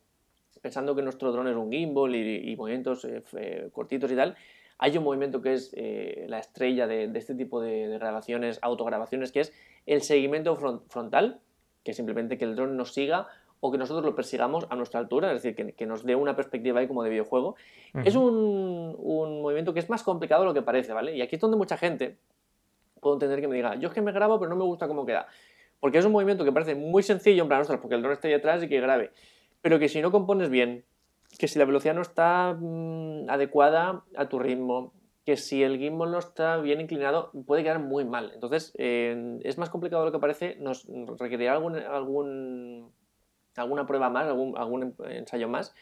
pensando 0.60 0.94
que 0.94 1.02
nuestro 1.02 1.32
dron 1.32 1.48
es 1.48 1.56
un 1.56 1.70
gimbal 1.70 2.14
y, 2.14 2.54
movimientos 2.56 3.04
eh, 3.04 3.22
eh, 3.36 3.68
cortitos 3.72 4.10
y 4.10 4.16
tal, 4.16 4.36
hay 4.78 4.96
un 4.96 5.04
movimiento 5.04 5.42
que 5.42 5.54
es 5.54 5.72
eh, 5.74 6.26
la 6.28 6.38
estrella 6.38 6.86
de, 6.86 7.10
este 7.14 7.34
tipo 7.34 7.60
de, 7.60 7.98
grabaciones, 7.98 8.58
autograbaciones, 8.62 9.32
que 9.32 9.40
es 9.40 9.52
el 9.86 10.02
seguimiento 10.02 10.56
frontal, 10.88 11.40
que 11.84 11.90
es 11.90 11.96
simplemente 11.96 12.38
que 12.38 12.44
el 12.44 12.56
dron 12.56 12.76
nos 12.76 12.92
siga 12.94 13.26
o 13.62 13.70
que 13.70 13.76
nosotros 13.76 14.04
lo 14.04 14.14
persigamos 14.14 14.66
a 14.70 14.76
nuestra 14.76 15.00
altura, 15.00 15.32
es 15.32 15.42
decir, 15.42 15.74
que, 15.74 15.86
nos 15.86 16.04
dé 16.04 16.14
una 16.14 16.34
perspectiva 16.34 16.80
ahí 16.80 16.88
como 16.88 17.02
de 17.02 17.10
videojuego. 17.10 17.56
Es 18.04 18.16
un, 18.16 18.96
un, 18.98 19.42
movimiento 19.42 19.74
que 19.74 19.80
es 19.80 19.90
más 19.90 20.02
complicado 20.02 20.42
de 20.42 20.48
lo 20.48 20.54
que 20.54 20.62
parece, 20.62 20.94
¿vale? 20.94 21.14
Y 21.14 21.20
aquí 21.20 21.36
es 21.36 21.42
donde 21.42 21.58
mucha 21.58 21.76
gente 21.76 22.16
puedo 23.00 23.16
entender 23.16 23.38
que 23.42 23.48
me 23.48 23.56
diga, 23.56 23.74
yo 23.74 23.88
es 23.88 23.94
que 23.94 24.00
me 24.00 24.12
grabo 24.12 24.38
pero 24.38 24.48
no 24.48 24.56
me 24.56 24.64
gusta 24.64 24.88
cómo 24.88 25.04
queda. 25.04 25.26
Porque 25.78 25.98
es 25.98 26.04
un 26.06 26.12
movimiento 26.12 26.42
que 26.42 26.52
parece 26.52 26.74
muy 26.74 27.02
sencillo 27.02 27.42
en 27.42 27.48
plan, 27.48 27.60
ostras, 27.60 27.80
porque 27.80 27.96
el 27.96 28.02
dron 28.02 28.14
está 28.14 28.28
ahí 28.28 28.34
atrás 28.34 28.62
y 28.62 28.68
que 28.68 28.80
grabe 28.80 29.10
pero 29.62 29.78
que 29.78 29.88
si 29.88 30.00
no 30.00 30.10
compones 30.10 30.50
bien, 30.50 30.84
que 31.38 31.48
si 31.48 31.58
la 31.58 31.64
velocidad 31.64 31.94
no 31.94 32.02
está 32.02 32.56
mm, 32.58 33.28
adecuada 33.28 34.04
a 34.16 34.28
tu 34.28 34.38
ritmo, 34.38 34.92
que 35.24 35.36
si 35.36 35.62
el 35.62 35.78
gimbal 35.78 36.10
no 36.10 36.18
está 36.18 36.56
bien 36.58 36.80
inclinado, 36.80 37.30
puede 37.46 37.62
quedar 37.62 37.78
muy 37.78 38.04
mal. 38.04 38.32
Entonces, 38.34 38.72
es 38.76 39.58
más 39.58 39.70
complicado 39.70 40.02
de 40.02 40.08
lo 40.08 40.12
que 40.12 40.18
parece, 40.18 40.56
nos 40.56 40.86
requerirá 41.18 41.54
algún, 41.54 42.90
alguna 43.56 43.86
prueba 43.86 44.08
más, 44.10 44.26
algún, 44.26 44.56
algún 44.56 44.94
ensayo 45.08 45.48
más, 45.48 45.74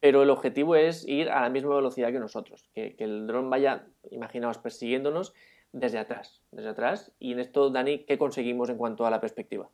pero 0.00 0.22
el 0.22 0.30
objetivo 0.30 0.76
es 0.76 1.06
ir 1.08 1.30
a 1.30 1.40
la 1.40 1.48
misma 1.48 1.74
velocidad 1.74 2.12
que 2.12 2.20
nosotros, 2.20 2.68
que, 2.74 2.94
que 2.94 3.04
el 3.04 3.26
dron 3.26 3.50
vaya, 3.50 3.86
imaginaos, 4.10 4.58
persiguiéndonos 4.58 5.34
desde 5.72 5.98
atrás, 5.98 6.42
desde 6.52 6.68
atrás. 6.68 7.12
Y 7.18 7.32
en 7.32 7.40
esto, 7.40 7.70
Dani, 7.70 8.04
¿qué 8.04 8.16
conseguimos 8.18 8.68
en 8.68 8.76
cuanto 8.76 9.06
a 9.06 9.10
la 9.10 9.20
perspectiva? 9.20 9.70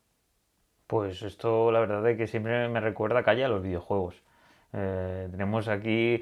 Pues 0.86 1.22
esto 1.22 1.72
la 1.72 1.80
verdad 1.80 2.06
es 2.08 2.18
que 2.18 2.26
siempre 2.26 2.68
me 2.68 2.80
recuerda 2.80 3.22
calle 3.22 3.44
a 3.44 3.48
los 3.48 3.62
videojuegos. 3.62 4.22
Eh, 4.72 5.28
tenemos 5.30 5.68
aquí, 5.68 6.20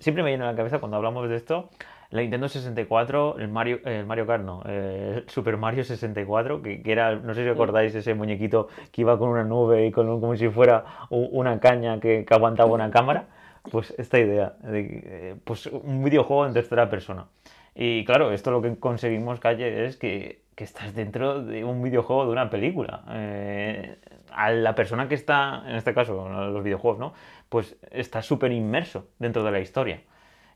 siempre 0.00 0.24
me 0.24 0.30
viene 0.30 0.44
a 0.44 0.48
la 0.48 0.56
cabeza 0.56 0.80
cuando 0.80 0.96
hablamos 0.96 1.28
de 1.28 1.36
esto, 1.36 1.70
la 2.10 2.20
Nintendo 2.20 2.48
64, 2.48 3.38
el 3.38 3.48
Mario, 3.48 3.80
el 3.84 4.04
Mario 4.04 4.26
Kart 4.26 4.44
no, 4.44 4.62
el 4.64 5.24
Super 5.28 5.56
Mario 5.56 5.82
64, 5.82 6.60
que, 6.60 6.82
que, 6.82 6.92
era, 6.92 7.14
no 7.14 7.32
sé 7.32 7.44
si 7.44 7.48
acordáis, 7.48 7.94
ese 7.94 8.14
muñequito 8.14 8.68
que 8.90 9.00
iba 9.00 9.18
con 9.18 9.30
una 9.30 9.44
nube 9.44 9.86
y 9.86 9.92
con 9.92 10.20
como 10.20 10.36
si 10.36 10.48
fuera 10.50 10.84
una 11.10 11.58
caña 11.58 12.00
que, 12.00 12.24
que 12.26 12.34
aguantaba 12.34 12.70
una 12.72 12.90
cámara. 12.90 13.26
Pues 13.70 13.94
esta 13.96 14.18
idea, 14.18 14.56
de, 14.62 15.02
eh, 15.04 15.36
pues 15.44 15.66
un 15.66 16.04
videojuego 16.04 16.46
en 16.46 16.52
tercera 16.52 16.90
persona. 16.90 17.28
Y 17.74 18.04
claro, 18.04 18.32
esto 18.32 18.50
lo 18.50 18.60
que 18.60 18.76
conseguimos, 18.76 19.40
Calle, 19.40 19.86
es 19.86 19.96
que, 19.96 20.41
que 20.54 20.64
estás 20.64 20.94
dentro 20.94 21.42
de 21.42 21.64
un 21.64 21.82
videojuego, 21.82 22.26
de 22.26 22.32
una 22.32 22.50
película. 22.50 23.04
Eh, 23.10 23.98
a 24.30 24.50
la 24.50 24.74
persona 24.74 25.08
que 25.08 25.14
está, 25.14 25.62
en 25.66 25.76
este 25.76 25.94
caso, 25.94 26.28
los 26.28 26.62
videojuegos, 26.62 26.98
¿no? 26.98 27.12
Pues 27.48 27.76
está 27.90 28.22
súper 28.22 28.52
inmerso 28.52 29.08
dentro 29.18 29.44
de 29.44 29.50
la 29.50 29.60
historia. 29.60 30.02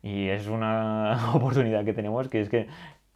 Y 0.02 0.28
es 0.28 0.46
una 0.46 1.30
oportunidad 1.34 1.84
que 1.84 1.92
tenemos 1.92 2.28
que 2.28 2.40
es 2.40 2.48
que 2.48 2.68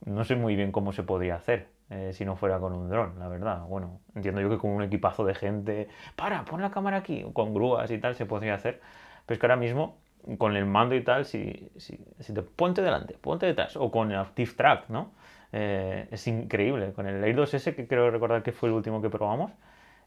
no 0.04 0.24
sé 0.24 0.36
muy 0.36 0.56
bien 0.56 0.72
cómo 0.72 0.92
se 0.92 1.02
podría 1.02 1.36
hacer 1.36 1.68
eh, 1.90 2.12
si 2.12 2.24
no 2.24 2.36
fuera 2.36 2.58
con 2.60 2.72
un 2.72 2.88
dron, 2.88 3.18
la 3.18 3.28
verdad. 3.28 3.64
Bueno, 3.66 4.00
entiendo 4.14 4.40
yo 4.40 4.48
que 4.48 4.58
con 4.58 4.70
un 4.70 4.82
equipazo 4.82 5.24
de 5.24 5.34
gente, 5.34 5.88
para, 6.16 6.44
pon 6.44 6.62
la 6.62 6.70
cámara 6.70 6.98
aquí, 6.98 7.24
con 7.32 7.52
grúas 7.52 7.90
y 7.90 7.98
tal, 7.98 8.14
se 8.14 8.26
podría 8.26 8.54
hacer. 8.54 8.80
Pero 9.26 9.34
es 9.34 9.40
que 9.40 9.46
ahora 9.46 9.56
mismo, 9.56 9.98
con 10.38 10.56
el 10.56 10.66
mando 10.66 10.94
y 10.94 11.02
tal, 11.02 11.24
si, 11.24 11.70
si, 11.76 11.98
si 12.20 12.32
te 12.32 12.42
ponte 12.42 12.80
delante, 12.82 13.14
ponte 13.20 13.46
detrás, 13.46 13.76
o 13.76 13.90
con 13.90 14.12
el 14.12 14.18
Active 14.18 14.52
Track, 14.52 14.88
¿no? 14.88 15.10
Eh, 15.52 16.08
es 16.10 16.26
increíble. 16.26 16.92
Con 16.92 17.06
el 17.06 17.22
Air 17.22 17.36
2S, 17.36 17.74
que 17.74 17.86
creo 17.86 18.10
recordar 18.10 18.42
que 18.42 18.52
fue 18.52 18.68
el 18.68 18.74
último 18.74 19.02
que 19.02 19.10
probamos, 19.10 19.52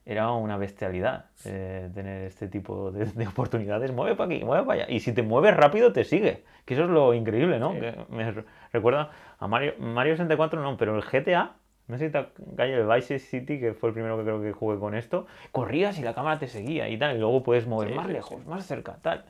era 0.06 0.32
una 0.32 0.58
bestialidad 0.58 1.28
eh, 1.46 1.90
tener 1.94 2.24
este 2.24 2.48
tipo 2.48 2.92
de, 2.92 3.28
oportunidades. 3.28 3.92
Mueve 3.92 4.16
para 4.16 4.34
aquí, 4.34 4.44
mueve 4.44 4.66
para 4.66 4.84
allá. 4.84 4.92
Y 4.94 5.00
si 5.00 5.14
te 5.14 5.24
mueves 5.24 5.56
rápido, 5.56 5.94
te 5.94 6.04
sigue. 6.04 6.44
Que 6.66 6.74
eso 6.74 6.84
es 6.84 6.90
lo 6.90 7.14
increíble, 7.14 7.60
¿no? 7.60 7.74
me 7.74 8.34
recuerda 8.72 9.12
a 9.40 9.48
Mario, 9.48 9.74
Mario 9.80 10.14
64, 10.14 10.62
no, 10.62 10.78
pero 10.78 10.96
el 10.96 11.04
GTA, 11.04 11.56
no 11.88 11.98
sé 11.98 12.08
si 12.08 12.12
te 12.12 12.26
cae 12.56 12.74
el 12.74 12.88
Vice 12.88 13.20
City, 13.20 13.60
que 13.60 13.74
fue 13.74 13.90
el 13.90 13.94
primero 13.94 14.18
que 14.18 14.24
creo 14.24 14.42
que 14.42 14.52
jugué 14.54 14.80
con 14.80 14.96
esto, 14.96 15.28
corrías 15.52 16.00
y 16.00 16.02
la 16.02 16.14
cámara 16.14 16.40
te 16.40 16.48
seguía 16.48 16.90
y 16.90 16.98
tal. 16.98 17.16
Y 17.16 17.20
luego 17.20 17.44
puedes 17.44 17.68
mover 17.68 17.94
más 17.94 18.08
lejos, 18.08 18.46
más 18.46 18.66
cerca, 18.66 19.00
tal. 19.02 19.26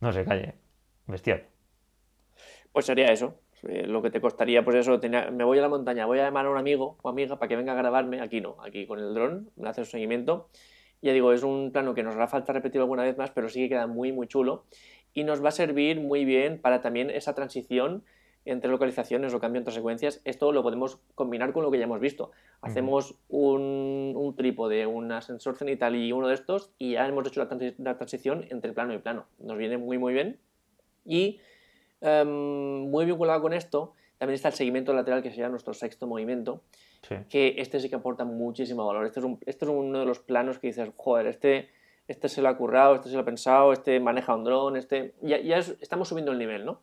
No 0.00 0.12
sé, 0.12 0.24
calle. 0.24 0.54
Bestial. 1.06 1.44
Pues 2.72 2.86
sería 2.86 3.06
eso. 3.06 3.38
Eh, 3.68 3.86
lo 3.86 4.02
que 4.02 4.10
te 4.10 4.20
costaría, 4.20 4.64
pues 4.64 4.76
eso, 4.76 5.00
me 5.32 5.44
voy 5.44 5.58
a 5.58 5.62
la 5.62 5.68
montaña, 5.68 6.06
voy 6.06 6.18
a 6.18 6.24
llamar 6.24 6.46
a 6.46 6.50
un 6.50 6.58
amigo 6.58 6.96
o 7.02 7.08
amiga 7.08 7.38
para 7.38 7.48
que 7.48 7.56
venga 7.56 7.72
a 7.72 7.76
grabarme. 7.76 8.20
Aquí 8.20 8.40
no, 8.40 8.56
aquí 8.62 8.86
con 8.86 8.98
el 8.98 9.14
dron, 9.14 9.50
me 9.56 9.68
hace 9.68 9.82
un 9.82 9.86
seguimiento. 9.86 10.48
Ya 11.02 11.12
digo, 11.12 11.32
es 11.32 11.42
un 11.42 11.70
plano 11.72 11.94
que 11.94 12.02
nos 12.02 12.14
hará 12.14 12.28
falta 12.28 12.52
repetir 12.52 12.80
alguna 12.80 13.02
vez 13.02 13.16
más, 13.16 13.30
pero 13.30 13.48
sí 13.48 13.60
que 13.60 13.70
queda 13.70 13.86
muy, 13.86 14.12
muy 14.12 14.26
chulo. 14.26 14.64
Y 15.12 15.24
nos 15.24 15.44
va 15.44 15.50
a 15.50 15.52
servir 15.52 16.00
muy 16.00 16.24
bien 16.24 16.60
para 16.60 16.80
también 16.80 17.10
esa 17.10 17.34
transición 17.34 18.04
entre 18.46 18.70
localizaciones 18.70 19.32
o 19.32 19.40
cambio 19.40 19.58
entre 19.58 19.72
secuencias. 19.72 20.20
Esto 20.24 20.52
lo 20.52 20.62
podemos 20.62 20.98
combinar 21.14 21.52
con 21.52 21.62
lo 21.62 21.70
que 21.70 21.78
ya 21.78 21.84
hemos 21.84 22.00
visto. 22.00 22.30
Hacemos 22.60 23.16
un, 23.28 24.12
un 24.16 24.36
trípode, 24.36 24.86
un 24.86 25.12
ascensor 25.12 25.56
cenital 25.56 25.94
y 25.94 26.12
uno 26.12 26.28
de 26.28 26.34
estos 26.34 26.72
y 26.78 26.92
ya 26.92 27.06
hemos 27.06 27.26
hecho 27.26 27.44
la, 27.44 27.72
la 27.78 27.96
transición 27.96 28.46
entre 28.50 28.72
plano 28.72 28.94
y 28.94 28.98
plano. 28.98 29.26
Nos 29.38 29.56
viene 29.56 29.78
muy, 29.78 29.98
muy 29.98 30.12
bien. 30.12 30.38
Y 31.04 31.40
Em, 32.06 32.90
muy 32.90 33.06
vinculado 33.06 33.40
con 33.40 33.54
esto, 33.54 33.94
también 34.18 34.34
está 34.34 34.48
el 34.48 34.54
seguimiento 34.54 34.92
lateral, 34.92 35.22
que 35.22 35.30
sería 35.30 35.48
nuestro 35.48 35.72
sexto 35.72 36.06
movimiento, 36.06 36.60
que 37.30 37.54
este 37.56 37.80
sí 37.80 37.88
que 37.88 37.96
aporta 37.96 38.26
muchísimo 38.26 38.86
valor. 38.86 39.06
Este 39.06 39.20
es, 39.20 39.26
este 39.46 39.64
es 39.64 39.70
uno 39.70 40.00
de 40.00 40.04
los 40.04 40.18
planos 40.18 40.58
que 40.58 40.66
dices, 40.66 40.90
joder, 40.98 41.26
este, 41.26 41.70
este 42.06 42.28
se 42.28 42.42
lo 42.42 42.50
ha 42.50 42.58
currado, 42.58 42.96
este 42.96 43.08
se 43.08 43.14
lo 43.14 43.22
ha 43.22 43.24
pensado, 43.24 43.72
este 43.72 44.00
maneja 44.00 44.34
un 44.34 44.44
dron, 44.44 44.76
este... 44.76 45.14
Ya, 45.22 45.40
ya 45.40 45.56
estamos 45.56 46.08
subiendo 46.08 46.32
el 46.32 46.38
nivel, 46.38 46.66
¿no? 46.66 46.80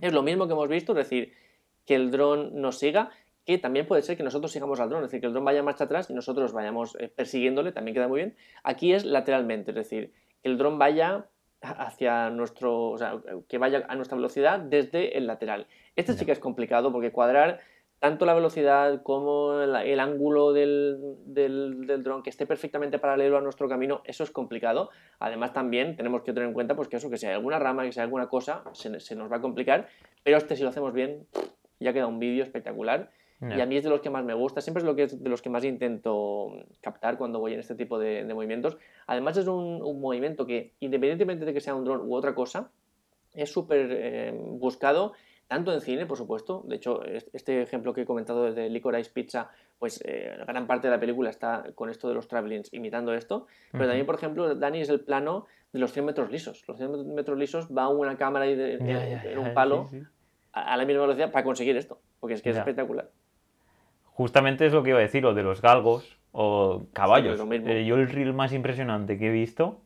Es 0.00 0.14
lo 0.14 0.22
mismo 0.22 0.46
que 0.46 0.54
hemos 0.54 0.68
visto, 0.68 0.92
es 0.92 0.98
decir, 0.98 1.34
que 1.84 1.94
el 1.94 2.10
dron 2.10 2.58
nos 2.58 2.78
siga, 2.78 3.10
que 3.44 3.58
también 3.58 3.86
puede 3.86 4.00
ser 4.00 4.16
que 4.16 4.22
nosotros 4.22 4.50
sigamos 4.50 4.80
al 4.80 4.88
dron, 4.88 5.04
es 5.04 5.10
decir, 5.10 5.20
que 5.20 5.26
el 5.26 5.34
dron 5.34 5.44
vaya 5.44 5.62
marcha 5.62 5.84
atrás 5.84 6.08
y 6.08 6.14
nosotros 6.14 6.54
vayamos 6.54 6.96
eh, 6.98 7.08
persiguiéndole, 7.08 7.72
también 7.72 7.94
queda 7.94 8.08
muy 8.08 8.20
bien. 8.20 8.36
Aquí 8.62 8.94
es 8.94 9.04
lateralmente, 9.04 9.72
es 9.72 9.74
decir, 9.74 10.14
que 10.42 10.48
el 10.48 10.56
dron 10.56 10.78
vaya 10.78 11.26
hacia 11.62 12.30
nuestro, 12.30 12.90
o 12.90 12.98
sea, 12.98 13.18
que 13.48 13.58
vaya 13.58 13.84
a 13.88 13.94
nuestra 13.96 14.16
velocidad 14.16 14.60
desde 14.60 15.16
el 15.16 15.26
lateral. 15.26 15.66
Este 15.96 16.12
sí 16.14 16.24
que 16.24 16.32
es 16.32 16.38
complicado 16.38 16.92
porque 16.92 17.12
cuadrar 17.12 17.60
tanto 17.98 18.26
la 18.26 18.34
velocidad 18.34 19.02
como 19.02 19.60
el, 19.60 20.00
ángulo 20.00 20.52
del, 20.52 21.16
del, 21.24 21.86
del 21.86 22.02
dron 22.02 22.22
que 22.22 22.30
esté 22.30 22.46
perfectamente 22.46 22.98
paralelo 22.98 23.38
a 23.38 23.40
nuestro 23.40 23.68
camino, 23.68 24.02
eso 24.04 24.22
es 24.22 24.30
complicado. 24.30 24.90
Además 25.18 25.52
también 25.52 25.96
tenemos 25.96 26.22
que 26.22 26.32
tener 26.32 26.48
en 26.48 26.54
cuenta 26.54 26.76
pues, 26.76 26.88
que 26.88 26.96
eso, 26.96 27.08
que 27.08 27.16
si 27.16 27.26
hay 27.26 27.34
alguna 27.34 27.58
rama, 27.58 27.84
que 27.84 27.92
si 27.92 28.00
hay 28.00 28.04
alguna 28.04 28.28
cosa, 28.28 28.62
se, 28.72 29.00
se 29.00 29.16
nos 29.16 29.32
va 29.32 29.36
a 29.36 29.40
complicar, 29.40 29.88
pero 30.22 30.36
este 30.36 30.56
si 30.56 30.62
lo 30.62 30.68
hacemos 30.68 30.92
bien, 30.92 31.26
ya 31.80 31.92
queda 31.92 32.06
un 32.06 32.18
vídeo 32.18 32.42
espectacular 32.44 33.10
y 33.40 33.60
a 33.60 33.66
mí 33.66 33.76
es 33.76 33.84
de 33.84 33.90
los 33.90 34.00
que 34.00 34.08
más 34.08 34.24
me 34.24 34.32
gusta, 34.32 34.62
siempre 34.62 34.80
es, 34.80 34.86
lo 34.86 34.96
que 34.96 35.02
es 35.04 35.22
de 35.22 35.28
los 35.28 35.42
que 35.42 35.50
más 35.50 35.62
intento 35.64 36.52
captar 36.80 37.18
cuando 37.18 37.38
voy 37.38 37.52
en 37.52 37.60
este 37.60 37.74
tipo 37.74 37.98
de, 37.98 38.24
movimientos. 38.32 38.78
Además 39.06 39.36
es 39.36 39.46
un, 39.46 40.00
movimiento 40.00 40.46
que, 40.46 40.72
independientemente 40.80 41.44
de 41.44 41.52
que 41.52 41.60
sea 41.60 41.74
un 41.74 41.84
dron 41.84 42.00
u 42.08 42.14
otra 42.14 42.34
cosa, 42.34 42.70
es 43.34 43.52
súper 43.52 43.88
eh, 43.90 44.34
buscado, 44.34 45.12
tanto 45.48 45.72
en 45.74 45.82
cine, 45.82 46.06
por 46.06 46.16
supuesto. 46.16 46.64
De 46.66 46.76
hecho, 46.76 47.02
este 47.04 47.60
ejemplo 47.60 47.92
que 47.92 48.02
he 48.02 48.06
comentado 48.06 48.50
de 48.52 48.70
Licorice 48.70 49.10
Pizza, 49.12 49.50
pues 49.78 50.02
eh, 50.06 50.34
gran 50.46 50.66
parte 50.66 50.86
de 50.86 50.94
la 50.94 51.00
película 51.00 51.28
está 51.28 51.66
con 51.74 51.90
esto 51.90 52.08
de 52.08 52.14
los 52.14 52.28
travelings 52.28 52.72
imitando 52.72 53.12
esto. 53.12 53.46
Pero 53.70 53.84
también, 53.84 54.06
por 54.06 54.14
ejemplo, 54.14 54.54
Dani 54.54 54.80
es 54.80 54.88
el 54.88 55.00
plano 55.00 55.44
de 55.74 55.78
los 55.78 55.92
100 55.92 56.06
metros 56.06 56.30
lisos. 56.30 56.64
Los 56.66 56.78
100 56.78 57.14
metros 57.14 57.38
lisos 57.38 57.68
va 57.68 57.88
una 57.90 58.16
cámara 58.16 58.46
y 58.46 58.52
en 58.58 59.38
un 59.38 59.52
palo 59.52 59.90
A, 60.52 60.74
la 60.78 60.86
misma 60.86 61.02
velocidad 61.02 61.30
para 61.30 61.44
conseguir 61.44 61.76
esto, 61.76 62.00
porque 62.18 62.32
es 62.32 62.40
que 62.40 62.48
es 62.48 62.56
espectacular 62.56 63.10
justamente 64.16 64.64
es 64.64 64.72
lo 64.72 64.82
que 64.82 64.90
iba 64.90 64.98
a 64.98 65.02
decir, 65.02 65.26
o 65.26 65.34
de 65.34 65.42
los 65.42 65.60
galgos 65.60 66.16
o 66.32 66.86
caballos. 66.94 67.38
Eh, 67.50 67.84
yo 67.84 67.96
el 67.96 68.08
reel 68.08 68.32
más 68.32 68.54
impresionante 68.54 69.18
que 69.18 69.28
he 69.28 69.30
visto, 69.30 69.82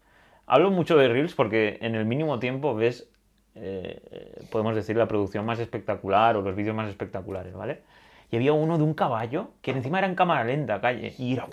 hablo 0.47 0.71
mucho 0.71 0.97
de 0.97 1.09
reels 1.09 1.35
porque 1.35 1.79
en 1.81 1.97
el 1.97 2.05
mínimo 2.05 2.39
tiempo 2.39 2.77
ves, 2.77 3.11
eh, 3.57 4.47
podemos 4.53 4.77
decir, 4.77 4.97
la 4.97 5.09
producción 5.09 5.45
más 5.45 5.59
espectacular 5.59 6.37
o 6.37 6.43
los 6.43 6.55
vídeos 6.55 6.77
más 6.77 6.89
espectaculares, 6.89 7.55
¿vale? 7.55 7.83
Y 8.31 8.37
había 8.37 8.53
uno 8.53 8.79
de 8.79 8.85
un 8.85 8.95
caballo 8.95 9.51
que 9.63 9.73
encima 9.73 9.99
era 9.99 10.07
en 10.07 10.15
cámara 10.15 10.45
lenta, 10.45 10.81
calle, 10.81 11.13
y 11.19 11.33
era... 11.33 11.47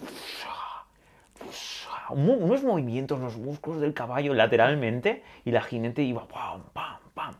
Unos 2.09 2.63
movimientos, 2.63 3.19
los 3.19 3.37
músculos 3.37 3.81
del 3.81 3.95
caballo 3.95 4.35
lateralmente 4.35 5.23
y 5.43 5.51
la 5.51 5.61
jinete 5.61 6.03
iba 6.03 6.27
pam, 6.27 6.61
pam, 6.73 6.99
pam. 7.15 7.33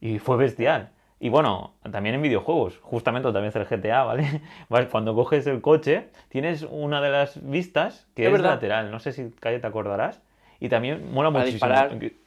Y 0.00 0.18
fue 0.18 0.36
bestial. 0.36 0.90
Y 1.20 1.28
bueno, 1.28 1.74
también 1.90 2.14
en 2.14 2.22
videojuegos, 2.22 2.78
justamente 2.82 3.26
también 3.32 3.46
es 3.46 3.56
el 3.56 3.64
GTA, 3.64 4.04
¿vale? 4.68 4.88
Cuando 4.90 5.14
coges 5.14 5.46
el 5.46 5.60
coche, 5.60 6.08
tienes 6.28 6.66
una 6.68 7.00
de 7.00 7.10
las 7.10 7.40
vistas 7.48 8.06
que 8.14 8.26
es, 8.26 8.40
lateral. 8.40 8.90
No 8.90 8.98
sé 8.98 9.12
si 9.12 9.30
Calle 9.40 9.58
te 9.58 9.66
acordarás. 9.66 10.20
Y 10.60 10.68
también 10.68 11.12
mola 11.12 11.30
muchísimo. 11.30 11.72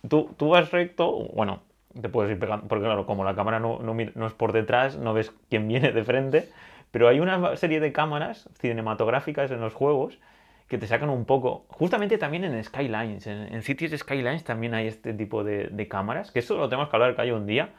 Tú, 0.07 0.29
tú 0.37 0.49
vas 0.49 0.71
recto, 0.71 1.27
bueno, 1.33 1.61
te 1.99 2.09
puedes 2.09 2.31
ir 2.31 2.39
pegando, 2.39 2.67
porque 2.67 2.85
claro, 2.85 3.05
como 3.05 3.23
la 3.23 3.35
cámara 3.35 3.59
no, 3.59 3.79
no, 3.79 4.27
es 4.27 4.33
por 4.33 4.51
detrás, 4.51 4.97
no 4.97 5.13
ves 5.13 5.33
quién 5.49 5.67
viene 5.67 5.91
de 5.91 6.03
frente. 6.03 6.49
Pero 6.91 7.07
hay 7.07 7.19
una 7.19 7.55
serie 7.57 7.79
de 7.79 7.91
cámaras 7.91 8.49
cinematográficas 8.59 9.51
en 9.51 9.59
los 9.59 9.73
juegos 9.73 10.19
que 10.67 10.77
te 10.77 10.87
sacan 10.87 11.09
un 11.09 11.25
poco. 11.25 11.65
Justamente 11.69 12.17
también 12.17 12.43
en 12.43 12.63
Skylines, 12.63 13.27
en, 13.27 13.53
en 13.53 13.61
Cities 13.61 13.97
Skylines 13.99 14.43
también 14.43 14.73
hay 14.73 14.87
este 14.87 15.13
tipo 15.13 15.43
de, 15.43 15.67
de 15.67 15.87
cámaras, 15.87 16.31
que 16.31 16.39
eso 16.39 16.57
lo 16.57 16.69
tenemos 16.69 16.89
que 16.89 16.95
hablar, 16.95 17.15
Calle, 17.15 17.33
un 17.33 17.45
día 17.45 17.69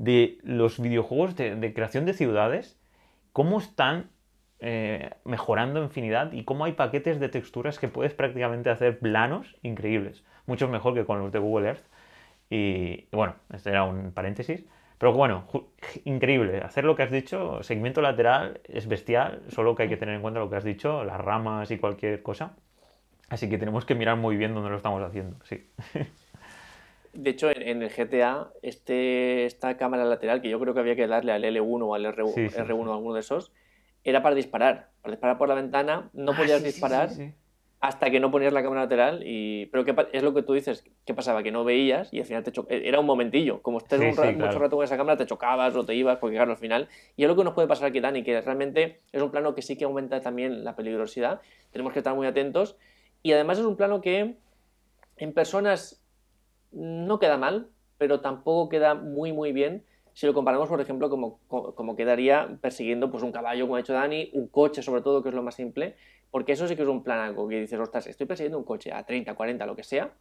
de 0.00 0.38
los 0.42 0.80
videojuegos 0.80 1.36
de, 1.36 1.72
creación 1.74 2.06
de 2.06 2.14
ciudades, 2.14 2.80
cómo 3.34 3.58
están 3.58 4.08
eh, 4.58 5.10
mejorando 5.26 5.82
infinidad 5.82 6.32
y 6.32 6.44
cómo 6.44 6.64
hay 6.64 6.72
paquetes 6.72 7.20
de 7.20 7.28
texturas 7.28 7.78
que 7.78 7.88
puedes 7.88 8.14
prácticamente 8.14 8.70
hacer 8.70 8.98
planos 8.98 9.58
increíbles, 9.62 10.24
mucho 10.46 10.68
mejor 10.68 10.94
que 10.94 11.04
con 11.04 11.18
los 11.18 11.30
de 11.32 11.38
Google 11.38 11.68
Earth. 11.68 11.84
Y 12.48 13.08
bueno, 13.12 13.34
este 13.52 13.68
era 13.70 13.84
un 13.84 14.12
paréntesis. 14.12 14.64
Pero 14.96 15.12
bueno, 15.12 15.46
increíble. 16.06 16.62
Hacer 16.62 16.84
lo 16.84 16.96
que 16.96 17.02
has 17.02 17.10
dicho, 17.10 17.62
segmento 17.62 18.00
lateral 18.00 18.60
es 18.64 18.88
bestial, 18.88 19.42
solo 19.48 19.74
que 19.74 19.82
hay 19.82 19.90
que 19.90 19.98
tener 19.98 20.14
en 20.14 20.22
cuenta 20.22 20.40
lo 20.40 20.48
que 20.48 20.56
has 20.56 20.64
dicho, 20.64 21.04
las 21.04 21.20
ramas 21.20 21.70
y 21.70 21.78
cualquier 21.78 22.22
cosa. 22.22 22.56
Así 23.28 23.50
que 23.50 23.58
tenemos 23.58 23.84
que 23.84 23.94
mirar 23.94 24.16
muy 24.16 24.36
bien 24.36 24.54
dónde 24.54 24.70
lo 24.70 24.76
estamos 24.76 25.02
haciendo, 25.02 25.36
sí. 25.44 25.70
De 27.12 27.30
hecho, 27.30 27.50
en, 27.50 27.82
el 27.82 27.90
GTA, 27.90 28.52
este, 28.62 29.44
esta 29.44 29.76
cámara 29.76 30.04
lateral, 30.04 30.40
que 30.40 30.48
yo 30.48 30.60
creo 30.60 30.74
que 30.74 30.80
había 30.80 30.96
que 30.96 31.06
darle 31.06 31.32
al 31.32 31.42
L1 31.42 31.82
o 31.82 31.94
al 31.94 32.04
R1, 32.06 32.52
R1 32.52 32.88
o 32.88 32.92
alguno 32.92 33.14
de 33.14 33.20
esos, 33.20 33.52
era 34.04 34.22
para 34.22 34.34
disparar. 34.34 34.90
Para 35.02 35.12
disparar 35.12 35.38
por 35.38 35.48
la 35.48 35.54
ventana, 35.54 36.10
no 36.12 36.32
ah, 36.32 36.36
podías 36.36 36.62
disparar 36.62 37.10
hasta 37.80 38.10
que 38.10 38.20
no 38.20 38.30
ponías 38.30 38.52
la 38.52 38.62
cámara 38.62 38.82
lateral. 38.82 39.22
Y... 39.24 39.66
Pero 39.66 39.84
¿qué 39.84 40.08
es 40.12 40.22
lo 40.22 40.34
que 40.34 40.42
tú 40.42 40.52
dices, 40.52 40.84
¿qué 41.06 41.14
pasaba? 41.14 41.42
Que 41.42 41.50
no 41.50 41.64
veías 41.64 42.12
y 42.12 42.20
al 42.20 42.26
final 42.26 42.44
te 42.44 42.52
cho... 42.52 42.66
E, 42.68 42.86
era 42.86 43.00
un 43.00 43.06
momentillo. 43.06 43.62
Como 43.62 43.78
estés 43.78 44.00
un 44.00 44.16
rato, 44.16 44.38
mucho 44.38 44.58
rato 44.58 44.76
con 44.76 44.84
esa 44.84 44.96
cámara, 44.96 45.16
te 45.16 45.26
chocabas 45.26 45.74
o 45.74 45.84
te 45.84 45.94
ibas, 45.94 46.18
porque 46.18 46.36
claro, 46.36 46.52
al 46.52 46.58
final. 46.58 46.88
Y 47.16 47.22
es 47.24 47.28
lo 47.28 47.36
que 47.36 47.44
nos 47.44 47.54
puede 47.54 47.68
pasar 47.68 47.88
aquí, 47.88 48.00
Dani, 48.00 48.22
que 48.22 48.40
realmente 48.40 49.00
es 49.12 49.22
un 49.22 49.30
plano 49.30 49.54
que 49.54 49.62
sí 49.62 49.76
que 49.76 49.84
aumenta 49.84 50.20
también 50.20 50.62
la 50.62 50.76
peligrosidad. 50.76 51.40
Tenemos 51.72 51.92
que 51.94 52.00
estar 52.00 52.14
muy 52.14 52.26
atentos. 52.26 52.76
Y 53.22 53.32
además 53.32 53.58
es 53.58 53.64
un 53.64 53.76
plano 53.76 54.02
que 54.02 54.34
en 55.16 55.32
personas 55.32 56.02
no 56.72 57.18
queda 57.18 57.36
mal, 57.36 57.68
pero 57.98 58.20
tampoco 58.20 58.68
queda 58.68 58.94
muy 58.94 59.32
muy 59.32 59.52
bien 59.52 59.84
si 60.12 60.26
lo 60.26 60.34
comparamos, 60.34 60.68
por 60.68 60.80
ejemplo, 60.80 61.08
como, 61.08 61.38
como, 61.48 61.96
quedaría 61.96 62.58
persiguiendo 62.60 63.10
pues, 63.10 63.22
un 63.22 63.32
caballo, 63.32 63.64
como 63.64 63.76
ha 63.76 63.80
hecho 63.80 63.92
Dani, 63.92 64.30
un 64.34 64.48
coche 64.48 64.82
sobre 64.82 65.02
todo, 65.02 65.22
que 65.22 65.28
es 65.28 65.34
lo 65.34 65.42
más 65.42 65.54
simple, 65.54 65.94
porque 66.30 66.52
eso 66.52 66.68
sí 66.68 66.76
que 66.76 66.82
es 66.82 66.88
un 66.88 67.02
plan 67.02 67.20
algo 67.20 67.48
que 67.48 67.60
dices, 67.60 67.78
ostras, 67.78 68.06
estoy 68.06 68.26
persiguiendo 68.26 68.58
un 68.58 68.64
coche 68.64 68.92
a 68.92 69.04
30, 69.04 69.34
40, 69.34 69.66
lo 69.66 69.76
que 69.76 69.84
sea, 69.84 70.12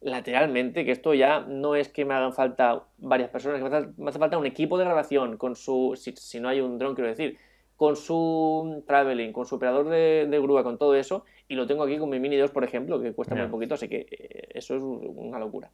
lateralmente, 0.00 0.84
que 0.84 0.92
esto 0.92 1.14
ya 1.14 1.40
no 1.40 1.74
es 1.74 1.88
que 1.88 2.04
me 2.04 2.14
hagan 2.14 2.32
falta 2.32 2.84
varias 2.98 3.30
personas, 3.30 3.58
que 3.62 3.92
me 3.98 4.10
hace, 4.10 4.18
falta 4.18 4.38
un 4.38 4.46
equipo 4.46 4.78
de 4.78 4.84
grabación 4.84 5.36
con 5.36 5.56
su, 5.56 5.98
si, 5.98 6.40
no 6.40 6.48
hay 6.48 6.60
un 6.60 6.78
dron, 6.78 6.94
quiero 6.94 7.08
decir, 7.08 7.36
con 7.76 7.96
su 7.96 8.84
traveling, 8.86 9.32
con 9.32 9.46
su 9.46 9.56
operador 9.56 9.88
de, 9.88 10.38
grúa, 10.40 10.62
con 10.62 10.78
todo 10.78 10.94
eso, 10.94 11.24
y 11.48 11.54
lo 11.54 11.66
tengo 11.66 11.82
aquí 11.82 11.98
con 11.98 12.08
mi 12.08 12.20
Mini 12.20 12.36
2, 12.36 12.50
por 12.50 12.64
ejemplo, 12.64 13.00
que 13.00 13.12
cuesta 13.12 13.34
muy 13.34 13.48
poquito, 13.48 13.74
así 13.74 13.88
que 13.88 14.06
eh, 14.10 14.48
eso 14.54 14.76
es 14.76 14.82
una 14.82 15.38
locura. 15.38 15.70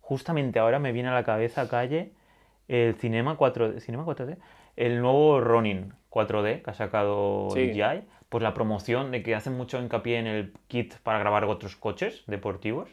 Justamente 0.00 0.58
ahora 0.58 0.78
me 0.78 0.92
viene 0.92 1.08
a 1.08 1.14
la 1.14 1.24
cabeza, 1.24 1.68
calle, 1.68 2.12
el 2.68 2.94
Cinema 2.94 3.36
4D, 3.36 3.80
Cinema 3.80 4.04
4D, 4.04 4.36
el 4.76 5.00
nuevo 5.00 5.40
Ronin 5.40 5.94
4D 6.10 6.62
que 6.62 6.70
ha 6.70 6.74
sacado 6.74 7.48
DJI, 7.54 8.04
pues 8.28 8.42
la 8.42 8.54
promoción 8.54 9.10
de 9.10 9.22
que 9.22 9.34
hacen 9.34 9.56
mucho 9.56 9.80
hincapié 9.80 10.18
en 10.18 10.26
el 10.26 10.52
kit 10.68 10.94
para 11.02 11.18
grabar 11.18 11.44
otros 11.44 11.76
coches 11.76 12.24
deportivos 12.26 12.88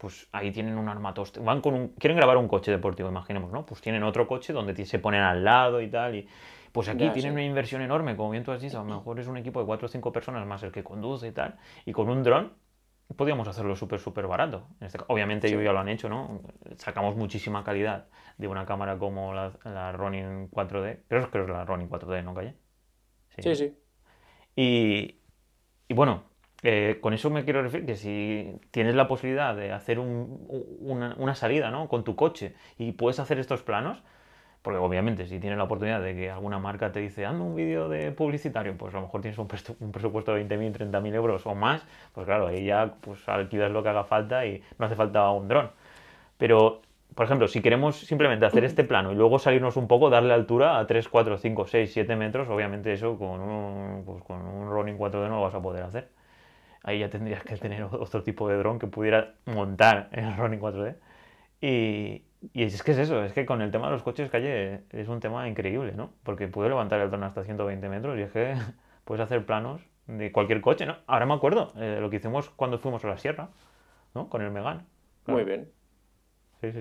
pues 0.00 0.28
ahí 0.32 0.50
tienen 0.50 0.78
un 0.78 0.88
armatoste. 0.88 1.40
Van 1.40 1.60
con 1.60 1.74
un, 1.74 1.88
quieren 1.88 2.16
grabar 2.16 2.38
un 2.38 2.48
coche 2.48 2.70
deportivo, 2.70 3.10
imaginemos, 3.10 3.52
¿no? 3.52 3.66
Pues 3.66 3.82
tienen 3.82 4.02
otro 4.02 4.26
coche 4.26 4.54
donde 4.54 4.86
se 4.86 4.98
ponen 4.98 5.20
al 5.20 5.44
lado 5.44 5.82
y 5.82 5.88
tal. 5.88 6.14
Y, 6.14 6.26
pues 6.72 6.88
aquí 6.88 7.10
tienen 7.10 7.32
una 7.32 7.44
inversión 7.44 7.82
enorme, 7.82 8.16
como 8.16 8.30
bien 8.30 8.42
tú 8.42 8.50
has 8.50 8.62
dicho, 8.62 8.80
a 8.80 8.82
lo 8.82 8.88
mejor 8.96 9.20
es 9.20 9.26
un 9.26 9.36
equipo 9.36 9.60
de 9.60 9.66
4 9.66 9.84
o 9.84 9.88
5 9.88 10.10
personas 10.10 10.46
más 10.46 10.62
el 10.62 10.72
que 10.72 10.82
conduce 10.82 11.28
y 11.28 11.32
tal. 11.32 11.58
Y 11.84 11.92
con 11.92 12.08
un 12.08 12.22
dron 12.22 12.50
podríamos 13.16 13.48
hacerlo 13.48 13.76
súper, 13.76 14.00
súper 14.00 14.26
barato. 14.26 14.68
Este 14.80 14.98
obviamente 15.08 15.48
ellos 15.48 15.62
ya 15.62 15.72
lo 15.72 15.80
han 15.80 15.88
hecho, 15.88 16.08
¿no? 16.08 16.42
Sacamos 16.76 17.16
muchísima 17.16 17.64
calidad 17.64 18.06
de 18.38 18.48
una 18.48 18.66
cámara 18.66 18.98
como 18.98 19.34
la, 19.34 19.92
Ronin 19.92 20.50
4D. 20.50 21.00
Creo, 21.08 21.30
que 21.30 21.40
es 21.40 21.48
la 21.48 21.64
Ronin 21.64 21.88
4D, 21.88 22.24
¿no, 22.24 22.34
Calle? 22.34 22.54
Sí, 23.38 23.54
sí. 23.54 23.76
Y, 24.56 25.20
y 25.88 25.94
bueno, 25.94 26.30
eh, 26.62 26.98
con 27.00 27.14
eso 27.14 27.30
me 27.30 27.44
quiero 27.44 27.62
referir 27.62 27.86
que 27.86 27.96
si 27.96 28.60
tienes 28.70 28.94
la 28.94 29.08
posibilidad 29.08 29.56
de 29.56 29.72
hacer 29.72 29.98
una, 29.98 31.34
salida 31.34 31.70
¿no? 31.70 31.88
con 31.88 32.04
tu 32.04 32.16
coche 32.16 32.54
y 32.76 32.92
puedes 32.92 33.18
hacer 33.18 33.38
estos 33.38 33.62
planos, 33.62 34.02
porque 34.62 34.78
obviamente 34.78 35.26
si 35.26 35.38
tienes 35.38 35.56
la 35.58 35.64
oportunidad 35.64 36.02
de 36.02 36.14
que 36.14 36.30
alguna 36.30 36.58
marca 36.58 36.92
te 36.92 37.00
dice, 37.00 37.24
hazme 37.26 37.42
un 37.42 37.54
vídeo 37.54 37.88
de 37.88 38.12
publicitario, 38.12 38.76
pues 38.76 38.94
a 38.94 38.98
lo 38.98 39.04
mejor 39.04 39.22
tienes 39.22 39.38
un, 39.38 39.48
presupuesto 39.48 40.34
de 40.34 40.46
20.000, 40.46 40.90
30.000 40.90 41.14
euros 41.14 41.46
o 41.46 41.54
más, 41.54 41.82
pues 42.14 42.26
claro, 42.26 42.48
ahí 42.48 42.64
ya 42.64 42.94
pues, 43.00 43.26
alquilas 43.28 43.70
lo 43.70 43.82
que 43.82 43.88
haga 43.88 44.04
falta 44.04 44.44
y 44.46 44.62
no 44.78 44.86
hace 44.86 44.96
falta 44.96 45.30
un 45.30 45.48
dron. 45.48 45.70
Pero, 46.38 46.82
por 47.14 47.26
ejemplo, 47.26 47.48
si 47.48 47.60
queremos 47.62 47.96
simplemente 48.00 48.46
hacer 48.46 48.64
este 48.64 48.84
plano 48.84 49.12
y 49.12 49.14
luego 49.14 49.38
salirnos 49.38 49.76
un 49.76 49.88
poco, 49.88 50.10
darle 50.10 50.34
altura 50.34 50.78
a 50.78 50.86
3, 50.86 51.08
4, 51.08 51.38
5, 51.38 51.66
6, 51.66 51.92
7 51.92 52.16
metros, 52.16 52.48
obviamente 52.48 52.92
eso 52.92 53.18
con 53.18 53.40
un, 53.40 54.04
pues, 54.04 54.22
con 54.24 54.46
un 54.46 54.70
Ronin 54.70 54.98
4D 54.98 55.28
no 55.28 55.36
lo 55.36 55.42
vas 55.42 55.54
a 55.54 55.62
poder 55.62 55.84
hacer 55.84 56.08
ahí 56.82 57.00
ya 57.00 57.10
tendrías 57.10 57.42
que 57.44 57.56
tener 57.56 57.82
otro 57.84 58.22
tipo 58.22 58.48
de 58.48 58.56
dron 58.56 58.78
que 58.78 58.86
pudiera 58.86 59.34
montar 59.46 60.08
el 60.12 60.36
Ronin 60.36 60.60
4D. 60.60 60.96
Y, 61.60 62.22
y, 62.52 62.64
es 62.64 62.82
que 62.82 62.92
es 62.92 62.98
eso, 62.98 63.22
es 63.22 63.32
que 63.32 63.44
con 63.46 63.60
el 63.62 63.70
tema 63.70 63.86
de 63.86 63.92
los 63.92 64.02
coches 64.02 64.30
calle 64.30 64.82
es 64.90 65.08
un 65.08 65.20
tema 65.20 65.48
increíble, 65.48 65.92
¿no? 65.92 66.12
Porque 66.22 66.48
puede 66.48 66.68
levantar 66.68 67.00
el 67.00 67.10
dron 67.10 67.24
hasta 67.24 67.44
120 67.44 67.88
metros 67.88 68.18
y 68.18 68.22
es 68.22 68.32
que 68.32 68.54
puedes 69.04 69.22
hacer 69.22 69.44
planos 69.44 69.82
de 70.06 70.32
cualquier 70.32 70.60
coche, 70.60 70.86
¿no? 70.86 70.96
Ahora 71.06 71.26
me 71.26 71.34
acuerdo 71.34 71.72
eh, 71.76 71.98
lo 72.00 72.10
que 72.10 72.16
hicimos 72.16 72.50
cuando 72.50 72.78
fuimos 72.78 73.04
a 73.04 73.08
la 73.08 73.18
sierra, 73.18 73.50
¿no? 74.14 74.28
Con 74.28 74.42
el 74.42 74.50
Megan. 74.50 74.86
Muy 75.26 75.44
bien. 75.44 75.70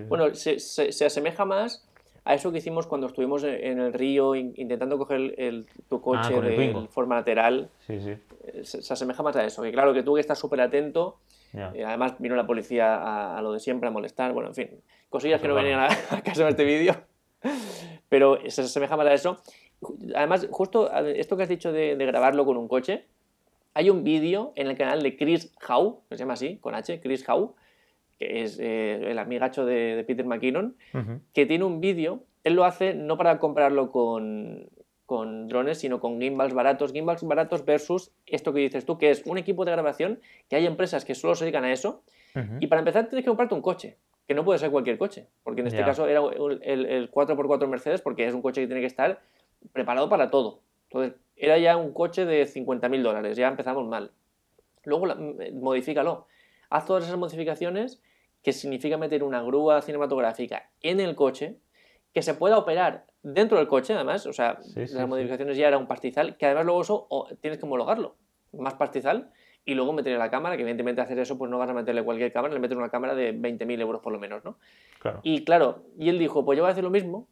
Bueno, 0.07 0.35
se, 0.35 0.59
se, 0.59 1.05
asemeja 1.05 1.45
más 1.45 1.87
a 2.25 2.33
eso 2.33 2.51
que 2.51 2.57
hicimos 2.57 2.85
cuando 2.85 3.07
estuvimos 3.07 3.43
en 3.43 3.79
el 3.79 3.93
río 3.93 4.35
intentando 4.35 4.97
coger 4.97 5.35
el, 5.37 5.67
tu 5.87 5.97
ah, 5.97 6.01
coche 6.01 6.41
de 6.41 6.87
forma 6.89 7.15
lateral. 7.15 7.69
Sí, 7.87 7.99
sí. 8.01 8.15
Eh, 8.43 8.63
se, 8.63 8.93
asemeja 8.93 9.23
más 9.23 9.35
a 9.35 9.45
eso. 9.45 9.61
Que 9.61 9.71
claro, 9.71 9.93
que 9.93 10.03
tú 10.03 10.15
que 10.15 10.21
estás 10.21 10.37
súper 10.37 10.61
atento. 10.61 11.19
y 11.53 11.57
eh, 11.57 11.85
además 11.85 12.15
vino 12.19 12.35
la 12.35 12.45
policía 12.45 13.37
a, 13.37 13.41
lo 13.41 13.53
de 13.53 13.59
siempre 13.59 13.87
a 13.87 13.91
molestar. 13.91 14.33
Bueno, 14.33 14.49
en 14.49 14.55
fin, 14.55 14.69
cosillas 15.09 15.41
que 15.41 15.47
no 15.47 15.55
venían 15.55 15.79
a, 15.79 16.21
caso 16.23 16.43
en 16.43 16.49
este 16.49 16.63
vídeo. 16.63 16.95
Pero 18.09 18.39
se 18.49 18.61
asemeja 18.61 18.97
más 18.97 19.07
a 19.07 19.13
eso. 19.13 19.41
Además, 20.15 20.47
justo 20.51 20.91
esto 20.91 21.37
que 21.37 21.43
has 21.43 21.49
dicho 21.49 21.71
de, 21.71 21.95
grabarlo 21.95 22.45
con 22.45 22.57
un 22.57 22.67
coche, 22.67 23.05
hay 23.73 23.89
un 23.89 24.03
vídeo 24.03 24.51
en 24.55 24.67
el 24.67 24.77
canal 24.77 25.01
de 25.03 25.15
Chris 25.15 25.53
Howe, 25.67 26.01
que 26.09 26.15
se 26.15 26.23
llama 26.23 26.33
así, 26.33 26.57
con 26.57 26.75
H, 26.75 26.99
Chris 27.01 27.27
Howe, 27.27 27.53
que 28.17 28.43
es 28.43 28.59
eh, 28.59 29.11
el 29.11 29.19
amigacho 29.19 29.65
de, 29.65 30.03
Peter 30.05 30.25
McKinnon, 30.25 30.75
que 31.33 31.45
tiene 31.45 31.63
un 31.63 31.79
vídeo, 31.79 32.23
él 32.43 32.55
lo 32.55 32.65
hace 32.65 32.93
no 32.93 33.17
para 33.17 33.39
comprarlo 33.39 33.91
con, 33.91 34.69
con 35.05 35.47
drones, 35.47 35.79
sino 35.79 35.99
con 35.99 36.19
gimbals 36.19 36.53
baratos, 36.53 36.91
gimbals 36.91 37.23
baratos 37.23 37.63
versus 37.63 38.11
esto 38.25 38.53
que 38.53 38.59
dices 38.59 38.85
tú, 38.85 38.97
que 38.97 39.11
es 39.11 39.23
un 39.25 39.37
equipo 39.37 39.63
de 39.63 39.71
grabación, 39.71 40.19
que 40.49 40.57
hay 40.57 40.65
empresas 40.65 41.05
que 41.05 41.15
solo 41.15 41.35
se 41.35 41.45
dedican 41.45 41.63
a 41.63 41.71
eso, 41.71 42.03
y 42.59 42.67
para 42.67 42.79
empezar 42.79 43.07
tienes 43.07 43.23
que 43.23 43.29
comprarte 43.29 43.55
un 43.55 43.61
coche, 43.61 43.97
que 44.29 44.35
no 44.35 44.45
puede 44.45 44.59
ser 44.59 44.69
cualquier 44.69 44.99
coche, 44.99 45.25
porque 45.41 45.61
en 45.61 45.67
este 45.67 45.83
caso 45.83 46.07
era 46.07 46.21
el, 46.21 46.85
el, 46.85 47.09
4x4 47.09 47.67
Mercedes, 47.67 47.99
porque 47.99 48.27
es 48.27 48.33
un 48.35 48.43
coche 48.43 48.61
que 48.61 48.67
tiene 48.67 48.79
que 48.79 48.85
estar 48.85 49.21
preparado 49.73 50.07
para 50.07 50.29
todo. 50.29 50.59
Entonces, 50.87 51.19
era 51.35 51.57
ya 51.57 51.77
un 51.77 51.93
coche 51.93 52.27
de 52.27 52.43
50.000 52.43 53.01
dólares, 53.01 53.37
ya 53.37 53.47
empezamos 53.47 53.87
mal. 53.87 54.11
Luego 54.83 55.07
modifícalo. 55.53 56.27
Haz 56.69 56.85
todas 56.85 57.05
esas 57.05 57.17
modificaciones 57.17 58.03
que 58.43 58.53
significa 58.53 58.99
meter 58.99 59.23
una 59.23 59.41
grúa 59.41 59.81
cinematográfica 59.81 60.69
en 60.83 60.99
el 60.99 61.15
coche, 61.15 61.55
que 62.13 62.21
se 62.21 62.35
pueda 62.35 62.59
operar 62.59 63.07
dentro 63.23 63.57
del 63.57 63.67
coche, 63.67 63.95
además, 63.95 64.27
o 64.27 64.33
sea, 64.33 64.59
las 64.75 65.07
modificaciones 65.07 65.57
ya 65.57 65.69
era 65.69 65.79
un 65.79 65.87
pastizal, 65.87 66.37
que 66.37 66.45
además 66.45 66.65
luego 66.65 66.81
eso 66.81 67.07
tienes 67.41 67.57
que 67.57 67.65
homologarlo, 67.65 68.15
más 68.53 68.75
pastizal, 68.75 69.31
y 69.65 69.75
luego 69.75 69.93
meter 69.93 70.17
la 70.17 70.31
cámara, 70.31 70.55
que 70.55 70.63
evidentemente 70.63 71.01
hacer 71.01 71.19
eso, 71.19 71.37
pues 71.37 71.51
no 71.51 71.57
vas 71.57 71.69
a 71.69 71.73
meterle 71.73 72.03
cualquier 72.03 72.31
cámara, 72.31 72.53
le 72.53 72.59
metes 72.59 72.77
una 72.77 72.89
cámara 72.89 73.15
de 73.15 73.33
20.000 73.33 73.79
euros 73.81 74.01
por 74.01 74.11
lo 74.11 74.19
menos, 74.19 74.43
¿no? 74.43 74.57
Y 75.23 75.43
claro, 75.43 75.83
y 75.97 76.09
él 76.09 76.17
dijo, 76.17 76.43
pues 76.45 76.57
yo 76.57 76.63
voy 76.63 76.69
a 76.69 76.71
hacer 76.71 76.83
lo 76.83 76.89
mismo 76.89 77.27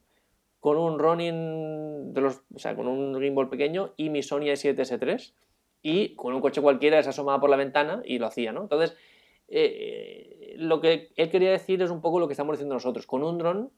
con 0.59 0.77
un 0.77 0.99
Ronin, 0.99 2.13
de 2.13 2.21
los, 2.21 2.41
o 2.53 2.59
sea, 2.59 2.75
con 2.75 2.87
un 2.87 3.19
gimbal 3.21 3.49
pequeño 3.49 3.93
y 3.95 4.09
mi 4.09 4.23
Sony 4.23 4.51
A7S3, 4.51 5.33
y 5.81 6.15
con 6.15 6.33
un 6.33 6.41
coche 6.41 6.61
cualquiera 6.61 7.01
se 7.03 7.09
asomaba 7.09 7.39
por 7.39 7.49
la 7.49 7.55
ventana 7.55 8.01
y 8.03 8.19
lo 8.19 8.27
hacía, 8.27 8.51
¿no? 8.51 8.61
Entonces, 8.63 8.97
eh, 9.47 10.55
lo 10.57 10.81
que 10.81 11.11
él 11.15 11.29
quería 11.29 11.51
decir 11.51 11.81
es 11.81 11.89
un 11.89 12.01
poco 12.01 12.19
lo 12.19 12.27
que 12.27 12.33
estamos 12.33 12.53
diciendo 12.53 12.75
nosotros. 12.75 13.05
Con 13.05 13.23
un 13.23 13.37
dron 13.37 13.71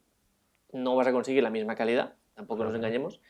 no 0.72 0.96
vas 0.96 1.06
a 1.06 1.12
conseguir 1.12 1.42
la 1.42 1.50
misma 1.50 1.74
calidad, 1.74 2.14
tampoco 2.34 2.64
nos 2.64 2.74
engañemos, 2.74 3.20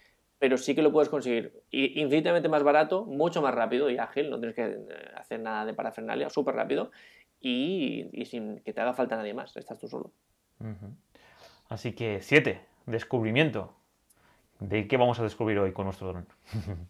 pero 0.40 0.56
sí 0.56 0.74
que 0.74 0.82
lo 0.82 0.90
puedes 0.90 1.10
conseguir 1.10 1.62
infinitamente 1.70 2.48
más 2.48 2.62
barato, 2.62 3.04
mucho 3.04 3.42
más 3.42 3.54
rápido 3.54 3.90
y 3.90 3.98
ágil, 3.98 4.30
no 4.30 4.38
tienes 4.38 4.56
que 4.56 4.64
eh, 4.64 5.10
hacer 5.14 5.38
nada 5.38 5.66
de 5.66 5.74
parafernalia, 5.74 6.30
súper 6.30 6.54
rápido 6.54 6.90
y, 7.40 8.10
sin 8.24 8.60
que 8.60 8.72
te 8.72 8.80
haga 8.80 8.94
falta 8.94 9.16
nadie 9.16 9.34
más, 9.34 9.54
estás 9.56 9.78
tú 9.78 9.86
solo. 9.86 10.10
Así 11.68 11.92
que, 11.92 12.20
siete, 12.22 12.62
descubrimiento. 12.86 13.74
¿De 14.60 14.88
qué 14.88 14.96
vamos 14.96 15.20
a 15.20 15.22
descubrir 15.22 15.58
hoy 15.58 15.72
con 15.72 15.84
nuestro 15.84 16.08
dron? 16.08 16.26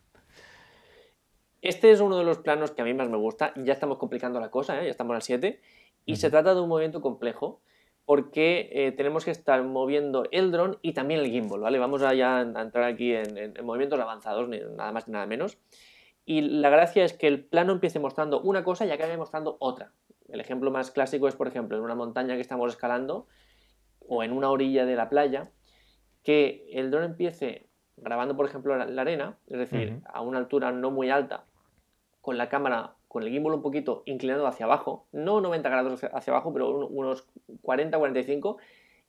Este 1.63 1.91
es 1.91 2.01
uno 2.01 2.17
de 2.17 2.25
los 2.25 2.39
planos 2.39 2.71
que 2.71 2.81
a 2.81 2.87
mí 2.87 2.95
más 2.95 3.11
me 3.11 3.19
gusta. 3.19 3.53
Ya 3.55 3.75
estamos 3.75 3.99
complicando 3.99 4.41
la 4.41 4.51
cosa, 4.51 4.81
¿eh? 4.81 4.87
ya 4.87 4.91
estamos 4.91 5.15
al 5.15 5.21
7. 5.21 5.61
Y 6.07 6.17
se 6.17 6.31
trata 6.31 6.55
de 6.55 6.61
un 6.63 6.71
movimiento 6.71 7.03
complejo 7.03 7.61
porque 8.05 8.71
eh, 8.73 8.93
tenemos 8.93 9.25
que 9.25 9.31
estar 9.31 9.63
moviendo 9.63 10.25
el 10.33 10.51
dron 10.51 10.79
y 10.83 10.93
también 10.93 11.21
el 11.21 11.31
gimbal, 11.31 11.61
¿vale? 11.61 11.79
Vamos 11.79 12.03
a 12.03 12.13
ya 12.15 12.39
a 12.39 12.43
entrar 12.43 12.85
aquí 12.85 13.15
en, 13.15 13.55
movimientos 13.63 14.01
avanzados, 14.01 14.49
nada 14.49 14.93
más 14.93 15.07
ni 15.07 15.13
nada 15.13 15.27
menos. 15.27 15.59
Y 16.25 16.41
la 16.43 16.71
gracia 16.71 17.05
es 17.05 17.13
que 17.13 17.27
el 17.27 17.45
plano 17.45 17.73
empiece 17.73 17.99
mostrando 17.99 18.41
una 18.41 18.65
cosa 18.65 18.85
y 18.85 18.91
acabe 18.91 19.17
mostrando 19.17 19.57
otra. 19.61 19.93
El 20.29 20.41
ejemplo 20.41 20.71
más 20.71 20.91
clásico 20.91 21.29
es, 21.29 21.35
por 21.35 21.49
ejemplo, 21.49 21.77
en 21.77 21.83
una 21.83 21.95
montaña 21.95 22.35
que 22.35 22.41
estamos 22.41 22.73
escalando 22.73 23.27
o 24.01 24.23
en 24.23 24.33
una 24.33 24.51
orilla 24.51 24.85
de 24.87 24.97
la 24.97 25.09
playa, 25.09 25.51
que 26.23 26.69
el 26.73 26.91
dron 26.91 27.05
empiece 27.05 27.69
grabando, 27.97 28.37
por 28.37 28.47
ejemplo, 28.47 28.77
la, 28.77 29.03
arena, 29.03 29.39
es 29.47 29.59
decir, 29.59 30.01
a 30.07 30.21
una 30.21 30.39
altura 30.39 30.73
no 30.73 30.91
muy 30.91 31.11
alta, 31.11 31.45
con 32.21 32.39
la 32.39 32.49
cámara, 32.49 32.95
con 33.11 33.25
el 33.25 33.31
gimbal 33.31 33.55
un 33.55 33.63
poquito 33.63 34.05
inclinado 34.07 34.47
hacia 34.47 34.67
abajo, 34.67 35.09
no 35.11 35.41
90 35.41 35.69
grados 35.69 36.05
hacia 36.05 36.33
abajo, 36.33 36.53
pero 36.53 36.87
unos 36.87 37.27
40-45, 37.65 38.59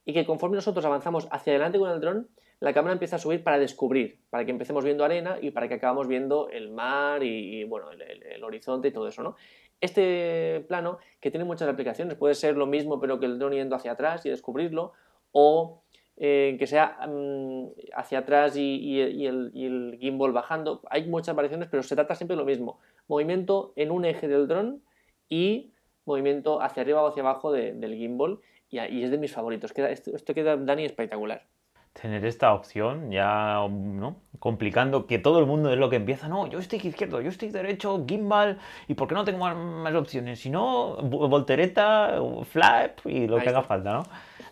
y 0.05 0.13
que 0.13 0.25
conforme 0.25 0.55
nosotros 0.55 0.83
avanzamos 0.85 1.27
hacia 1.29 1.53
adelante 1.53 1.77
con 1.77 1.91
el 1.91 2.01
dron, 2.01 2.27
la 2.59 2.73
cámara 2.73 2.93
empieza 2.93 3.17
a 3.17 3.19
subir 3.19 3.43
para 3.43 3.59
descubrir, 3.59 4.17
para 4.31 4.43
que 4.43 4.49
empecemos 4.49 4.83
viendo 4.83 5.05
arena 5.05 5.37
y 5.39 5.51
para 5.51 5.67
que 5.67 5.75
acabamos 5.75 6.07
viendo 6.07 6.49
el 6.49 6.71
mar 6.71 7.21
y, 7.21 7.63
bueno, 7.65 7.91
el, 7.91 8.43
horizonte 8.43 8.87
y 8.87 8.91
todo 8.91 9.07
eso, 9.07 9.21
¿no? 9.21 9.35
Este 9.79 10.65
plano, 10.67 10.97
que 11.19 11.29
tiene 11.29 11.43
muchas 11.45 11.69
aplicaciones, 11.69 12.15
puede 12.15 12.33
ser 12.33 12.57
lo 12.57 12.65
mismo 12.65 12.99
pero 12.99 13.19
que 13.19 13.27
el 13.27 13.37
dron 13.37 13.53
yendo 13.53 13.75
hacia 13.75 13.91
atrás 13.91 14.25
y 14.25 14.29
descubrirlo, 14.29 14.93
o 15.31 15.83
eh, 16.23 16.55
que 16.59 16.67
sea 16.67 16.99
mm, 17.07 17.69
hacia 17.95 18.19
atrás 18.19 18.55
y, 18.55 18.99
el, 18.99 19.97
gimbal 19.99 20.31
bajando. 20.31 20.81
Hay 20.91 21.07
muchas 21.07 21.35
variaciones, 21.35 21.67
pero 21.67 21.81
se 21.81 21.95
trata 21.95 22.13
siempre 22.13 22.35
de 22.35 22.41
lo 22.41 22.45
mismo. 22.45 22.79
Movimiento 23.11 23.73
en 23.75 23.91
un 23.91 24.05
eje 24.05 24.29
del 24.29 24.47
dron 24.47 24.81
y 25.27 25.73
movimiento 26.05 26.61
hacia 26.61 26.81
arriba 26.81 27.01
o 27.01 27.09
hacia 27.09 27.23
abajo 27.23 27.51
del 27.51 27.93
gimbal. 27.93 28.39
Y, 28.69 29.03
es 29.03 29.11
de 29.11 29.17
mis 29.17 29.33
favoritos. 29.33 29.73
esto, 29.75 30.33
queda, 30.33 30.55
Dani, 30.55 30.85
espectacular. 30.85 31.45
tener 31.91 32.23
esta 32.23 32.53
opción, 32.53 33.11
ya 33.11 33.67
¿no? 33.69 34.15
complicando 34.39 35.07
que 35.07 35.19
todo 35.19 35.39
el 35.39 35.45
mundo 35.45 35.73
es 35.73 35.77
lo 35.77 35.89
que 35.89 35.97
empieza, 35.97 36.29
no, 36.29 36.47
yo 36.47 36.59
estoy 36.59 36.79
izquierdo, 36.81 37.19
yo 37.19 37.27
estoy 37.27 37.49
derecho, 37.49 38.05
gimbal, 38.07 38.59
¿y 38.87 38.93
por 38.93 39.09
qué 39.09 39.15
no 39.15 39.25
tengo 39.25 39.39
más, 39.39 39.93
opciones? 39.93 40.39
Si 40.39 40.49
no, 40.49 40.95
voltereta, 41.01 42.17
flap 42.45 43.05
y 43.05 43.27
lo 43.27 43.39
que 43.39 43.49
haga 43.49 43.61
falta, 43.61 43.91
¿no? 43.91 44.03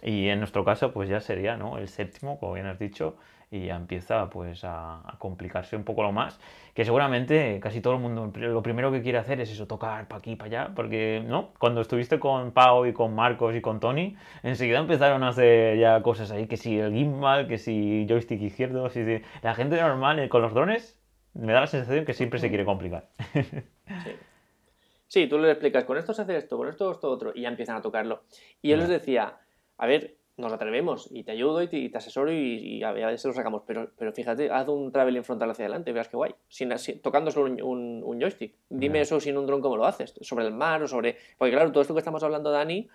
Y 0.02 0.28
en 0.28 0.40
nuestro 0.40 0.66
caso, 0.66 0.92
pues 0.92 1.08
ya 1.08 1.22
sería, 1.22 1.56
¿no? 1.56 1.78
El 1.78 1.88
séptimo, 1.88 2.38
como 2.42 2.56
bien 2.56 2.66
has 2.66 2.78
dicho, 2.78 3.16
y 3.52 3.66
ya 3.68 3.76
empieza 3.76 4.30
pues 4.30 4.64
a, 4.64 5.02
complicarse 5.18 5.76
un 5.76 5.84
poco 5.84 6.04
lo 6.04 6.12
más, 6.12 6.40
que 6.74 6.86
seguramente 6.86 7.60
casi 7.62 7.82
todo 7.82 7.94
el 7.94 8.00
mundo 8.00 8.32
lo 8.36 8.62
primero 8.62 8.92
que 8.92 9.02
quiere 9.02 9.18
hacer 9.18 9.42
es 9.42 9.52
eso, 9.52 9.68
tocar 9.68 10.08
para 10.08 10.20
aquí, 10.20 10.36
para 10.36 10.48
allá, 10.48 10.76
porque 10.76 11.24
no, 11.26 11.54
cuando 11.60 11.82
estuviste 11.82 12.20
con 12.20 12.52
Pau 12.52 12.86
y 12.86 12.94
con 12.94 13.16
Marcos 13.16 13.56
y 13.56 13.62
con 13.62 13.80
Tony, 13.80 14.16
enseguida 14.44 14.80
empezaron 14.80 15.24
a 15.24 15.30
hacer 15.30 15.78
ya 15.78 16.02
cosas 16.04 16.32
ahí, 16.32 16.48
que 16.48 16.58
si 16.58 16.78
el 16.78 16.94
gimbal, 16.94 17.48
que 17.48 17.58
si 17.58 18.06
joystick 18.08 18.42
izquierdo, 18.42 18.90
si, 18.90 19.22
la 19.42 19.56
gente 19.56 19.82
normal 19.82 20.20
eh, 20.20 20.30
con 20.30 20.42
los 20.42 20.54
drones 20.54 21.00
me 21.34 21.54
da 21.54 21.62
la 21.62 21.68
sensación 21.68 22.06
que 22.06 22.14
siempre 22.14 22.40
se 22.40 22.50
quiere 22.50 22.66
complicar. 22.66 23.10
Sí. 24.04 24.12
Sí, 25.10 25.28
tú 25.28 25.40
le 25.40 25.50
explicas, 25.50 25.86
con 25.86 25.98
esto 25.98 26.14
se 26.14 26.22
hace 26.22 26.38
esto, 26.38 26.56
con 26.56 26.70
esto 26.70 26.92
esto 26.92 27.10
otro, 27.10 27.32
y 27.34 27.42
ya 27.42 27.50
empiezan 27.50 27.76
a 27.76 27.82
tocarlo. 27.82 28.22
Y 28.62 28.74
él 28.74 28.80
les 28.80 28.90
decía, 28.90 29.40
a 29.76 29.88
ver, 29.88 30.19
nos 30.40 30.54
atrevemos 30.54 31.10
y 31.12 31.24
te 31.24 31.32
ayudo 31.32 31.62
y 31.62 31.68
te, 31.68 31.98
asesoro 31.98 32.32
y, 32.32 32.82
a 32.82 32.92
veces 32.92 33.26
lo 33.26 33.34
sacamos. 33.34 33.64
Pero, 33.68 33.92
pero 33.98 34.14
fíjate, 34.14 34.50
haz 34.50 34.68
un 34.68 34.92
traveling 34.92 35.24
frontal 35.24 35.52
hacia 35.52 35.66
adelante, 35.66 35.92
verás 35.92 36.08
qué 36.08 36.18
guay. 36.18 36.34
Sin, 36.48 36.72
tocando 37.02 37.30
solo 37.30 37.54
un, 37.66 38.20
joystick. 38.20 38.56
Dime 38.70 39.02
eso 39.02 39.20
sin 39.20 39.38
un 39.38 39.46
dron, 39.46 39.62
¿cómo 39.62 39.78
lo 39.78 39.86
haces? 39.86 40.16
Sobre 40.22 40.46
el 40.46 40.54
mar 40.54 40.82
o 40.82 40.88
sobre. 40.88 41.18
Porque 41.38 41.54
claro, 41.54 41.72
todo 41.72 41.82
esto 41.82 41.94
que 41.94 42.00
estamos 42.00 42.24
hablando, 42.24 42.52
Dani, 42.52 42.90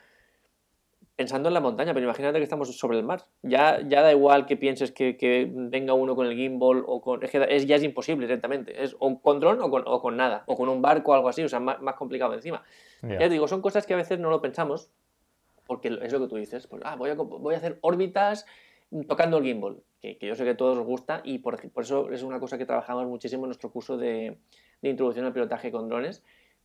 pensando 1.16 1.48
en 1.48 1.54
la 1.54 1.60
montaña, 1.60 1.92
pero 1.92 2.04
imagínate 2.04 2.38
que 2.38 2.44
estamos 2.44 2.76
sobre 2.76 2.98
el 2.98 3.04
mar. 3.04 3.22
Ya, 3.42 3.80
ya 3.86 4.02
da 4.02 4.10
igual 4.10 4.46
que 4.46 4.56
pienses 4.56 4.90
que, 4.90 5.50
venga 5.52 5.92
uno 5.92 6.16
con 6.16 6.26
el 6.26 6.34
gimbal 6.34 6.82
o 6.86 7.02
con. 7.02 7.22
Es 7.22 7.30
que 7.30 7.46
es, 7.50 7.66
ya 7.66 7.76
es 7.76 7.84
imposible 7.84 8.26
directamente. 8.26 8.82
Es 8.82 8.96
o 8.98 9.20
con 9.20 9.38
dron 9.38 9.60
o 9.60 9.70
con, 9.70 9.82
o 9.86 10.00
con 10.00 10.16
nada. 10.16 10.44
O 10.46 10.56
con 10.56 10.68
un 10.68 10.80
barco 10.80 11.12
o 11.12 11.14
algo 11.14 11.28
así, 11.28 11.42
o 11.42 11.48
sea, 11.48 11.60
más, 11.60 11.80
más 11.82 11.94
complicado 11.94 12.34
encima. 12.34 12.62
Ya 13.02 13.18
te 13.18 13.28
digo, 13.28 13.46
son 13.46 13.60
cosas 13.60 13.86
que 13.86 13.92
a 13.92 13.98
veces 13.98 14.18
no 14.18 14.30
lo 14.30 14.40
pensamos 14.40 14.88
porque 15.66 15.88
es 16.02 16.12
lo 16.12 16.20
que 16.20 16.28
tú 16.28 16.36
dices, 16.36 16.66
pues, 16.66 16.82
ah, 16.84 16.96
voy, 16.96 17.10
a, 17.10 17.14
voy 17.14 17.54
a 17.54 17.58
hacer 17.58 17.78
órbitas 17.80 18.46
tocando 19.08 19.38
el 19.38 19.44
gimbal, 19.44 19.82
que, 20.00 20.18
yo 20.20 20.34
sé 20.34 20.44
que 20.44 20.50
a 20.50 20.56
todos 20.56 20.78
os 20.78 20.84
gusta 20.84 21.20
y 21.24 21.38
por, 21.38 21.58
eso 21.76 22.10
es 22.12 22.22
una 22.22 22.38
cosa 22.38 22.58
que 22.58 22.66
trabajamos 22.66 23.06
muchísimo 23.06 23.44
en 23.44 23.48
nuestro 23.48 23.70
curso 23.70 23.96
de, 23.96 24.38
introducción 24.82 25.24
al 25.24 25.32
pilotaje 25.32 25.72
con 25.72 25.88
drones. 25.88 26.22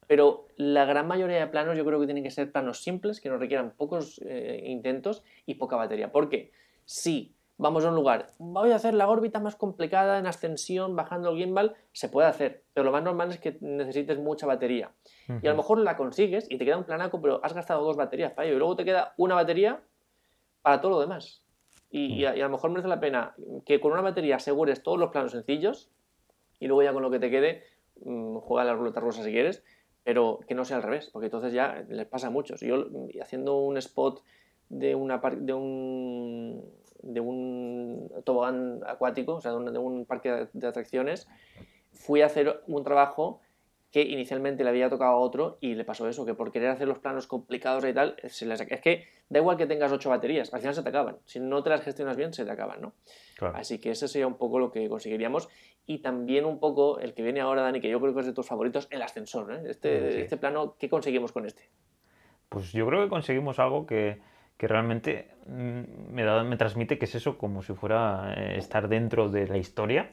Pero 0.08 0.48
la 0.58 0.86
gran 0.86 1.08
mayoría 1.08 1.40
de 1.40 1.48
planos 1.48 1.78
yo 1.78 1.86
creo 1.86 2.00
que 2.00 2.08
tienen 2.08 2.24
que 2.24 2.32
ser 2.32 2.52
planos 2.52 2.82
simples, 2.82 3.22
que 3.22 3.30
no 3.30 3.38
requieran 3.38 3.72
pocos 3.72 4.20
eh, 4.26 4.64
intentos 4.66 5.24
y 5.46 5.54
poca 5.54 5.76
batería. 5.76 6.12
Porque 6.12 6.52
si 6.84 7.36
vamos 7.60 7.84
a 7.84 7.90
un 7.90 7.96
lugar, 7.96 8.28
voy 8.40 8.72
a 8.72 8.78
hacer 8.78 8.94
la 8.94 9.10
órbita 9.10 9.42
más 9.42 9.58
complicada 9.58 10.18
en 10.18 10.26
ascensión, 10.26 10.96
bajando 10.96 11.30
el 11.30 11.38
gimbal, 11.38 11.76
se 11.92 12.08
puede 12.08 12.30
hacer, 12.30 12.64
pero 12.74 12.86
lo 12.86 12.92
más 12.94 13.04
normal 13.04 13.32
es 13.32 13.40
que 13.40 13.58
necesites 13.60 14.18
mucha 14.18 14.48
batería. 14.48 14.92
Y 15.28 15.46
a 15.46 15.52
lo 15.52 15.58
mejor 15.58 15.80
la 15.80 15.98
consigues 15.98 16.50
y 16.50 16.58
te 16.58 16.64
queda 16.64 16.78
un 16.78 16.86
planaco, 16.86 17.22
pero 17.22 17.44
has 17.44 17.54
gastado 17.54 17.84
dos 17.84 17.98
baterías 17.98 18.32
para 18.32 18.48
ello, 18.48 18.56
y 18.56 18.60
luego 18.60 18.78
te 18.78 18.86
queda 18.86 19.14
una 19.18 19.36
batería 19.36 19.82
para 20.62 20.80
todo 20.80 20.92
lo 20.92 21.02
demás. 21.02 21.44
Y, 21.92 22.24
a, 22.24 22.34
lo 22.34 22.50
mejor 22.50 22.70
merece 22.70 22.88
la 22.88 23.02
pena 23.02 23.36
que 23.66 23.82
con 23.82 23.92
una 23.92 24.02
batería 24.02 24.38
asegures 24.38 24.82
todos 24.82 24.98
los 24.98 25.10
planos 25.10 25.34
sencillos 25.34 25.92
y 26.60 26.68
luego 26.68 26.84
ya 26.84 26.94
con 26.94 27.02
lo 27.02 27.12
que 27.12 27.20
te 27.20 27.30
quede, 27.30 27.64
mm, 28.06 28.38
juega 28.38 28.64
la 28.64 28.74
ruleta 28.74 29.02
rusa 29.02 29.22
si 29.22 29.32
quieres, 29.32 29.66
pero 30.06 30.40
que 30.48 30.56
no 30.56 30.64
sea 30.64 30.78
al 30.78 30.84
revés, 30.84 31.10
porque 31.12 31.26
entonces 31.26 31.52
ya 31.52 31.84
les 31.90 32.06
pasa 32.06 32.28
a 32.28 32.30
muchos. 32.30 32.62
Yo 32.62 32.86
haciendo 33.22 33.58
un 33.58 33.76
spot 33.78 34.24
de, 34.70 34.96
una, 34.96 35.18
de 35.18 35.54
un 35.54 36.64
de 37.02 37.20
un 37.20 38.12
tobogán 38.24 38.82
acuático, 38.86 39.36
o 39.36 39.42
sea, 39.42 39.52
de 39.52 39.78
un, 39.78 40.06
parque 40.06 40.48
de 40.52 40.68
atracciones, 40.68 41.28
fui 41.94 42.22
a 42.22 42.28
hacer 42.28 42.62
un 42.68 42.84
trabajo 42.84 43.42
que 43.92 44.04
inicialmente 44.04 44.64
le 44.64 44.70
había 44.70 44.90
tocado 44.90 45.12
a 45.12 45.18
otro 45.18 45.58
y 45.62 45.74
le 45.74 45.84
pasó 45.84 46.08
eso, 46.08 46.26
que 46.26 46.36
por 46.36 46.52
querer 46.52 46.70
hacer 46.70 46.88
los 46.88 47.00
planos 47.00 47.26
complicados 47.26 47.84
y 47.86 47.94
tal, 47.94 48.16
se 48.28 48.46
les... 48.46 48.62
es 48.62 48.82
que 48.82 49.06
da 49.30 49.40
igual 49.40 49.58
que 49.58 49.66
tengas 49.66 49.92
ocho 49.92 50.10
baterías, 50.10 50.54
al 50.54 50.60
final 50.60 50.76
se 50.76 50.84
te 50.84 50.90
acaban. 50.90 51.18
Si 51.26 51.40
no 51.40 51.64
te 51.64 51.72
las 51.72 51.82
gestionas 51.82 52.16
bien, 52.16 52.32
se 52.34 52.46
te 52.46 52.52
acaban, 52.52 52.82
¿no? 52.82 52.94
Así 53.54 53.80
que 53.80 53.92
ese 53.92 54.08
sería 54.08 54.28
un 54.28 54.38
poco 54.38 54.60
lo 54.60 54.72
que 54.72 54.88
conseguiríamos. 54.90 55.50
Y 55.88 56.00
también 56.00 56.46
un 56.46 56.60
poco 56.60 57.00
el 57.00 57.16
que 57.16 57.24
viene 57.24 57.42
ahora, 57.42 57.64
Dani, 57.64 57.82
que 57.82 57.90
yo 57.90 58.00
creo 58.00 58.14
que 58.14 58.20
es 58.20 58.26
de 58.28 58.34
tus 58.34 58.46
favoritos, 58.46 58.88
el 58.92 59.02
ascensor. 59.02 59.52
¿eh? 59.54 59.62
Este, 59.66 60.22
este 60.22 60.38
plano, 60.38 60.76
¿qué 60.78 60.88
conseguimos 60.88 61.32
con 61.32 61.48
este? 61.48 61.64
Pues 62.48 62.72
yo 62.72 62.86
creo 62.86 63.04
que 63.04 63.10
conseguimos 63.10 63.58
algo 63.58 63.88
que 63.88 64.22
que 64.60 64.68
realmente 64.68 65.30
mm, 65.48 66.14
me, 66.14 66.44
me 66.44 66.58
transmite 66.58 67.00
que 67.00 67.06
es 67.06 67.16
eso 67.16 67.38
como 67.38 67.64
si 67.64 67.74
fuera 67.74 68.34
eh, 68.36 68.58
estar 68.58 68.90
dentro 68.90 69.30
de 69.30 69.48
la 69.48 69.58
historia. 69.58 70.12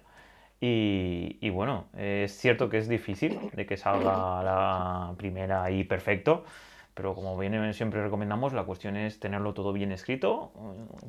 Y, 0.59 1.51
bueno, 1.51 1.89
es 1.95 2.33
cierto 2.39 2.71
que 2.71 2.79
es 2.79 2.89
difícil 2.89 3.39
de 3.53 3.67
que 3.67 3.77
salga 3.77 4.43
la 4.43 5.13
primera 5.19 5.63
ahí 5.63 5.85
perfecto, 5.85 6.45
pero 6.95 7.15
como 7.15 7.37
bien 7.37 7.75
siempre 7.75 8.03
recomendamos, 8.03 8.55
la 8.55 8.65
cuestión 8.65 8.97
es 8.97 9.21
tenerlo 9.21 9.53
todo 9.53 9.75
bien 9.75 9.93
escrito. 9.93 10.53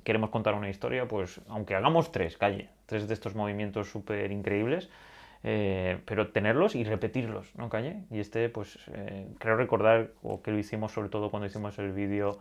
Queremos 0.04 0.32
contar 0.32 0.54
una 0.54 0.70
historia, 0.70 1.08
pues 1.08 1.40
aunque 1.48 1.76
hagamos 1.76 2.12
tres, 2.12 2.38
calle, 2.38 2.70
tres 2.88 3.08
de 3.08 3.14
estos 3.14 3.36
movimientos 3.36 3.90
súper 3.90 4.34
increíbles, 4.34 4.90
eh, 5.44 6.02
pero 6.04 6.32
tenerlos 6.32 6.76
y 6.76 6.84
repetirlos, 6.84 7.56
¿no, 7.56 7.70
calle? 7.70 8.04
Y 8.12 8.20
este, 8.20 8.50
pues 8.50 8.78
eh, 8.94 9.28
creo 9.40 9.56
recordar, 9.56 10.12
o 10.24 10.42
que 10.42 10.52
lo 10.52 10.58
hicimos 10.58 10.92
sobre 10.92 11.08
todo 11.08 11.32
cuando 11.32 11.48
hicimos 11.48 11.80
el 11.80 11.94
vídeo 11.94 12.38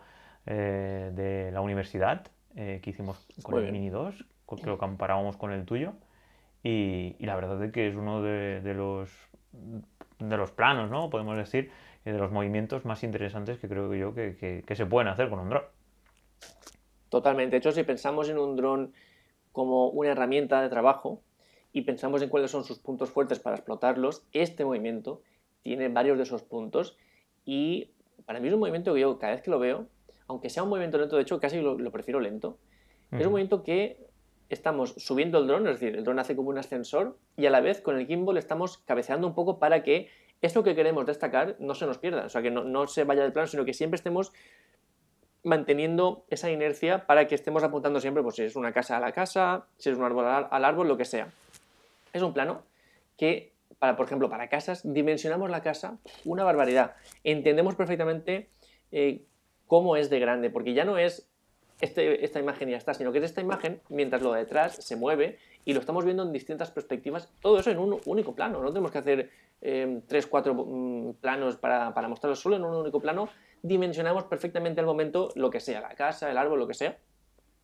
eh, 0.47 1.11
de 1.15 1.51
la 1.53 1.61
universidad 1.61 2.27
eh, 2.55 2.81
que 2.83 2.91
hicimos 2.91 3.27
con 3.43 3.63
el 3.63 3.73
Mini 3.73 3.91
2, 3.91 4.25
que 4.61 4.67
lo 4.67 4.79
comparábamos 4.79 5.37
con 5.37 5.53
el 5.53 5.65
tuyo. 5.65 5.95
Y, 6.63 7.17
la 7.21 7.37
verdad 7.37 7.63
es 7.63 7.73
que 7.73 7.89
es 7.89 7.95
uno 7.95 8.23
de, 8.23 8.75
los, 8.75 9.11
de 10.19 10.37
los 10.37 10.51
planos, 10.51 10.91
¿no? 10.91 11.11
Podemos 11.11 11.37
decir, 11.37 11.71
de 12.05 12.19
los 12.19 12.31
movimientos 12.31 12.85
más 12.85 13.03
interesantes 13.03 13.59
que 13.59 13.69
creo 13.69 13.93
yo 13.95 14.15
que, 14.15 14.63
que, 14.65 14.77
se 14.77 14.87
pueden 14.87 15.09
hacer 15.09 15.29
con 15.29 15.39
un 15.39 15.49
dron. 15.49 15.63
Totalmente. 17.09 17.53
De 17.53 17.59
hecho, 17.59 17.73
si 17.73 17.83
pensamos 17.83 18.29
en 18.29 18.39
un 18.39 18.57
dron 18.57 18.93
como 19.53 19.89
una 19.89 20.11
herramienta 20.11 20.61
de 20.61 20.69
trabajo 20.69 21.23
y 21.73 21.83
pensamos 21.83 22.23
en 22.23 22.29
cuáles 22.29 22.51
son 22.51 22.65
sus 22.65 22.79
puntos 22.79 23.11
fuertes 23.11 23.39
para 23.39 23.57
explotarlos, 23.57 24.25
este 24.33 24.65
movimiento 24.65 25.23
tiene 25.63 25.89
varios 25.89 26.17
de 26.17 26.25
esos 26.25 26.43
puntos 26.43 26.97
y 27.45 27.91
para 28.25 28.41
mí 28.41 28.49
es 28.49 28.55
un 28.55 28.61
movimiento 28.61 28.95
que 28.95 29.01
yo 29.01 29.19
cada 29.19 29.35
vez 29.35 29.43
que 29.43 29.51
lo 29.51 29.59
veo 29.59 29.87
aunque 30.29 30.51
sea 30.51 30.63
un 30.63 30.69
movimiento 30.69 30.99
lento, 30.99 31.17
de 31.17 31.23
hecho 31.23 31.41
casi 31.41 31.61
lo, 31.61 31.91
prefiero 31.91 32.21
lento, 32.21 32.59
es 33.13 33.25
un 33.25 33.33
movimiento 33.33 33.63
que 33.63 34.07
estamos 34.49 34.95
subiendo 34.97 35.39
el 35.39 35.47
dron, 35.47 35.67
es 35.69 35.81
decir, 35.81 35.97
el 35.97 36.05
dron 36.05 36.19
hace 36.19 36.37
como 36.37 36.51
un 36.51 36.59
ascensor 36.59 37.17
y 37.37 37.47
a 37.47 37.51
la 37.51 37.61
vez 37.61 37.81
con 37.81 37.99
el 37.99 38.07
gimbal 38.07 38.37
estamos 38.37 38.79
cabeceando 38.79 39.27
un 39.27 39.35
poco 39.35 39.59
para 39.59 39.83
que 39.83 40.09
eso 40.43 40.63
que 40.63 40.75
queremos 40.75 41.07
destacar 41.07 41.57
no 41.59 41.75
se 41.75 41.87
nos 41.87 41.99
pierda, 41.99 42.27
o 42.27 42.29
sea, 42.29 42.43
que 42.43 42.51
no, 42.51 42.87
se 42.87 43.05
vaya 43.05 43.23
del 43.23 43.33
plano, 43.33 43.47
sino 43.47 43.65
que 43.65 43.73
siempre 43.73 43.97
estemos 43.97 44.33
manteniendo 45.43 46.25
esa 46.29 46.51
inercia 46.51 47.07
para 47.07 47.27
que 47.27 47.35
estemos 47.35 47.63
apuntando 47.63 48.01
siempre, 48.01 48.23
pues 48.23 48.35
si 48.37 48.43
es 48.43 48.57
una 48.57 48.73
casa 48.73 48.97
a 48.97 49.01
la 49.01 49.13
casa, 49.13 49.67
si 49.79 49.91
es 49.91 49.97
un 49.97 50.05
árbol 50.05 50.27
al 50.27 50.65
árbol, 50.65 50.89
lo 50.89 50.97
que 50.97 51.05
sea. 51.05 51.29
Es 52.13 52.23
un 52.23 52.33
plano 52.33 52.63
que, 53.17 53.53
para, 53.79 53.97
por 53.97 54.07
ejemplo, 54.07 54.29
para 54.29 54.49
casas, 54.49 54.81
dimensionamos 54.85 55.49
la 55.51 55.63
casa 55.63 55.99
una 56.25 56.43
barbaridad. 56.43 56.97
Entendemos 57.23 57.77
perfectamente 57.77 58.49
eh, 58.91 59.23
cómo 59.67 59.97
es 59.97 60.11
de 60.11 60.19
grande, 60.19 60.51
porque 60.51 60.75
ya 60.75 60.85
no 60.85 60.99
es 60.99 61.29
este, 61.81 62.25
esta 62.25 62.41
imagen 62.41 62.69
y 62.69 62.73
ya 62.73 62.79
está, 62.79 62.95
sino 62.95 63.13
que 63.13 63.19
es 63.19 63.25
esta 63.25 63.41
imagen 63.41 63.81
mientras 63.89 64.23
lo 64.23 64.33
de 64.33 64.41
detrás 64.41 64.77
se 64.77 64.97
mueve 64.97 65.39
y 65.65 65.75
lo 65.75 65.81
estamos 65.81 66.05
viendo 66.05 66.23
en 66.23 66.33
distintas 66.33 66.71
perspectivas, 66.71 67.31
todo 67.41 67.59
eso 67.59 67.71
en 67.71 67.79
un 67.79 68.01
único 68.07 68.35
plano, 68.35 68.63
no 68.63 68.69
tenemos 68.69 68.91
que 68.91 68.99
hacer 68.99 69.31
eh, 69.61 70.01
tres, 70.07 70.27
cuatro 70.27 70.55
mm, 70.55 71.15
planos 71.21 71.57
para, 71.57 71.93
para 71.93 72.09
mostrarlo 72.09 72.37
solo 72.37 72.57
en 72.57 72.65
un 72.65 72.75
único 72.75 73.01
plano, 73.01 73.29
dimensionamos 73.63 74.25
perfectamente 74.25 74.81
al 74.81 74.87
momento 74.87 75.31
lo 75.35 75.51
que 75.51 75.61
sea, 75.61 75.81
la 75.81 75.95
casa, 75.95 76.31
el 76.31 76.39
árbol, 76.39 76.61
lo 76.61 76.67
que 76.67 76.75
sea, 76.75 76.99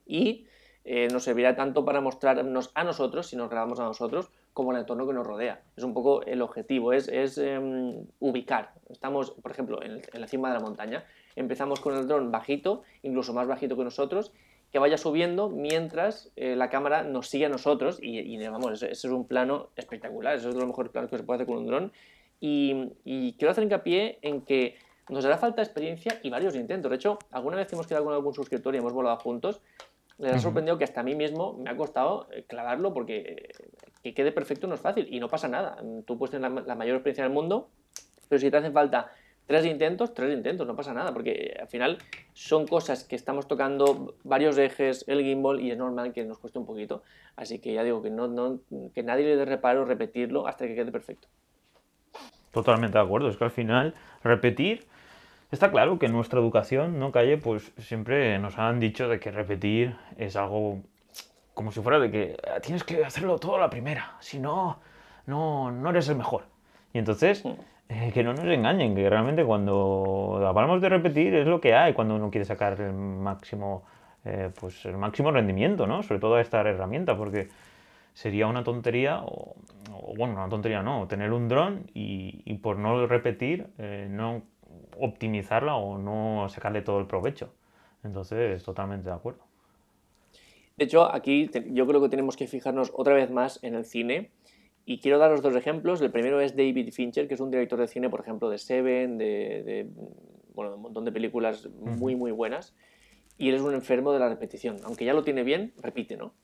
y 0.07 0.47
eh, 0.85 1.09
nos 1.13 1.23
servirá 1.23 1.55
tanto 1.55 1.85
para 1.85 2.01
mostrarnos 2.01 2.73
a 2.75 2.83
nosotros, 2.83 3.29
si 3.29 3.37
nos 3.37 3.49
grabamos 3.49 3.79
a 3.79 3.85
nosotros, 3.85 4.31
como 4.53 4.73
el 4.73 4.79
entorno 4.79 5.07
que 5.07 5.13
nos 5.13 5.27
rodea. 5.27 5.63
Es 5.77 5.85
un 5.85 5.95
poco 5.95 6.23
el 6.23 6.43
objetivo, 6.43 6.93
es, 6.93 7.39
em, 7.39 8.05
ubicar. 8.19 8.73
Estamos, 8.91 9.31
por 9.31 9.53
ejemplo, 9.53 9.81
en, 9.83 10.03
la 10.13 10.27
cima 10.27 10.49
de 10.49 10.55
la 10.55 10.61
montaña. 10.61 11.05
Empezamos 11.37 11.81
con 11.81 11.97
el 11.97 12.07
dron 12.07 12.31
bajito, 12.31 12.83
incluso 13.03 13.33
más 13.33 13.47
bajito 13.47 13.77
que 13.77 13.85
nosotros, 13.85 14.33
que 14.71 14.79
vaya 14.79 14.97
subiendo 14.97 15.49
mientras 15.49 16.31
eh, 16.37 16.57
la 16.57 16.71
cámara 16.71 17.03
nos 17.03 17.29
sigue 17.29 17.47
a 17.47 17.49
nosotros 17.49 17.99
y, 18.01 18.37
vamos, 18.47 18.73
ese, 18.73 18.91
es 18.91 19.05
un 19.05 19.27
plano 19.27 19.69
espectacular, 19.77 20.37
ese 20.37 20.49
es 20.49 20.55
los 20.55 20.67
mejores 20.67 20.91
planos 20.91 21.11
que 21.11 21.19
se 21.19 21.25
puede 21.25 21.39
hacer 21.39 21.47
con 21.47 21.59
un 21.59 21.67
dron. 21.67 21.93
Y, 22.41 22.93
y 23.05 23.35
quiero 23.35 23.53
hacer 23.53 23.65
hincapié 23.65 24.19
en 24.23 24.43
que 24.43 24.77
nos 25.09 25.25
hará 25.25 25.37
falta 25.37 25.63
experiencia 25.63 26.19
y 26.23 26.31
varios 26.31 26.55
intentos. 26.55 26.91
De 26.91 26.97
hecho, 26.97 27.19
alguna 27.31 27.57
vez 27.57 27.73
hemos 27.73 27.87
quedado 27.87 28.05
con 28.05 28.15
algún 28.15 28.35
suscriptor 28.35 28.75
y 28.75 28.79
hemos 28.79 28.93
volado 28.93 29.17
juntos 29.19 29.61
les 30.23 30.33
ha 30.35 30.39
sorprendido 30.39 30.79
que 30.79 30.85
hasta 30.85 31.01
a 31.01 31.05
mí 31.05 31.15
mismo 31.15 31.55
me 31.55 31.71
ha 31.71 31.77
costado 31.77 32.29
eh, 32.31 32.45
clavarlo 32.47 32.95
porque 32.95 33.17
eh, 33.19 33.49
que 34.03 34.15
quede 34.15 34.33
perfecto 34.33 34.67
no 34.67 34.75
es 34.75 34.81
fácil 34.81 35.09
y 35.11 35.21
no 35.21 35.29
pasa 35.29 35.49
nada. 35.49 35.77
Tú 36.07 36.19
puedes 36.19 36.31
tener 36.31 36.51
la, 36.51 36.75
mayor 36.75 36.97
experiencia 36.97 37.25
del 37.25 37.33
mundo, 37.33 37.69
pero 38.29 38.41
si 38.41 38.51
te 38.51 38.57
hace 38.57 38.71
falta 38.71 39.11
Tres 39.47 39.67
intentos, 39.67 40.15
tres 40.15 40.33
intentos, 40.33 40.67
no 40.67 40.77
pasa 40.77 40.95
nada, 40.95 41.13
porque 41.13 41.57
al 41.61 41.69
final 41.69 41.99
son 42.33 42.67
cosas 42.67 43.05
que 43.05 43.17
estamos 43.17 43.49
tocando 43.49 44.15
varios 44.23 44.57
ejes, 44.57 45.05
el 45.09 45.23
gimbal, 45.23 45.61
y 45.61 45.71
es 45.71 45.79
normal 45.79 46.13
que 46.13 46.25
nos 46.25 46.39
cueste 46.39 46.59
un 46.59 46.67
poquito. 46.67 47.03
Así 47.37 47.59
que 47.59 47.73
ya 47.73 47.83
digo 47.83 48.03
que, 48.03 48.11
no, 48.11 48.29
no, 48.29 48.61
que 48.95 49.03
nadie 49.03 49.25
le 49.25 49.37
dé 49.37 49.45
reparo 49.45 49.85
repetirlo 49.85 50.47
hasta 50.47 50.67
que 50.67 50.75
quede 50.75 50.93
perfecto. 50.93 51.29
Totalmente 52.53 52.99
de 52.99 53.05
acuerdo, 53.05 53.29
es 53.29 53.37
que 53.37 53.45
al 53.45 53.51
final 53.51 53.95
repetir, 54.23 54.87
está 55.51 55.71
claro 55.71 55.99
que 55.99 56.07
en 56.07 56.13
nuestra 56.13 56.39
educación, 56.39 56.99
no 56.99 57.11
calle, 57.11 57.39
pues 57.39 57.73
siempre 57.79 58.39
nos 58.39 58.59
han 58.59 58.79
dicho 58.79 59.09
de 59.09 59.19
que 59.19 59.31
repetir 59.31 59.97
es 60.19 60.37
algo 60.37 60.83
como 61.55 61.73
si 61.73 61.81
fuera 61.81 61.99
de 61.99 62.11
que 62.11 62.37
ah, 62.49 62.61
tienes 62.61 62.85
que 62.85 63.05
hacerlo 63.05 63.39
todo 63.39 63.57
a 63.57 63.61
la 63.61 63.71
primera, 63.71 64.17
si 64.21 64.39
no, 64.39 64.81
no, 65.27 65.71
no 65.71 65.91
eres 65.91 66.09
el 66.09 66.17
mejor. 66.17 66.45
Y 66.93 66.99
entonces, 66.99 67.45
mm. 67.45 67.53
Que 68.13 68.23
no 68.23 68.33
nos 68.33 68.45
engañen, 68.45 68.95
que 68.95 69.09
realmente 69.09 69.45
cuando 69.45 70.41
hablamos 70.47 70.81
de 70.81 70.89
repetir 70.89 71.35
es 71.35 71.47
lo 71.47 71.61
que 71.61 71.75
hay 71.75 71.93
cuando 71.93 72.15
uno 72.15 72.31
quiere 72.31 72.45
sacar 72.45 72.81
el 72.81 72.93
máximo, 72.93 73.85
eh, 74.25 74.51
pues 74.59 74.85
el 74.85 74.97
máximo 74.97 75.31
rendimiento, 75.31 75.87
¿no? 75.87 76.03
Sobre 76.03 76.21
todo 76.21 76.37
a 76.37 76.41
esta 76.41 76.61
herramienta, 76.61 77.17
porque 77.17 77.49
sería 78.15 78.47
una 78.47 78.63
tontería, 78.63 79.23
o, 79.25 79.55
bueno, 80.17 80.35
una 80.35 80.49
tontería 80.49 80.83
no, 80.83 81.07
tener 81.09 81.33
un 81.33 81.49
dron 81.49 81.91
y, 81.95 82.55
por 82.63 82.79
no 82.79 83.07
repetir, 83.07 83.69
eh, 83.79 84.07
no 84.11 84.43
optimizarla 84.99 85.75
o 85.75 85.99
no 85.99 86.49
sacarle 86.49 86.83
todo 86.83 86.99
el 86.99 87.07
provecho. 87.07 87.53
Entonces, 88.05 88.63
totalmente 88.63 89.09
de 89.09 89.15
acuerdo. 89.15 89.43
De 90.77 90.85
hecho, 90.85 91.13
aquí 91.13 91.51
yo 91.71 91.87
creo 91.87 92.01
que 92.01 92.09
tenemos 92.09 92.37
que 92.37 92.47
fijarnos 92.47 92.93
otra 92.95 93.15
vez 93.15 93.31
más 93.31 93.63
en 93.63 93.75
el 93.75 93.85
cine. 93.85 94.31
Y 94.85 94.99
quiero 94.99 95.19
daros 95.19 95.43
dos 95.43 95.55
ejemplos. 95.55 96.01
El 96.01 96.11
primero 96.11 96.41
es 96.41 96.57
David 96.57 96.93
Fincher, 96.93 97.29
que 97.29 97.35
es 97.35 97.41
un 97.41 97.51
director 97.51 97.79
de 97.79 97.87
cine, 97.87 98.11
por 98.11 98.21
ejemplo, 98.21 98.51
de 98.51 98.59
Seven, 98.59 99.19
de, 99.19 99.87
bueno, 100.55 100.75
un 100.75 100.83
montón 100.83 101.05
de 101.05 101.13
películas 101.13 101.69
muy, 101.81 102.17
muy 102.17 102.33
buenas. 102.33 102.75
Y 103.39 103.49
él 103.49 103.55
es 103.55 103.63
un 103.63 103.75
enfermo 103.75 104.13
de 104.13 104.19
la 104.19 104.29
repetición. 104.29 104.77
Aunque 104.85 105.05
ya 105.05 105.15
lo 105.15 105.23
tiene 105.23 105.43
bien, 105.45 105.73
repite, 105.81 106.17
¿no? 106.17 106.35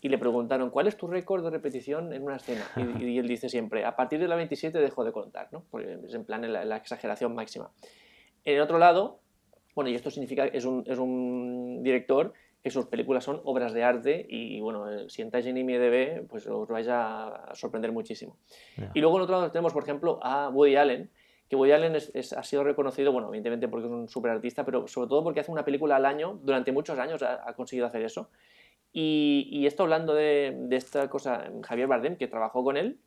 y 0.00 0.08
le 0.08 0.18
preguntaron, 0.18 0.70
¿cuál 0.70 0.86
es 0.86 0.96
tu 0.96 1.06
récord 1.08 1.42
de 1.42 1.50
repetición 1.50 2.12
en 2.12 2.22
una 2.22 2.36
escena? 2.36 2.64
Y, 3.00 3.18
él 3.18 3.26
dice 3.26 3.48
siempre, 3.48 3.84
a 3.84 3.96
partir 3.96 4.20
de 4.20 4.28
la 4.28 4.36
27 4.36 4.78
dejo 4.78 5.04
de 5.04 5.12
contar, 5.12 5.48
¿no? 5.52 5.64
Porque 5.70 5.98
es 6.06 6.14
en 6.14 6.24
plan 6.24 6.52
la, 6.52 6.76
exageración 6.76 7.34
máxima. 7.34 7.70
En 8.44 8.56
el 8.56 8.60
otro 8.60 8.78
lado, 8.78 9.20
bueno, 9.74 9.90
y 9.90 9.94
esto 9.94 10.10
significa 10.10 10.46
es 10.46 10.64
un, 10.64 10.84
es 10.86 10.98
un 10.98 11.82
director 11.82 12.32
que 12.62 12.70
sus 12.70 12.86
películas 12.86 13.24
son 13.24 13.40
obras 13.44 13.72
de 13.72 13.84
arte 13.84 14.26
y, 14.28 14.60
bueno, 14.60 14.90
eh, 14.90 15.06
si 15.08 15.22
entráis 15.22 15.46
en 15.46 15.56
IMDB, 15.56 16.26
pues 16.26 16.46
os 16.46 16.68
vais 16.68 16.88
a 16.90 17.50
sorprender 17.54 17.92
muchísimo. 17.92 18.36
Y 18.94 19.00
luego 19.00 19.16
en 19.16 19.22
otro 19.22 19.36
lado 19.36 19.50
tenemos, 19.50 19.72
por 19.72 19.82
ejemplo, 19.82 20.18
a 20.22 20.48
Woody 20.48 20.76
Allen, 20.76 21.10
que 21.48 21.56
Woody 21.56 21.72
Allen 21.72 21.94
es, 21.96 22.32
ha 22.32 22.42
sido 22.42 22.64
reconocido, 22.64 23.12
bueno, 23.12 23.28
evidentemente 23.28 23.68
porque 23.68 23.86
es 23.86 23.92
un 23.92 24.08
super 24.08 24.32
artista, 24.32 24.64
pero 24.64 24.86
sobre 24.86 25.08
todo 25.08 25.22
porque 25.24 25.40
hace 25.40 25.52
una 25.52 25.64
película 25.64 25.96
al 25.96 26.04
año, 26.04 26.40
durante 26.42 26.72
muchos 26.72 26.98
años 26.98 27.22
ha 27.22 27.52
conseguido 27.54 27.86
hacer 27.86 28.02
eso. 28.02 28.28
Y, 28.92 29.66
esto 29.66 29.82
hablando 29.82 30.14
de, 30.14 30.68
esta 30.70 31.08
cosa, 31.08 31.50
Javier 31.62 31.86
Bardem, 31.86 32.16
que 32.16 32.26
trabajó 32.26 32.64
con 32.64 32.76
él, 32.76 32.98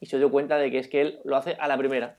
y 0.00 0.06
se 0.06 0.18
dio 0.18 0.30
cuenta 0.30 0.58
de 0.58 0.70
que 0.70 0.78
es 0.78 0.88
que 0.88 1.00
él 1.00 1.20
lo 1.24 1.34
hace 1.34 1.56
a 1.58 1.66
la 1.66 1.78
primera. 1.78 2.16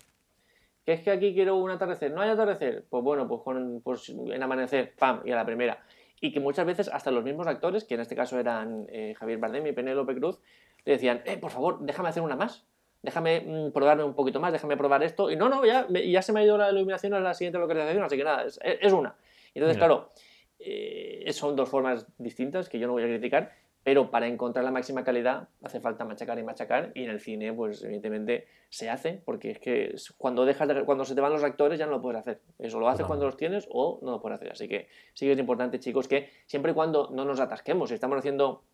Que 0.83 0.93
es 0.93 1.01
que 1.01 1.11
aquí 1.11 1.35
quiero 1.35 1.55
un 1.57 1.69
atardecer, 1.69 2.11
no 2.11 2.21
hay 2.21 2.29
atardecer, 2.29 2.85
pues 2.89 3.03
bueno, 3.03 3.27
pues, 3.27 3.41
con, 3.43 3.81
pues 3.83 4.09
en 4.09 4.41
amanecer, 4.41 4.95
pam, 4.97 5.21
y 5.23 5.31
a 5.31 5.35
la 5.35 5.45
primera. 5.45 5.83
Y 6.19 6.31
que 6.31 6.39
muchas 6.39 6.65
veces 6.65 6.89
hasta 6.91 7.11
los 7.11 7.23
mismos 7.23 7.47
actores, 7.47 7.83
que 7.83 7.93
en 7.93 8.01
este 8.01 8.15
caso 8.15 8.39
eran 8.39 8.87
eh, 8.89 9.13
Javier 9.17 9.37
Bardem 9.37 9.67
y 9.67 9.71
Penélope 9.71 10.15
Cruz, 10.15 10.39
le 10.85 10.93
decían, 10.93 11.21
eh, 11.25 11.37
por 11.37 11.51
favor, 11.51 11.79
déjame 11.81 12.09
hacer 12.09 12.23
una 12.23 12.35
más, 12.35 12.65
déjame 13.03 13.41
mm, 13.41 13.71
probarme 13.71 14.03
un 14.03 14.15
poquito 14.15 14.39
más, 14.39 14.51
déjame 14.51 14.77
probar 14.77 15.03
esto. 15.03 15.29
Y 15.29 15.35
no, 15.35 15.49
no, 15.49 15.63
ya, 15.65 15.87
ya 15.89 16.21
se 16.21 16.33
me 16.33 16.39
ha 16.39 16.43
ido 16.43 16.57
la 16.57 16.71
iluminación 16.71 17.13
a 17.13 17.19
la 17.19 17.33
siguiente 17.33 17.59
localización, 17.59 18.03
así 18.03 18.17
que 18.17 18.23
nada, 18.23 18.43
es, 18.45 18.59
es 18.63 18.93
una. 18.93 19.15
Entonces, 19.53 19.77
claro, 19.77 20.11
eh, 20.59 21.31
son 21.33 21.55
dos 21.55 21.69
formas 21.69 22.07
distintas 22.17 22.69
que 22.69 22.79
yo 22.79 22.87
no 22.87 22.93
voy 22.93 23.03
a 23.03 23.07
criticar, 23.07 23.53
pero 23.87 24.11
para 24.11 24.27
encontrar 24.27 24.65
la 24.65 24.71
máxima 24.71 25.05
calidad 25.05 25.47
hace 25.63 25.79
falta 25.79 26.03
machacar 26.03 26.37
y 26.37 26.43
machacar 26.43 26.91
y 26.93 27.05
en 27.05 27.09
el 27.09 27.21
cine 27.21 27.53
pues 27.53 27.81
evidentemente 27.85 28.45
se 28.67 28.89
hace 28.89 29.21
porque 29.23 29.51
es 29.51 29.59
que 29.59 29.95
cuando 30.17 30.43
dejas 30.43 30.67
cuando 30.85 31.05
se 31.05 31.15
te 31.15 31.21
van 31.21 31.31
los 31.31 31.41
actores 31.41 31.79
ya 31.79 31.85
no 31.85 31.93
lo 31.93 32.01
puedes 32.01 32.19
hacer. 32.19 32.41
Eso 32.59 32.81
lo 32.81 32.89
haces 32.89 33.05
cuando 33.05 33.23
los 33.23 33.37
tienes 33.37 33.65
o 33.71 33.99
no 34.01 34.11
lo 34.11 34.21
puedes 34.21 34.35
hacer. 34.35 34.51
Así 34.51 34.67
que 34.67 34.89
sí 35.13 35.25
que 35.25 35.31
es 35.31 35.39
importante 35.39 35.79
chicos 35.79 36.09
que 36.09 36.29
siempre 36.47 36.73
y 36.73 36.75
cuando 36.75 37.11
no 37.13 37.23
nos 37.23 37.39
atasquemos 37.39 37.87
si 37.87 37.95
estamos 37.95 38.17
haciendo 38.17 38.65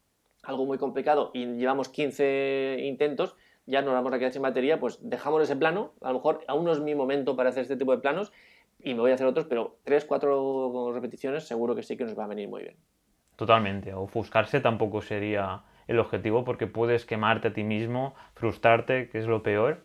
algo 0.41 0.65
muy 0.65 0.79
complicado 0.79 1.29
y 1.35 1.45
llevamos 1.45 1.89
15 1.89 2.77
intentos 2.79 3.35
ya 3.67 3.83
nos 3.83 3.93
vamos 3.93 4.13
a 4.13 4.17
quedar 4.17 4.33
sin 4.33 4.41
batería 4.41 4.79
pues 4.79 4.97
dejamos 5.07 5.43
ese 5.43 5.55
plano 5.55 5.93
a 6.01 6.07
lo 6.07 6.15
mejor 6.15 6.43
aún 6.47 6.65
no 6.65 6.71
es 6.71 6.79
mi 6.79 6.95
momento 6.95 7.35
para 7.35 7.49
hacer 7.49 7.61
este 7.61 7.77
tipo 7.77 7.91
de 7.91 7.99
planos 7.99 8.31
y 8.79 8.95
me 8.95 9.01
voy 9.01 9.11
a 9.11 9.13
hacer 9.13 9.27
otros, 9.27 9.45
pero 9.45 9.77
tres, 9.83 10.05
cuatro 10.05 10.91
repeticiones 10.91 11.43
seguro 11.43 11.75
que 11.75 11.83
sí 11.83 11.97
que 11.97 12.03
nos 12.03 12.17
va 12.17 12.23
a 12.23 12.27
venir 12.27 12.49
muy 12.49 12.63
bien. 12.63 12.75
Totalmente, 13.35 13.93
ofuscarse 13.93 14.59
tampoco 14.59 15.01
sería 15.01 15.61
el 15.87 15.99
objetivo 15.99 16.43
porque 16.43 16.67
puedes 16.67 17.05
quemarte 17.05 17.49
a 17.49 17.53
ti 17.53 17.63
mismo, 17.63 18.15
frustrarte, 18.35 19.09
que 19.09 19.19
es 19.19 19.25
lo 19.25 19.43
peor, 19.43 19.83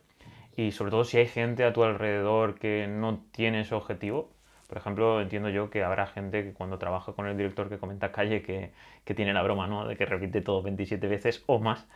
y 0.57 0.73
sobre 0.73 0.91
todo 0.91 1.05
si 1.05 1.19
hay 1.19 1.27
gente 1.27 1.65
a 1.65 1.73
tu 1.73 1.83
alrededor 1.83 2.59
que 2.59 2.87
no 2.89 3.21
tiene 3.33 3.61
ese 3.61 3.75
objetivo. 3.75 4.31
Por 4.69 4.77
ejemplo, 4.77 5.21
entiendo 5.21 5.49
yo 5.49 5.71
que 5.71 5.83
habrá 5.83 6.07
gente 6.07 6.45
que 6.45 6.53
cuando 6.53 6.79
trabaja 6.79 7.13
con 7.13 7.27
el 7.27 7.37
director 7.37 7.69
que 7.71 7.79
comenta 7.79 8.13
calle 8.13 8.43
que, 8.43 8.73
que 9.05 9.15
tiene 9.15 9.33
la 9.33 9.43
broma, 9.43 9.67
¿no? 9.67 9.87
De 9.87 9.97
que 9.97 10.05
repite 10.05 10.43
todo 10.43 10.63
27 10.63 11.09
veces 11.09 11.43
o 11.47 11.59
más 11.59 11.87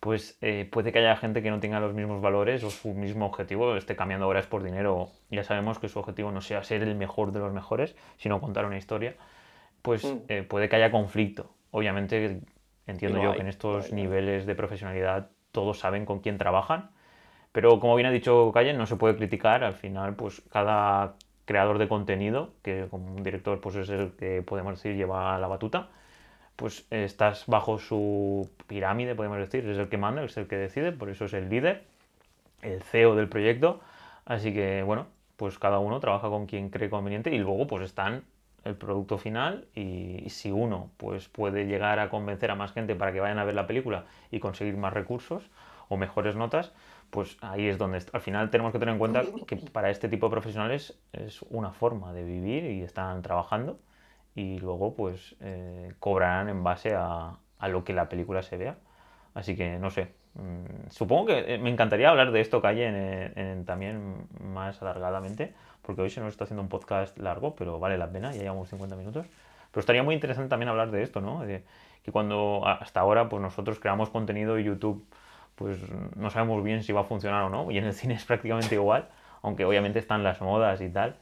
pues 0.00 0.38
eh, 0.42 0.68
puede 0.70 0.92
que 0.92 1.00
haya 1.00 1.16
gente 1.16 1.42
que 1.42 1.50
no 1.50 1.58
tenga 1.60 1.80
los 1.80 1.92
mismos 1.94 2.20
valores 2.22 2.62
o 2.62 2.70
su 2.70 2.94
mismo 2.94 3.26
objetivo 3.26 3.76
esté 3.76 3.96
cambiando 3.96 4.28
horas 4.28 4.46
por 4.46 4.62
dinero. 4.62 5.08
Ya 5.30 5.42
sabemos 5.42 5.78
que 5.78 5.88
su 5.88 5.98
objetivo 5.98 6.30
no 6.30 6.40
sea 6.40 6.62
ser 6.62 6.82
el 6.82 6.94
mejor 6.94 7.32
de 7.32 7.40
los 7.40 7.52
mejores, 7.52 7.96
sino 8.16 8.40
contar 8.40 8.64
una 8.64 8.78
historia. 8.78 9.16
Pues 9.82 10.04
mm. 10.04 10.18
eh, 10.28 10.42
puede 10.42 10.68
que 10.68 10.76
haya 10.76 10.90
conflicto. 10.90 11.50
Obviamente 11.70 12.40
entiendo 12.86 13.22
yo 13.22 13.34
que 13.34 13.40
en 13.40 13.48
estos 13.48 13.92
niveles 13.92 14.46
de 14.46 14.54
profesionalidad 14.54 15.30
todos 15.52 15.78
saben 15.78 16.06
con 16.06 16.20
quién 16.20 16.38
trabajan, 16.38 16.90
pero 17.52 17.80
como 17.80 17.96
bien 17.96 18.06
ha 18.06 18.10
dicho 18.10 18.50
Calle, 18.52 18.72
no 18.72 18.86
se 18.86 18.96
puede 18.96 19.16
criticar. 19.16 19.64
Al 19.64 19.74
final, 19.74 20.14
pues 20.14 20.42
cada 20.50 21.14
creador 21.44 21.78
de 21.78 21.88
contenido, 21.88 22.52
que 22.62 22.86
como 22.90 23.14
un 23.14 23.22
director 23.22 23.60
pues 23.60 23.76
es 23.76 23.88
el 23.88 24.12
que 24.12 24.42
podemos 24.42 24.74
decir 24.74 24.96
lleva 24.96 25.38
la 25.38 25.48
batuta, 25.48 25.88
pues 26.56 26.86
estás 26.90 27.44
bajo 27.46 27.78
su 27.78 28.50
pirámide, 28.66 29.14
podemos 29.14 29.38
decir, 29.38 29.66
es 29.68 29.78
el 29.78 29.88
que 29.88 29.96
manda, 29.96 30.22
es 30.24 30.36
el 30.36 30.46
que 30.46 30.56
decide, 30.56 30.92
por 30.92 31.08
eso 31.08 31.24
es 31.24 31.32
el 31.32 31.48
líder, 31.48 31.84
el 32.62 32.82
CEO 32.82 33.14
del 33.14 33.28
proyecto, 33.28 33.80
así 34.26 34.52
que 34.52 34.82
bueno, 34.82 35.06
pues 35.36 35.58
cada 35.58 35.78
uno 35.78 36.00
trabaja 36.00 36.28
con 36.28 36.46
quien 36.46 36.68
cree 36.68 36.90
conveniente 36.90 37.34
y 37.34 37.38
luego 37.38 37.66
pues 37.66 37.84
están 37.84 38.24
el 38.64 38.74
producto 38.74 39.18
final 39.18 39.66
y, 39.74 40.24
si 40.28 40.50
uno 40.50 40.90
pues 40.96 41.28
puede 41.28 41.66
llegar 41.66 41.98
a 41.98 42.10
convencer 42.10 42.50
a 42.50 42.54
más 42.54 42.72
gente 42.72 42.94
para 42.94 43.12
que 43.12 43.20
vayan 43.20 43.38
a 43.38 43.44
ver 43.44 43.54
la 43.54 43.66
película 43.66 44.04
y 44.30 44.40
conseguir 44.40 44.76
más 44.76 44.92
recursos 44.92 45.50
o 45.88 45.96
mejores 45.96 46.36
notas, 46.36 46.72
pues 47.10 47.38
ahí 47.40 47.66
es 47.66 47.78
donde 47.78 48.04
al 48.12 48.20
final 48.20 48.50
tenemos 48.50 48.72
que 48.72 48.78
tener 48.78 48.92
en 48.92 48.98
cuenta 48.98 49.22
que 49.46 49.56
para 49.56 49.90
este 49.90 50.08
tipo 50.08 50.26
de 50.26 50.32
profesionales 50.32 50.98
es 51.12 51.42
una 51.50 51.72
forma 51.72 52.12
de 52.12 52.24
vivir 52.24 52.64
y 52.64 52.82
están 52.82 53.22
trabajando 53.22 53.78
y 54.34 54.58
luego 54.58 54.94
pues 54.94 55.34
eh, 55.40 55.94
cobrarán 55.98 56.48
en 56.48 56.62
base 56.62 56.94
a, 56.94 57.38
a, 57.58 57.68
lo 57.68 57.84
que 57.84 57.92
la 57.92 58.08
película 58.08 58.42
se 58.42 58.56
vea. 58.56 58.76
Así 59.34 59.56
que 59.56 59.78
no 59.78 59.90
sé. 59.90 60.12
Mm, 60.34 60.90
supongo 60.90 61.26
que 61.26 61.54
eh, 61.54 61.58
me 61.58 61.70
encantaría 61.70 62.10
hablar 62.10 62.30
de 62.30 62.40
esto, 62.40 62.62
Calle, 62.62 62.86
en, 63.34 63.64
también 63.64 64.28
más 64.40 64.80
alargadamente, 64.82 65.54
porque 65.88 66.02
hoy 66.02 66.10
se 66.10 66.20
nos 66.20 66.32
está 66.32 66.44
haciendo 66.44 66.60
un 66.60 66.68
podcast 66.68 67.16
largo, 67.16 67.56
pero 67.56 67.80
vale 67.80 67.96
la 67.96 68.12
pena, 68.12 68.30
ya 68.34 68.42
llevamos 68.42 68.68
50 68.68 68.94
minutos. 68.94 69.24
Pero 69.70 69.80
estaría 69.80 70.02
muy 70.02 70.14
interesante 70.14 70.50
también 70.50 70.68
hablar 70.68 70.90
de 70.90 71.02
esto, 71.02 71.22
¿no? 71.22 71.40
De 71.40 71.64
que 72.02 72.12
cuando 72.12 72.62
hasta 72.66 73.00
ahora 73.00 73.30
pues 73.30 73.40
nosotros 73.40 73.78
creamos 73.78 74.10
contenido 74.10 74.58
y 74.58 74.64
YouTube 74.64 75.02
pues 75.54 75.78
no 76.14 76.28
sabemos 76.28 76.62
bien 76.62 76.82
si 76.82 76.92
va 76.92 77.00
a 77.00 77.04
funcionar 77.04 77.42
o 77.44 77.48
no, 77.48 77.70
y 77.70 77.78
en 77.78 77.84
el 77.84 77.94
cine 77.94 78.12
es 78.12 78.24
prácticamente 78.26 78.74
igual, 78.74 79.08
aunque 79.40 79.64
obviamente 79.64 79.98
están 79.98 80.22
las 80.22 80.42
modas 80.42 80.82
y 80.82 80.90
tal, 80.90 81.16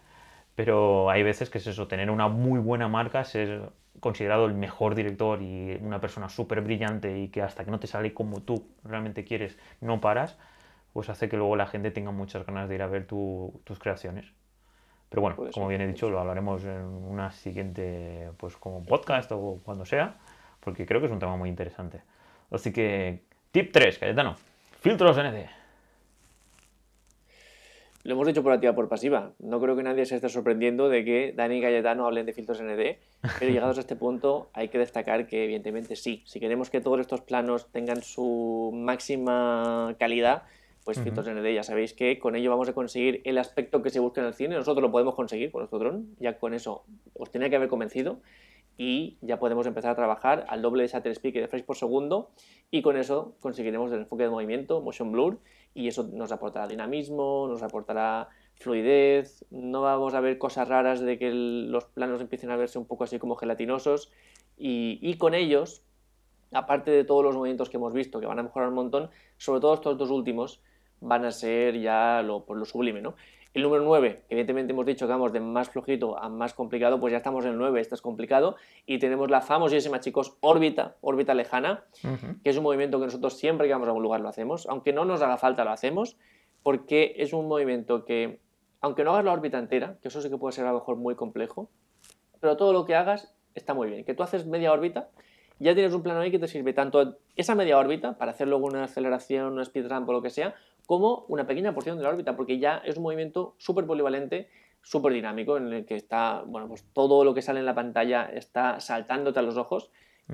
pero 0.57 1.11
hay 1.11 1.23
veces 1.23 1.49
que 1.49 1.59
es 1.59 1.67
eso, 1.69 1.87
tener 1.87 2.11
una 2.11 2.27
muy 2.27 2.59
buena 2.59 2.89
marca, 2.89 3.23
ser 3.23 3.71
considerado 4.01 4.47
el 4.47 4.55
mejor 4.55 4.97
director 4.97 5.43
y 5.43 5.79
una 5.81 6.01
persona 6.01 6.29
súper 6.29 6.61
brillante 6.61 7.21
y 7.21 7.29
que 7.29 7.41
hasta 7.41 7.65
que 7.65 7.71
no 7.71 7.79
te 7.79 7.87
sale 7.87 8.13
como 8.13 8.41
tú 8.41 8.67
realmente 8.83 9.23
quieres, 9.23 9.57
no 9.81 10.01
paras, 10.01 10.37
pues 10.93 11.09
hace 11.09 11.29
que 11.29 11.37
luego 11.37 11.55
la 11.55 11.69
gente 11.69 11.93
tenga 11.93 12.11
muchas 12.11 12.45
ganas 12.45 12.69
de 12.69 12.75
ir 12.75 12.83
a 12.83 12.89
ver 12.89 13.07
tus 13.07 13.79
creaciones. 13.79 14.27
Pero 15.09 15.23
bueno, 15.23 15.37
como 15.53 15.69
bien 15.69 15.81
he 15.81 15.87
dicho, 15.87 16.11
lo 16.11 16.19
hablaremos 16.19 16.65
en 16.65 16.83
una 16.83 17.31
siguiente, 17.31 18.31
pues 18.37 18.57
como 18.57 18.85
podcast 18.85 19.31
o 19.33 19.61
cuando 19.65 19.85
sea, 19.85 20.17
porque 20.61 20.85
creo 20.85 21.01
que 21.01 21.07
es 21.07 21.13
un 21.13 21.19
tema 21.19 21.37
muy 21.37 21.49
interesante. 21.49 22.03
Así 22.51 22.73
que, 22.73 23.23
tip 23.53 23.71
3, 23.73 23.99
Cayetano, 23.99 24.37
filtros 24.81 25.17
ND. 25.17 25.47
Lo 28.07 28.15
hemos 28.15 28.29
dicho 28.29 28.45
por 28.45 28.53
activa 28.53 28.73
por 28.73 28.89
pasiva. 28.89 29.33
No 29.41 29.61
creo 29.61 29.75
que 29.75 29.83
nadie 29.83 30.07
se 30.07 30.15
esté 30.15 30.29
sorprendiendo 30.29 30.89
de 30.89 31.05
que 31.05 31.33
Dani 31.35 31.59
y 31.59 31.61
Cayetano 31.61 32.07
hablen 32.07 32.25
de 32.25 32.33
filtros 32.33 32.63
ND, 32.63 32.99
pero 33.41 33.51
llegados 33.51 33.79
a 33.79 33.81
este 33.81 33.97
punto 33.97 34.49
hay 34.53 34.69
que 34.69 34.79
destacar 34.79 35.27
que 35.27 35.43
evidentemente 35.43 35.97
sí. 35.97 36.23
Si 36.25 36.39
queremos 36.39 36.71
que 36.71 36.81
todos 36.81 37.01
estos 37.01 37.21
planos 37.23 37.67
tengan 37.73 38.03
su 38.03 38.71
máxima 38.73 39.97
calidad, 39.99 40.45
pues 40.87 41.01
Fitos 41.01 41.29
ND, 41.29 41.53
ya 41.53 41.65
sabéis 41.65 41.95
que 41.95 42.21
con 42.21 42.37
ello 42.37 42.49
vamos 42.49 42.69
a 42.69 42.73
conseguir 42.73 43.21
el 43.25 43.39
aspecto 43.39 43.83
que 43.83 43.91
se 43.91 43.99
busca 43.99 44.21
en 44.21 44.29
el 44.29 44.35
cine. 44.35 44.55
Nosotros 44.55 44.81
lo 44.81 44.93
podemos 44.93 45.17
conseguir 45.17 45.51
con 45.51 45.59
nuestro 45.59 45.81
dron, 45.81 46.15
ya 46.21 46.39
con 46.39 46.55
eso 46.55 46.85
os 47.13 47.29
tenía 47.29 47.51
que 47.51 47.57
haber 47.57 47.69
convencido 47.69 48.21
y 48.79 49.19
ya 49.21 49.41
podemos 49.41 49.67
empezar 49.67 49.91
a 49.91 49.97
trabajar 49.97 50.47
al 50.49 50.63
doble 50.63 50.85
de 50.85 50.89
shutter 50.89 51.11
speed 51.11 51.35
y 51.35 51.41
de 51.41 51.49
frames 51.49 51.67
por 51.67 51.77
segundo 51.77 52.31
y 52.71 52.83
con 52.83 52.97
eso 52.97 53.35
conseguiremos 53.41 53.91
el 53.91 54.03
enfoque 54.03 54.23
de 54.23 54.31
movimiento, 54.31 54.81
motion 54.81 55.11
blur 55.11 55.41
y 55.75 55.89
eso 55.89 56.09
nos 56.13 56.31
aportará 56.31 56.69
dinamismo, 56.69 57.49
nos 57.49 57.65
aportará 57.65 58.29
fluidez, 58.55 59.45
no 59.51 59.83
vamos 59.83 60.15
a 60.15 60.21
ver 60.21 60.39
cosas 60.39 60.69
raras 60.69 61.01
de 61.01 61.19
que 61.19 61.33
los 61.33 61.87
planos 61.87 62.21
empiecen 62.21 62.53
a 62.53 62.57
verse 62.57 62.79
un 62.79 62.87
poco 62.87 63.03
así 63.03 63.19
como 63.19 63.35
gelatinosos 63.35 64.13
y, 64.57 65.17
con 65.19 65.35
ellos, 65.35 65.83
aparte 66.53 66.93
de 66.93 67.03
todos 67.03 67.25
los 67.25 67.35
movimientos 67.35 67.71
que 67.71 67.77
hemos 67.77 67.93
visto 67.93 68.21
que 68.21 68.27
van 68.27 68.39
a 68.39 68.45
mejorar 68.45 68.69
un 68.69 68.77
montón, 68.77 69.11
sobre 69.37 69.61
todo 69.61 69.75
estos 69.75 69.99
dos 69.99 70.11
últimos 70.11 70.63
van 71.01 71.25
a 71.25 71.31
ser 71.31 71.79
ya 71.81 72.23
lo, 72.23 72.45
por 72.45 72.57
lo 72.57 72.65
sublime, 72.65 73.01
¿no? 73.01 73.15
El 73.55 73.63
número 73.63 73.85
9, 73.85 74.25
evidentemente 74.29 74.75
hemos 74.75 74.85
dicho 74.85 75.07
que 75.07 75.13
vamos 75.13 75.33
de 75.33 75.41
más 75.41 75.71
flojito 75.71 76.19
a 76.19 76.29
más 76.29 76.53
complicado, 76.53 77.01
pues 77.01 77.13
ya 77.13 77.17
estamos 77.17 77.45
en 77.47 77.53
el 77.53 77.59
9, 77.59 77.81
este 77.81 77.95
es 77.95 78.03
complicado, 78.03 78.57
y 78.85 78.99
tenemos 78.99 79.31
la 79.31 79.41
famosísima, 79.41 79.99
chicos, 80.01 80.37
órbita, 80.41 80.97
órbita 81.01 81.33
lejana, 81.33 81.85
que 82.45 82.51
es 82.51 82.57
un 82.59 82.65
movimiento 82.65 82.99
que 82.99 83.07
nosotros 83.07 83.39
siempre 83.39 83.67
que 83.67 83.73
vamos 83.73 83.89
a 83.89 83.93
un 83.93 84.03
lugar 84.03 84.21
lo 84.21 84.29
hacemos, 84.29 84.67
aunque 84.69 84.93
no 84.93 85.07
nos 85.07 85.23
haga 85.23 85.39
falta 85.39 85.65
lo 85.65 85.71
hacemos, 85.71 86.19
porque 86.63 87.15
es 87.17 87.33
un 87.33 87.49
movimiento 87.49 88.05
que, 88.05 88.41
aunque 88.83 89.05
no 89.05 89.13
hagas 89.13 89.25
la 89.25 89.33
órbita 89.33 89.59
entera, 89.59 89.97
que 90.03 90.09
eso 90.09 90.21
sí 90.21 90.29
que 90.29 90.37
puede 90.37 90.53
ser 90.53 90.67
a 90.67 90.73
lo 90.73 90.81
mejor 90.81 90.97
muy 90.97 91.15
complejo, 91.15 91.71
pero 92.41 92.59
todo 92.59 92.75
lo 92.75 92.85
que 92.85 92.95
hagas 92.95 93.35
está 93.55 93.73
muy 93.73 93.89
bien. 93.89 94.05
Que 94.05 94.13
tú 94.13 94.23
haces 94.23 94.45
media 94.47 94.71
órbita, 94.71 95.09
ya 95.59 95.75
tienes 95.75 95.95
un 95.95 96.03
plano 96.03 96.21
ahí 96.21 96.31
que 96.31 96.39
te 96.39 96.49
sirve 96.49 96.75
tanto 96.75 97.17
esa 97.37 97.55
media 97.55 97.79
órbita 97.79 98.19
para 98.19 98.33
hacer 98.33 98.49
luego 98.49 98.67
una 98.67 98.85
aceleración, 98.85 99.55
una 99.55 99.63
speed 99.63 99.89
ramp 99.89 100.09
o 100.09 100.13
lo 100.13 100.23
que 100.23 100.31
sea, 100.31 100.55
como 100.87 101.27
una 101.29 101.47
pequeña 101.47 101.75
porción 101.75 101.99
de 101.99 102.05
la 102.05 102.11
órbita, 102.11 102.37
porque 102.37 102.59
ya 102.59 102.79
es 102.79 102.97
un 102.97 103.03
movimiento 103.03 103.55
súper 103.59 103.87
polivalente, 103.87 104.49
súper 104.83 105.13
dinámico, 105.13 105.57
en 105.57 105.73
el 105.73 105.85
que 105.85 105.97
está, 105.97 106.43
bueno, 106.47 106.69
pues 106.69 106.85
todo 106.93 107.25
lo 107.25 107.35
que 107.35 107.43
sale 107.43 107.61
en 107.61 107.67
la 107.67 107.75
pantalla 107.75 108.25
está 108.25 108.81
saltándote 108.81 109.41
a 109.41 109.43
los 109.43 109.57
ojos. 109.57 109.91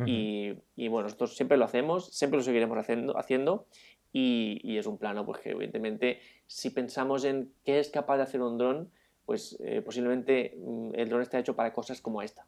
y, 0.06 0.54
bueno, 0.88 1.02
nosotros 1.02 1.36
siempre 1.36 1.58
lo 1.58 1.66
hacemos, 1.66 2.06
siempre 2.14 2.38
lo 2.38 2.42
seguiremos 2.42 2.78
haciendo, 2.78 3.18
haciendo 3.18 3.66
y, 4.12 4.76
es 4.76 4.86
un 4.86 4.98
plano, 4.98 5.24
pues 5.24 5.40
que 5.40 5.50
evidentemente, 5.50 6.20
si 6.46 6.70
pensamos 6.70 7.24
en 7.24 7.52
qué 7.64 7.78
es 7.78 7.90
capaz 7.90 8.18
de 8.18 8.24
hacer 8.24 8.42
un 8.42 8.58
dron, 8.58 8.90
pues 9.24 9.58
eh, 9.60 9.80
posiblemente 9.80 10.56
mm, 10.58 10.90
el 10.94 11.08
dron 11.08 11.22
está 11.22 11.38
hecho 11.38 11.56
para 11.56 11.72
cosas 11.72 12.00
como 12.00 12.20
esta. 12.20 12.44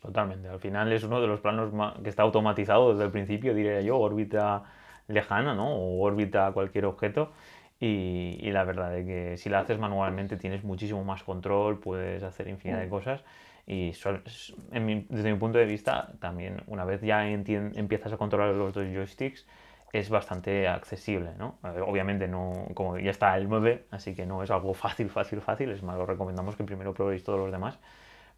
Totalmente. 0.00 0.48
Al 0.48 0.60
final 0.60 0.92
es 0.92 1.02
uno 1.02 1.20
de 1.20 1.26
los 1.26 1.40
planos 1.40 1.72
que 2.02 2.08
está 2.08 2.22
automatizado 2.22 2.92
desde 2.92 3.04
el 3.04 3.10
principio, 3.10 3.54
diría 3.54 3.80
yo, 3.80 3.98
órbita 3.98 4.62
lejana, 5.08 5.54
¿no? 5.54 5.74
O 5.74 6.00
órbita 6.02 6.50
cualquier 6.52 6.86
objeto. 6.86 7.32
Y, 7.78 8.50
la 8.52 8.64
verdad 8.64 8.96
es 8.96 9.06
que 9.06 9.36
si 9.36 9.50
la 9.50 9.60
haces 9.60 9.78
manualmente 9.78 10.36
tienes 10.36 10.64
muchísimo 10.64 11.04
más 11.04 11.22
control, 11.22 11.78
puedes 11.78 12.22
hacer 12.22 12.48
infinidad 12.48 12.80
de 12.80 12.86
mm. 12.86 12.90
cosas. 12.90 13.24
Y 13.66 13.90
desde 13.90 15.32
mi 15.32 15.38
punto 15.38 15.58
de 15.58 15.66
vista, 15.66 16.12
también 16.20 16.62
una 16.68 16.84
vez 16.84 17.02
ya 17.02 17.28
empiezas 17.28 18.12
a 18.12 18.16
controlar 18.16 18.54
los 18.54 18.72
dos 18.72 18.86
joysticks, 18.86 19.46
es 19.92 20.08
bastante 20.10 20.68
accesible, 20.68 21.32
¿no? 21.38 21.58
Obviamente 21.86 22.28
no, 22.28 22.68
como 22.74 22.98
ya 22.98 23.10
está 23.10 23.36
el 23.36 23.48
9, 23.48 23.86
así 23.90 24.14
que 24.14 24.26
no 24.26 24.42
es 24.42 24.50
algo 24.50 24.74
fácil, 24.74 25.10
fácil, 25.10 25.40
fácil, 25.40 25.70
es 25.70 25.82
más, 25.82 25.96
lo 25.96 26.06
recomendamos 26.06 26.56
que 26.56 26.64
primero 26.64 26.94
probéis 26.94 27.24
todos 27.24 27.38
los 27.38 27.50
demás, 27.50 27.78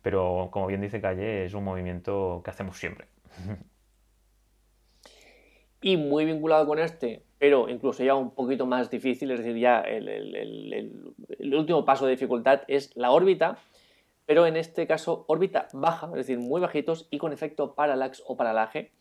pero 0.02 0.48
como 0.50 0.66
bien 0.66 0.80
dice 0.80 1.00
Calle, 1.00 1.44
es 1.44 1.54
un 1.54 1.64
movimiento 1.64 2.40
que 2.44 2.50
hacemos 2.50 2.78
siempre. 2.78 3.06
Y 5.80 5.96
muy 5.96 6.24
vinculado 6.24 6.66
con 6.66 6.78
este, 6.78 7.22
pero 7.38 7.68
incluso 7.68 8.02
ya 8.02 8.14
un 8.14 8.32
poquito 8.32 8.66
más 8.66 8.90
difícil, 8.90 9.30
es 9.30 9.38
decir, 9.38 9.56
ya 9.56 9.80
el, 9.80 11.14
último 11.54 11.84
paso 11.84 12.04
de 12.06 12.12
dificultad 12.12 12.62
es 12.66 12.96
la 12.96 13.12
órbita, 13.12 13.58
pero 14.26 14.46
en 14.46 14.56
este 14.56 14.86
caso 14.86 15.24
órbita 15.28 15.68
baja, 15.72 16.08
es 16.08 16.26
decir, 16.26 16.38
muy 16.38 16.60
bajitos 16.60 17.06
y 17.10 17.18
con 17.18 17.32
efecto 17.32 17.74
parallax 17.74 18.22
o 18.26 18.36
paralaje. 18.36 18.92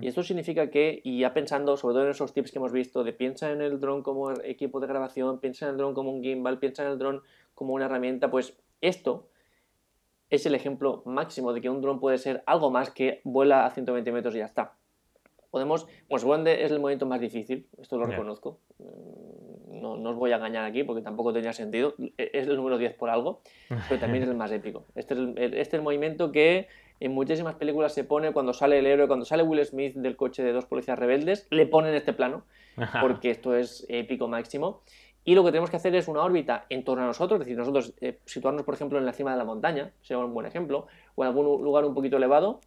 Y 0.00 0.08
esto 0.08 0.22
significa 0.22 0.70
que, 0.70 1.00
y 1.02 1.20
ya 1.20 1.32
pensando 1.32 1.76
sobre 1.76 1.94
todo 1.94 2.04
en 2.04 2.10
esos 2.10 2.32
tips 2.32 2.52
que 2.52 2.58
hemos 2.58 2.72
visto, 2.72 3.04
de 3.04 3.12
piensa 3.12 3.50
en 3.50 3.62
el 3.62 3.80
dron 3.80 4.02
como 4.02 4.32
equipo 4.42 4.80
de 4.80 4.86
grabación, 4.86 5.40
piensa 5.40 5.66
en 5.66 5.72
el 5.72 5.78
dron 5.78 5.94
como 5.94 6.10
un 6.12 6.22
gimbal, 6.22 6.58
piensa 6.58 6.84
en 6.84 6.90
el 6.90 6.98
dron 6.98 7.22
como 7.54 7.74
una 7.74 7.86
herramienta, 7.86 8.30
pues 8.30 8.56
esto 8.80 9.28
es 10.30 10.46
el 10.46 10.54
ejemplo 10.54 11.02
máximo 11.06 11.52
de 11.52 11.60
que 11.60 11.70
un 11.70 11.80
dron 11.80 12.00
puede 12.00 12.18
ser 12.18 12.42
algo 12.46 12.70
más 12.70 12.90
que 12.90 13.20
vuela 13.24 13.66
a 13.66 13.70
120 13.70 14.12
metros 14.12 14.34
y 14.34 14.38
ya 14.38 14.44
está. 14.44 14.77
Podemos, 15.50 15.86
pues 16.08 16.24
Wende 16.24 16.64
es 16.64 16.70
el 16.70 16.78
movimiento 16.78 17.06
más 17.06 17.20
difícil, 17.20 17.66
esto 17.80 17.96
lo 17.96 18.06
reconozco. 18.06 18.58
Mm, 18.78 19.80
no, 19.80 19.96
no, 19.96 20.10
os 20.10 20.16
voy 20.16 20.32
a 20.32 20.36
engañar 20.36 20.64
aquí 20.64 20.84
porque 20.84 21.02
tampoco 21.02 21.32
tenía 21.32 21.52
sentido. 21.52 21.94
E, 22.18 22.30
es 22.34 22.48
el 22.48 22.56
número 22.56 22.76
10 22.76 22.94
por 22.94 23.08
algo, 23.08 23.40
pero 23.88 24.00
también 24.00 24.24
es 24.24 24.28
el 24.28 24.36
más 24.36 24.52
épico. 24.52 24.84
Este 24.94 25.14
es 25.14 25.20
el, 25.20 25.38
este 25.38 25.60
es 25.60 25.74
el 25.74 25.82
movimiento 25.82 26.32
que 26.32 26.68
en 27.00 27.12
muchísimas 27.12 27.54
películas 27.54 27.94
se 27.94 28.04
pone 28.04 28.32
cuando 28.32 28.52
sale 28.52 28.78
el 28.78 28.86
héroe, 28.86 29.06
cuando 29.06 29.24
sale 29.24 29.42
Will 29.42 29.64
Smith 29.64 29.94
del 29.94 30.16
coche 30.16 30.42
de 30.42 30.52
dos 30.52 30.66
policías 30.66 30.98
rebeldes, 30.98 31.46
le 31.50 31.66
ponen 31.66 31.94
este 31.94 32.12
plano, 32.12 32.44
porque 33.00 33.30
esto 33.30 33.54
es 33.54 33.86
épico 33.88 34.28
máximo. 34.28 34.82
Y 35.24 35.34
lo 35.34 35.44
que 35.44 35.50
tenemos 35.50 35.70
que 35.70 35.76
hacer 35.76 35.94
es 35.94 36.08
una 36.08 36.22
órbita 36.22 36.66
en 36.70 36.84
torno 36.84 37.04
a 37.04 37.06
nosotros, 37.06 37.40
es 37.40 37.46
decir, 37.46 37.58
nosotros 37.58 37.92
eh, 38.00 38.18
situarnos, 38.24 38.64
por 38.64 38.74
ejemplo, 38.74 38.98
en 38.98 39.04
la 39.04 39.12
cima 39.12 39.32
de 39.32 39.36
la 39.36 39.44
montaña, 39.44 39.92
sería 40.00 40.24
un 40.24 40.32
buen 40.32 40.46
ejemplo, 40.46 40.86
o 41.14 41.22
en 41.22 41.28
algún 41.28 41.62
lugar 41.62 41.84
un 41.84 41.94
poquito 41.94 42.16
elevado, 42.16 42.60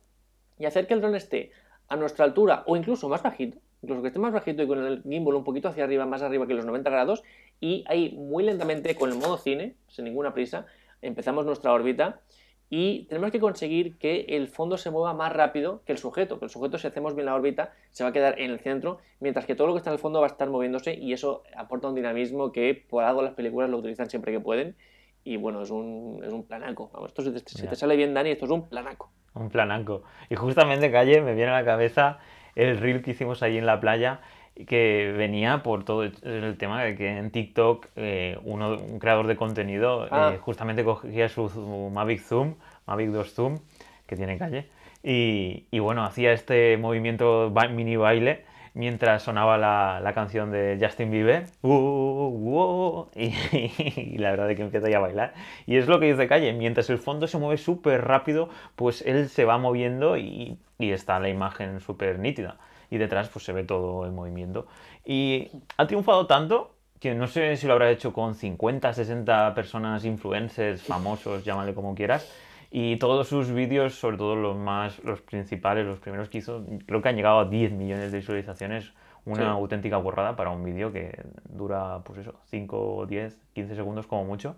y 0.60 0.66
hacer 0.66 0.86
que 0.86 0.94
el 0.94 1.02
dron 1.02 1.16
esté 1.16 1.52
a 1.92 1.98
nuestra 1.98 2.24
altura 2.24 2.64
o 2.68 2.78
incluso 2.78 3.10
más 3.10 3.22
bajito, 3.22 3.58
incluso 3.82 4.02
que 4.02 4.08
esté 4.08 4.20
más 4.20 4.32
bajito 4.32 4.64
y 4.64 4.68
con 4.68 4.82
el 4.82 5.04
gimbal 5.04 5.36
un 5.36 5.44
poquito 5.44 5.68
hacia 5.68 5.84
arriba, 5.84 6.06
más 6.06 6.22
arriba 6.22 6.48
que 6.48 6.54
los 6.54 6.66
90 6.66 6.90
grados, 6.90 7.22
y 7.60 7.84
ahí 7.88 8.16
muy 8.16 8.46
lentamente, 8.46 8.96
con 8.96 9.12
el 9.12 9.18
modo 9.18 9.38
cine, 9.38 9.76
sin 9.90 10.06
ninguna 10.06 10.34
prisa, 10.34 10.66
empezamos 11.02 11.46
nuestra 11.46 11.74
órbita 11.74 12.22
y 12.70 13.04
tenemos 13.10 13.32
que 13.32 13.42
conseguir 13.42 13.98
que 13.98 14.22
el 14.30 14.48
fondo 14.48 14.78
se 14.78 14.90
mueva 14.90 15.14
más 15.14 15.34
rápido 15.34 15.82
que 15.86 15.92
el 15.92 15.98
sujeto, 15.98 16.40
que 16.40 16.46
el 16.46 16.52
sujeto 16.52 16.78
si 16.78 16.88
hacemos 16.88 17.14
bien 17.14 17.26
la 17.26 17.36
órbita 17.36 17.74
se 17.92 18.06
va 18.06 18.12
a 18.12 18.14
quedar 18.14 18.40
en 18.40 18.52
el 18.52 18.60
centro, 18.60 19.00
mientras 19.20 19.46
que 19.46 19.56
todo 19.56 19.68
lo 19.68 19.74
que 19.74 19.80
está 19.80 19.90
en 19.90 19.96
el 19.96 20.00
fondo 20.00 20.22
va 20.22 20.28
a 20.28 20.30
estar 20.30 20.50
moviéndose 20.50 20.96
y 20.96 21.12
eso 21.12 21.44
aporta 21.58 21.90
un 21.90 21.96
dinamismo 21.96 22.54
que 22.54 22.86
por 22.90 23.04
algo 23.04 23.22
las 23.22 23.34
películas 23.34 23.70
lo 23.70 23.80
utilizan 23.80 24.10
siempre 24.10 24.32
que 24.32 24.40
pueden 24.40 24.78
y 25.26 25.36
bueno, 25.36 25.62
es 25.62 25.70
un, 25.72 26.22
es 26.24 26.32
un 26.32 26.46
planaco. 26.46 26.90
Vamos, 26.94 27.10
esto 27.10 27.22
si 27.22 27.32
te, 27.32 27.42
te, 27.42 27.76
sale 27.76 27.98
bien 27.98 28.14
Dani, 28.14 28.30
esto 28.30 28.46
es 28.46 28.52
un 28.52 28.70
planaco. 28.70 29.12
Un 29.34 29.50
planaco. 29.50 30.04
Y 30.30 30.36
justamente, 30.36 30.92
Calle, 30.92 31.22
me 31.22 31.34
viene 31.34 31.52
a 31.52 31.56
la 31.56 31.66
cabeza 31.66 32.20
el 32.56 32.78
reel 32.80 33.02
que 33.02 33.12
hicimos 33.12 33.44
ahí 33.44 33.58
en 33.58 33.66
la 33.66 33.80
playa 33.80 34.20
que 34.68 35.14
venía 35.18 35.64
por 35.64 35.86
todo 35.86 36.04
el 36.04 36.58
tema 36.58 36.84
de 36.84 36.96
que 36.96 37.18
en 37.18 37.32
TikTok 37.32 37.88
eh, 37.96 38.38
uno, 38.44 38.76
un 38.76 39.00
creador 39.00 39.28
de 39.28 39.36
contenido 39.36 40.06
eh, 40.06 40.10
ah. 40.12 40.34
justamente 40.42 40.84
cogía 40.84 41.30
su, 41.30 41.90
Mavic 41.92 42.22
Zoom, 42.22 42.56
Mavic 42.86 43.10
2 43.10 43.34
Zoom, 43.34 43.60
que 44.06 44.16
tiene 44.16 44.38
calle, 44.38 44.68
y, 45.04 45.66
y 45.72 45.80
bueno, 45.80 46.04
hacía 46.04 46.34
este 46.34 46.78
movimiento 46.78 47.52
mini 47.72 47.96
baile 47.96 48.44
mientras 48.74 49.24
sonaba 49.24 49.58
la, 49.58 50.00
la 50.02 50.14
canción 50.14 50.52
de 50.52 50.78
Justin 50.82 51.12
Bieber. 51.12 51.46
y, 51.64 54.18
la 54.18 54.32
verdad 54.32 54.52
es 54.52 54.58
que 54.58 54.64
empieza 54.64 54.90
ya 54.90 54.98
a 54.98 55.02
bailar. 55.02 55.34
Y 55.66 55.78
es 55.78 55.88
lo 55.88 56.00
que 56.00 56.12
dice 56.12 56.28
Calle, 56.28 56.54
mientras 56.54 56.90
el 56.90 56.98
fondo 56.98 57.28
se 57.28 57.38
mueve 57.38 57.58
súper 57.58 58.06
rápido, 58.06 58.50
pues 58.76 59.02
él 59.02 59.30
se 59.30 59.46
va 59.46 59.58
moviendo 59.58 60.18
y, 60.18 60.58
y 60.78 60.92
está 60.92 61.20
la 61.20 61.30
imagen 61.30 61.80
súper 61.80 62.20
nítida 62.20 62.58
y 62.92 62.98
detrás 62.98 63.30
pues 63.30 63.46
se 63.46 63.54
ve 63.54 63.64
todo 63.64 64.06
el 64.06 64.12
movimiento. 64.12 64.68
Y 65.04 65.50
ha 65.78 65.88
triunfado 65.88 66.28
tanto 66.28 66.76
que 67.00 67.16
no 67.16 67.28
sé 67.28 67.58
si 67.58 67.66
lo 67.66 67.74
habrá 67.74 67.90
hecho 67.90 68.14
con 68.14 68.36
50, 68.36 68.94
60 68.94 69.56
personas, 69.56 70.06
influencers, 70.06 70.84
famosos, 70.84 71.44
llámale 71.44 71.74
como 71.74 71.96
quieras. 71.96 72.32
Y 72.72 72.96
todos 72.96 73.28
sus 73.28 73.52
vídeos, 73.52 73.96
sobre 73.96 74.18
todo 74.18 74.36
los 74.36 74.58
más, 74.58 75.04
los 75.04 75.22
principales, 75.22 75.86
los 75.86 76.00
primeros 76.00 76.30
que 76.30 76.38
hizo, 76.38 76.66
creo 76.86 77.02
que 77.02 77.10
han 77.10 77.18
llegado 77.18 77.40
a 77.40 77.46
10 77.46 77.74
millones 77.74 78.12
de 78.12 78.20
visualizaciones. 78.20 78.94
Una 79.24 79.52
auténtica 79.52 79.98
borrada 79.98 80.36
para 80.36 80.50
un 80.50 80.64
vídeo 80.64 80.92
que 80.92 81.22
dura, 81.48 82.00
pues 82.04 82.20
eso, 82.20 82.34
5, 82.46 83.06
10, 83.06 83.40
15 83.54 83.76
segundos 83.76 84.08
como 84.08 84.26
mucho. 84.26 84.56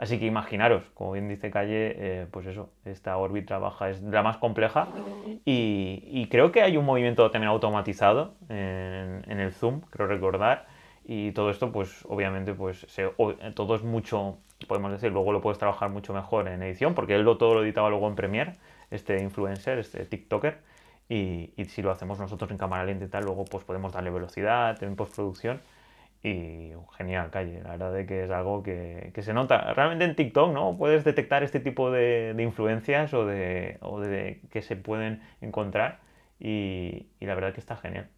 Así 0.00 0.18
que 0.18 0.24
imaginaros, 0.24 0.82
como 0.94 1.12
bien 1.12 1.28
dice 1.28 1.50
Calle, 1.50 1.94
eh, 1.98 2.26
pues 2.30 2.46
eso, 2.46 2.70
esta 2.86 3.18
órbita 3.18 3.58
baja 3.58 3.90
es 3.90 4.00
la 4.00 4.22
más 4.22 4.38
compleja 4.38 4.88
y, 5.44 6.26
creo 6.30 6.52
que 6.52 6.62
hay 6.62 6.78
un 6.78 6.86
movimiento 6.86 7.30
también 7.30 7.50
automatizado 7.50 8.32
en, 8.48 9.40
el 9.40 9.52
zoom, 9.52 9.82
creo 9.90 10.06
recordar, 10.06 10.68
y 11.04 11.32
todo 11.32 11.50
esto 11.50 11.70
pues 11.70 12.02
obviamente 12.08 12.54
pues 12.54 12.86
todo 13.54 13.74
es 13.74 13.82
mucho, 13.82 14.38
podemos 14.66 14.92
decir, 14.92 15.12
luego 15.12 15.32
lo 15.32 15.40
puedes 15.40 15.58
trabajar 15.58 15.90
mucho 15.90 16.12
mejor 16.12 16.48
en 16.48 16.62
edición 16.62 16.94
porque 16.94 17.14
él 17.14 17.22
lo, 17.22 17.38
todo 17.38 17.54
lo 17.54 17.62
editaba 17.62 17.90
luego 17.90 18.08
en 18.08 18.14
Premiere, 18.14 18.56
este 18.90 19.22
influencer, 19.22 19.78
este 19.78 20.04
TikToker, 20.04 20.58
y, 21.10 21.52
si 21.68 21.82
lo 21.82 21.90
hacemos 21.90 22.20
nosotros 22.20 22.50
en 22.52 22.56
cámara 22.56 22.84
lenta 22.84 23.04
y 23.04 23.08
tal, 23.08 23.24
luego 23.24 23.44
pues 23.44 23.64
podemos 23.64 23.92
darle 23.92 24.10
velocidad 24.10 24.80
en 24.82 24.94
postproducción 24.94 25.60
y 26.22 26.70
genial, 26.96 27.30
calle. 27.30 27.62
La 27.64 27.70
verdad 27.70 27.98
es 27.98 28.06
que 28.06 28.24
es 28.24 28.30
algo 28.30 28.62
que, 28.62 29.12
se 29.20 29.32
nota. 29.34 29.74
Realmente 29.74 30.04
en 30.04 30.14
TikTok, 30.14 30.52
¿no? 30.52 30.76
Puedes 30.78 31.02
detectar 31.02 31.42
este 31.42 31.58
tipo 31.58 31.90
de, 31.90 32.36
influencias 32.38 33.12
o 33.12 33.26
de, 33.26 34.40
que 34.52 34.62
se 34.62 34.76
pueden 34.76 35.20
encontrar 35.40 35.98
y, 36.38 37.08
la 37.18 37.34
verdad 37.34 37.54
que 37.54 37.60
está 37.60 37.76
genial. 37.76 38.08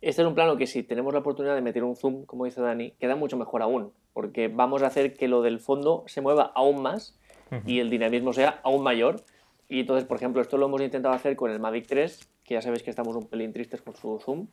Este 0.00 0.22
es 0.22 0.28
un 0.28 0.34
plano 0.34 0.56
que 0.56 0.68
si 0.68 0.84
tenemos 0.84 1.12
la 1.12 1.20
oportunidad 1.20 1.56
de 1.56 1.62
meter 1.62 1.82
un 1.82 1.96
zoom, 1.96 2.24
como 2.24 2.44
dice 2.44 2.60
Dani, 2.60 2.92
queda 3.00 3.16
mucho 3.16 3.36
mejor 3.36 3.62
aún, 3.62 3.92
porque 4.14 4.48
vamos 4.48 4.82
a 4.82 4.86
hacer 4.86 5.14
que 5.14 5.28
lo 5.28 5.42
del 5.42 5.60
fondo 5.60 6.04
se 6.06 6.22
mueva 6.22 6.52
aún 6.54 6.80
más 6.80 7.18
y 7.66 7.80
el 7.80 7.90
dinamismo 7.90 8.32
sea 8.32 8.60
aún 8.62 8.82
mayor. 8.82 9.22
Y 9.68 9.80
entonces, 9.80 10.06
por 10.06 10.16
ejemplo, 10.16 10.40
esto 10.40 10.56
lo 10.56 10.66
hemos 10.66 10.80
intentado 10.80 11.14
hacer 11.14 11.36
con 11.36 11.50
el 11.50 11.60
Mavic 11.60 11.86
3, 11.86 12.28
que 12.44 12.54
ya 12.54 12.62
sabéis 12.62 12.82
que 12.82 12.90
estamos 12.90 13.14
un 13.14 13.26
pelín 13.26 13.52
tristes 13.52 13.82
con 13.82 13.94
su 13.94 14.18
zoom, 14.18 14.46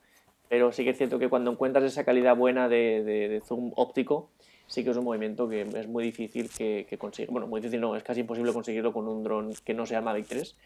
pero 0.48 0.70
sí 0.70 0.84
que 0.84 0.90
es 0.90 0.98
cierto 0.98 1.18
que 1.18 1.28
cuando 1.28 1.50
encuentras 1.50 1.84
esa 1.84 2.04
calidad 2.04 2.36
buena 2.36 2.68
de, 2.68 3.42
zoom 3.46 3.72
óptico, 3.76 4.28
sí 4.66 4.84
que 4.84 4.90
es 4.90 4.96
un 4.96 5.04
movimiento 5.04 5.48
que 5.48 5.62
es 5.62 5.88
muy 5.88 6.04
difícil 6.04 6.50
que, 6.50 6.86
que 6.88 6.98
consiga. 6.98 7.32
Bueno, 7.32 7.46
muy 7.46 7.60
difícil 7.60 7.80
no, 7.80 7.96
es 7.96 8.02
casi 8.02 8.20
imposible 8.20 8.52
conseguirlo 8.52 8.92
con 8.92 9.08
un 9.08 9.22
dron 9.22 9.52
que 9.64 9.74
no 9.74 9.86
sea 9.86 10.02
Mavic 10.02 10.26
3. 10.26 10.56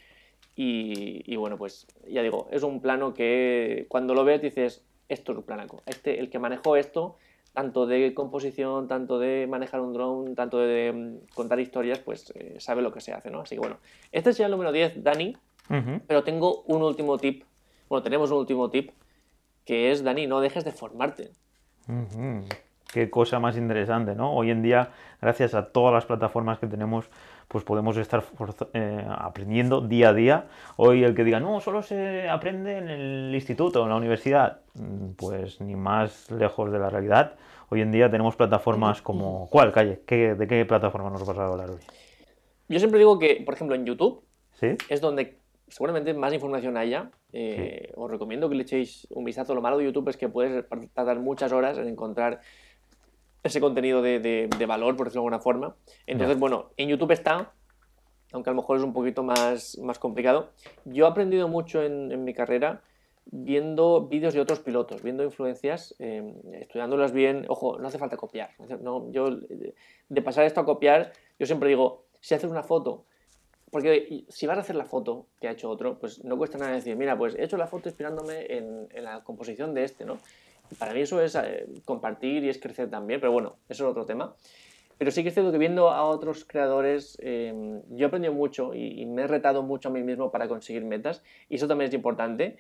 Y, 0.59 1.37
bueno, 1.37 1.59
pues 1.59 1.87
ya 2.09 2.23
digo, 2.23 2.49
es 2.51 2.63
un 2.63 2.81
plano 2.81 3.13
que 3.13 3.85
cuando 3.89 4.15
lo 4.15 4.25
ves 4.25 4.41
dices, 4.41 4.83
esto 5.09 5.33
es 5.33 5.39
un 5.39 5.45
planaco. 5.45 5.83
Este, 5.85 6.19
el 6.19 6.31
que 6.31 6.39
manejó 6.39 6.77
esto, 6.77 7.17
tanto 7.57 7.87
de 7.87 8.13
composición, 8.13 8.87
tanto 8.87 9.19
de 9.19 9.47
manejar 9.47 9.81
un 9.81 9.95
drone, 9.95 10.35
tanto 10.35 10.59
de 10.59 10.93
mm, 10.93 11.35
contar 11.35 11.59
historias, 11.59 11.99
pues 12.01 12.31
eh, 12.37 12.57
sabe 12.59 12.83
lo 12.83 12.93
que 12.93 13.01
se 13.01 13.15
hace, 13.15 13.31
¿no? 13.31 13.41
Así 13.41 13.55
que 13.55 13.61
bueno, 13.61 13.79
este 14.13 14.29
es 14.29 14.37
ya 14.37 14.45
el 14.45 14.53
número 14.53 14.73
10, 14.73 15.03
Dani, 15.03 15.35
pero 16.07 16.23
tengo 16.23 16.65
un 16.67 16.83
último 16.83 17.17
tip, 17.17 17.45
bueno, 17.89 18.03
tenemos 18.03 18.31
un 18.31 18.41
último 18.41 18.69
tip, 18.69 18.91
que 19.65 19.91
es, 19.91 20.05
Dani, 20.05 20.27
no 20.27 20.41
dejes 20.41 20.67
de 20.67 20.73
formarte. 20.73 21.31
Qué 22.93 23.09
cosa 23.09 23.41
más 23.41 23.57
interesante, 23.57 24.15
¿no? 24.15 24.35
Hoy 24.35 24.51
en 24.51 24.61
día, 24.61 24.91
gracias 25.23 25.55
a 25.55 25.73
todas 25.73 25.95
las 25.95 26.05
plataformas 26.05 26.59
que 26.59 26.67
tenemos, 26.67 27.09
pues 27.49 27.65
podemos 27.65 27.97
estar 27.97 28.25
eh, 28.73 29.07
aprendiendo 29.09 29.81
día 29.81 30.11
a 30.11 30.13
día. 30.13 30.47
Hoy 30.77 31.05
el 31.05 31.15
que 31.15 31.25
diga, 31.25 31.41
no, 31.41 31.61
solo 31.61 31.83
se 31.83 32.29
aprende 32.29 32.79
en 32.79 32.89
el 32.89 33.35
instituto, 33.35 33.83
en 33.83 33.91
la 33.91 33.97
universidad, 33.97 34.61
mm, 34.75 35.11
pues 35.17 35.61
ni 35.61 35.77
más 35.77 36.31
lejos 36.31 36.73
de 36.73 36.79
la 36.79 36.91
realidad. 36.91 37.35
Hoy 37.69 37.81
en 37.81 37.91
día 37.91 38.11
tenemos 38.11 38.37
plataformas 38.37 39.03
como... 39.03 39.49
¿Cuál, 39.51 39.73
Calle? 39.73 40.01
¿De 40.07 40.47
qué 40.47 40.65
plataforma 40.65 41.11
nos 41.11 41.27
vas 41.27 41.37
a 41.37 41.47
hablar 41.47 41.71
hoy? 41.71 41.81
Yo 42.69 42.79
siempre 42.79 42.99
digo 42.99 43.19
que, 43.19 43.43
por 43.45 43.55
ejemplo, 43.55 43.75
en 43.75 43.85
YouTube 43.85 44.23
es 44.89 45.01
donde 45.01 45.39
seguramente 45.69 46.15
más 46.15 46.33
información 46.33 46.77
haya. 46.77 47.11
Eh, 47.33 47.93
os 47.97 48.11
recomiendo 48.11 48.49
que 48.49 48.55
le 48.55 48.63
echéis 48.63 49.07
un 49.11 49.25
vistazo. 49.25 49.55
Lo 49.55 49.61
malo 49.61 49.79
de 49.79 49.85
YouTube 49.85 50.09
es 50.09 50.17
que 50.17 50.29
puedes 50.29 50.65
tardar 50.95 51.19
muchas 51.19 51.53
horas 51.53 51.79
en 51.79 51.89
encontrar 51.89 52.41
ese 53.47 53.61
contenido 53.61 54.03
de, 54.03 54.49
valor, 54.67 54.97
por 54.97 55.07
decirlo 55.07 55.23
de 55.23 55.27
alguna 55.27 55.39
forma. 55.39 55.77
Entonces, 56.07 56.39
bueno, 56.39 56.71
en 56.77 56.89
YouTube 56.89 57.13
está, 57.13 57.53
aunque 58.33 58.51
a 58.51 58.53
lo 58.53 58.61
mejor 58.61 58.79
es 58.79 58.83
un 58.83 58.93
poquito 58.93 59.23
más, 59.23 59.79
más 59.79 59.99
complicado. 59.99 60.51
Yo 60.85 61.07
he 61.07 61.09
aprendido 61.09 61.49
mucho 61.49 61.83
en, 61.83 62.25
mi 62.25 62.35
carrera 62.35 62.83
viendo 63.27 64.07
vídeos 64.07 64.35
de 64.35 64.41
otros 64.41 64.61
pilotos, 64.61 65.03
viendo 65.03 65.25
influencias, 65.25 65.95
eh, 65.99 66.35
estudiándolas 66.61 67.13
bien. 67.13 67.45
Ojo, 67.49 67.79
no 67.79 67.89
hace 67.89 67.99
falta 67.99 68.17
copiar. 68.17 68.51
No, 68.81 69.11
yo, 69.11 69.31
de 69.31 70.23
pasar 70.23 70.45
esto 70.45 70.61
a 70.61 70.65
copiar, 70.65 71.13
yo 71.39 71.47
siempre 71.47 71.69
digo, 71.69 72.05
si 72.21 72.35
haces 72.35 72.51
una 72.51 72.63
foto, 72.63 73.05
porque 73.71 74.25
si 74.29 74.47
vas 74.47 74.59
a 74.59 74.61
hacer 74.61 74.77
la 74.77 74.85
foto 74.85 75.27
que 75.41 75.49
ha 75.49 75.53
hecho 75.53 75.69
otro, 75.69 75.99
pues 75.99 76.25
no 76.25 76.39
cuesta 76.39 76.57
nada 76.57 76.73
decir, 76.73 76.97
mira, 76.97 77.19
pues 77.19 77.35
he 77.35 77.45
hecho 77.45 77.57
la 77.57 77.67
foto 77.67 77.89
inspirándome 77.89 78.47
en, 78.49 78.89
en 78.93 79.05
la 79.05 79.25
composición 79.25 79.75
de 79.75 79.85
este, 79.85 80.05
¿no? 80.05 80.19
Para 80.79 80.93
mí 80.93 81.01
eso 81.01 81.21
es 81.21 81.35
eh, 81.35 81.67
compartir 81.85 82.45
y 82.45 82.49
es 82.49 82.59
crecer 82.59 82.91
también, 82.91 83.21
pero 83.21 83.33
bueno, 83.33 83.57
eso 83.69 83.85
es 83.85 83.91
otro 83.91 84.05
tema. 84.05 84.35
Pero 84.99 85.11
sí 85.11 85.23
que 85.23 85.29
es 85.29 85.35
cierto 85.35 85.53
que 85.53 85.59
viendo 85.59 85.91
a 85.91 86.05
otros 86.05 86.45
creadores, 86.45 87.19
em, 87.21 87.83
yo 87.91 88.07
he 88.07 88.09
aprendido 88.09 88.33
mucho 88.33 88.75
y, 88.75 89.05
me 89.07 89.23
he 89.23 89.27
retado 89.27 89.63
mucho 89.63 89.91
a 89.91 89.93
mí 89.93 90.03
mismo 90.03 90.31
para 90.31 90.49
conseguir 90.49 90.85
metas, 90.85 91.23
y 91.49 91.57
eso 91.57 91.69
también 91.69 91.89
es 91.89 91.95
importante. 91.95 92.57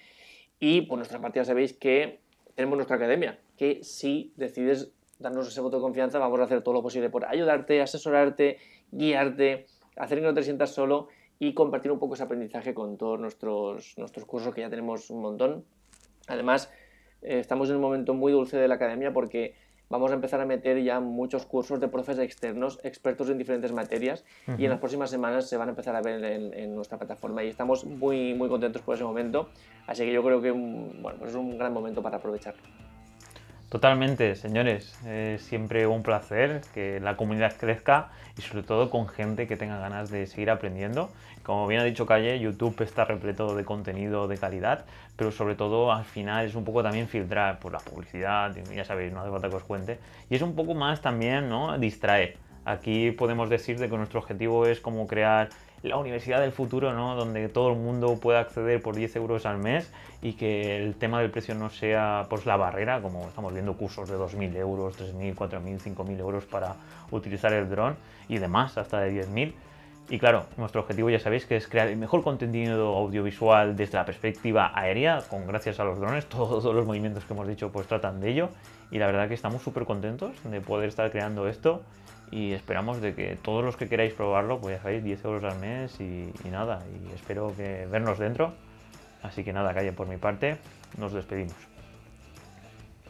Y 0.60 0.82
por 0.82 0.98
nuestra 0.98 1.20
parte 1.20 1.38
ya 1.40 1.44
sabéis 1.44 1.72
que 1.72 2.20
tenemos 2.54 2.76
nuestra 2.76 2.96
academia, 2.96 3.38
que 3.56 3.82
si 3.82 4.32
decides 4.36 4.92
darnos 5.18 5.48
ese 5.48 5.60
voto 5.60 5.76
de 5.76 5.82
confianza, 5.82 6.18
vamos 6.18 6.40
a 6.40 6.44
hacer 6.44 6.62
todo 6.62 6.74
lo 6.74 6.82
posible 6.82 7.08
por 7.08 7.24
ayudarte, 7.24 7.80
asesorarte, 7.80 8.58
guiarte, 8.90 9.66
hacer 9.96 10.18
que 10.18 10.24
no 10.24 10.34
te 10.34 10.42
sientas 10.42 10.70
solo 10.70 11.08
y 11.38 11.54
compartir 11.54 11.90
un 11.90 11.98
poco 11.98 12.14
ese 12.14 12.22
aprendizaje 12.22 12.74
con 12.74 12.96
todos 12.98 13.18
nuestros, 13.18 13.96
nuestros 13.96 14.26
cursos, 14.26 14.54
que 14.54 14.60
ya 14.62 14.70
tenemos 14.70 15.10
un 15.10 15.22
montón. 15.22 15.64
Además, 16.28 16.70
eh, 17.22 17.38
estamos 17.40 17.68
en 17.70 17.76
un 17.76 17.82
momento 17.82 18.14
muy 18.14 18.32
dulce 18.32 18.56
de 18.56 18.68
la 18.68 18.74
academia 18.76 19.12
porque 19.12 19.54
vamos 19.88 20.10
a 20.10 20.14
empezar 20.14 20.40
a 20.40 20.46
meter 20.46 20.82
ya 20.82 21.00
muchos 21.00 21.46
cursos 21.46 21.80
de 21.80 21.88
profes 21.88 22.18
externos, 22.18 22.80
expertos 22.82 23.30
en 23.30 23.38
diferentes 23.38 23.72
materias, 23.72 24.24
y 24.58 24.64
en 24.64 24.70
las 24.70 24.80
próximas 24.80 25.10
semanas 25.10 25.48
se 25.48 25.56
van 25.56 25.68
a 25.68 25.70
empezar 25.70 25.94
a 25.94 26.02
ver 26.02 26.24
en, 26.24 26.74
nuestra 26.74 26.98
plataforma 26.98 27.44
y 27.44 27.48
estamos 27.48 27.84
muy, 27.84 28.34
muy 28.34 28.48
contentos 28.48 28.82
por 28.82 28.94
ese 28.94 29.04
momento, 29.04 29.48
así 29.86 30.04
que 30.04 30.12
yo 30.12 30.24
creo 30.24 30.42
que 30.42 30.50
bueno, 30.50 31.18
pues 31.18 31.30
es 31.30 31.36
un 31.36 31.56
gran 31.56 31.72
momento 31.72 32.02
para 32.02 32.16
aprovecharlo. 32.16 32.62
Totalmente, 33.68 34.36
señores. 34.36 34.96
Es 35.04 35.42
siempre 35.42 35.88
un 35.88 36.04
placer 36.04 36.60
que 36.72 37.00
la 37.00 37.16
comunidad 37.16 37.52
crezca 37.58 38.10
y 38.38 38.42
sobre 38.42 38.62
todo 38.62 38.90
con 38.90 39.08
gente 39.08 39.48
que 39.48 39.56
tenga 39.56 39.78
ganas 39.78 40.08
de 40.08 40.28
seguir 40.28 40.50
aprendiendo. 40.50 41.10
Como 41.46 41.68
bien 41.68 41.80
ha 41.80 41.84
dicho 41.84 42.06
Calle, 42.06 42.40
YouTube 42.40 42.82
está 42.82 43.04
repleto 43.04 43.54
de 43.54 43.64
contenido 43.64 44.26
de 44.26 44.36
calidad, 44.36 44.84
pero 45.14 45.30
sobre 45.30 45.54
todo 45.54 45.92
al 45.92 46.04
final 46.04 46.44
es 46.44 46.56
un 46.56 46.64
poco 46.64 46.82
también 46.82 47.06
filtrar 47.06 47.60
por 47.60 47.70
la 47.70 47.78
publicidad, 47.78 48.52
ya 48.74 48.84
sabéis, 48.84 49.12
no 49.12 49.20
hace 49.20 49.30
falta 49.30 49.48
que 49.48 49.54
os 49.54 49.62
cuente. 49.62 50.00
Y 50.28 50.34
es 50.34 50.42
un 50.42 50.56
poco 50.56 50.74
más 50.74 51.02
también, 51.02 51.48
¿no? 51.48 51.78
Distraer. 51.78 52.36
Aquí 52.64 53.12
podemos 53.12 53.48
decir 53.48 53.78
de 53.78 53.88
que 53.88 53.96
nuestro 53.96 54.18
objetivo 54.18 54.66
es 54.66 54.80
como 54.80 55.06
crear 55.06 55.50
la 55.84 55.96
universidad 55.98 56.40
del 56.40 56.50
futuro, 56.50 56.92
¿no? 56.92 57.14
Donde 57.14 57.48
todo 57.48 57.70
el 57.70 57.76
mundo 57.76 58.18
pueda 58.20 58.40
acceder 58.40 58.82
por 58.82 58.96
10 58.96 59.14
euros 59.14 59.46
al 59.46 59.58
mes 59.58 59.92
y 60.22 60.32
que 60.32 60.82
el 60.82 60.96
tema 60.96 61.20
del 61.20 61.30
precio 61.30 61.54
no 61.54 61.70
sea 61.70 62.26
pues, 62.28 62.44
la 62.44 62.56
barrera, 62.56 63.00
como 63.00 63.28
estamos 63.28 63.52
viendo 63.52 63.76
cursos 63.76 64.08
de 64.08 64.16
2.000 64.16 64.56
euros, 64.56 64.98
3.000, 64.98 65.36
4.000, 65.36 65.94
5.000 65.94 66.18
euros 66.18 66.44
para 66.44 66.74
utilizar 67.12 67.52
el 67.52 67.70
dron 67.70 67.96
y 68.28 68.38
demás, 68.38 68.76
hasta 68.78 68.98
de 68.98 69.24
10.000. 69.24 69.52
Y 70.08 70.20
claro, 70.20 70.46
nuestro 70.56 70.82
objetivo 70.82 71.10
ya 71.10 71.18
sabéis 71.18 71.46
que 71.46 71.56
es 71.56 71.66
crear 71.66 71.88
el 71.88 71.96
mejor 71.96 72.22
contenido 72.22 72.94
audiovisual 72.96 73.74
desde 73.74 73.98
la 73.98 74.04
perspectiva 74.04 74.70
aérea, 74.72 75.22
con 75.28 75.48
gracias 75.48 75.80
a 75.80 75.84
los 75.84 75.98
drones, 75.98 76.26
todos 76.28 76.64
los 76.64 76.86
movimientos 76.86 77.24
que 77.24 77.32
hemos 77.32 77.48
dicho 77.48 77.72
pues 77.72 77.88
tratan 77.88 78.20
de 78.20 78.30
ello. 78.30 78.50
Y 78.92 78.98
la 78.98 79.06
verdad 79.06 79.26
que 79.26 79.34
estamos 79.34 79.62
súper 79.62 79.84
contentos 79.84 80.32
de 80.44 80.60
poder 80.60 80.88
estar 80.88 81.10
creando 81.10 81.48
esto 81.48 81.82
y 82.30 82.52
esperamos 82.52 83.00
de 83.00 83.14
que 83.14 83.36
todos 83.40 83.64
los 83.64 83.76
que 83.76 83.88
queráis 83.88 84.12
probarlo, 84.12 84.60
pues 84.60 84.76
ya 84.76 84.82
sabéis, 84.82 85.02
10 85.02 85.24
euros 85.24 85.52
al 85.52 85.58
mes 85.58 86.00
y, 86.00 86.32
nada, 86.50 86.84
y 86.86 87.12
espero 87.12 87.52
que 87.56 87.86
vernos 87.90 88.18
dentro. 88.18 88.52
Así 89.22 89.42
que 89.42 89.52
nada, 89.52 89.74
calle 89.74 89.92
por 89.92 90.06
mi 90.06 90.18
parte, 90.18 90.56
nos 90.98 91.12
despedimos. 91.12 91.56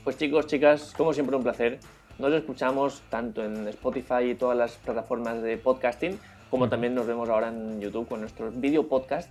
Pues 0.03 0.17
chicos, 0.17 0.47
chicas, 0.47 0.95
como 0.97 1.13
siempre 1.13 1.37
un 1.37 1.43
placer. 1.43 1.79
Nos 2.19 2.33
escuchamos 2.33 3.03
tanto 3.11 3.45
en 3.45 3.69
Spotify 3.69 4.31
y 4.31 4.35
todas 4.35 4.57
las 4.57 4.77
plataformas 4.77 5.43
de 5.43 5.59
podcasting, 5.59 6.19
como 6.51 6.69
también 6.69 6.95
nos 6.95 7.07
vemos 7.07 7.29
ahora 7.29 7.49
en 7.49 7.81
YouTube 7.81 8.09
con 8.09 8.21
nuestro 8.21 8.51
video 8.51 8.87
podcast. 8.89 9.31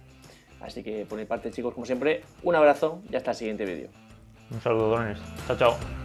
Así 0.61 0.83
que 0.83 1.05
por 1.05 1.17
mi 1.17 1.25
parte, 1.25 1.51
chicos, 1.51 1.73
como 1.73 1.85
siempre, 1.85 2.23
un 2.43 2.55
abrazo 2.55 3.01
y 3.09 3.15
hasta 3.15 3.31
el 3.31 3.37
siguiente 3.37 3.65
vídeo. 3.65 3.89
Un 4.51 4.61
saludo, 4.61 4.91
drones. 4.91 5.19
Chao, 5.47 5.57
chao. 5.57 6.04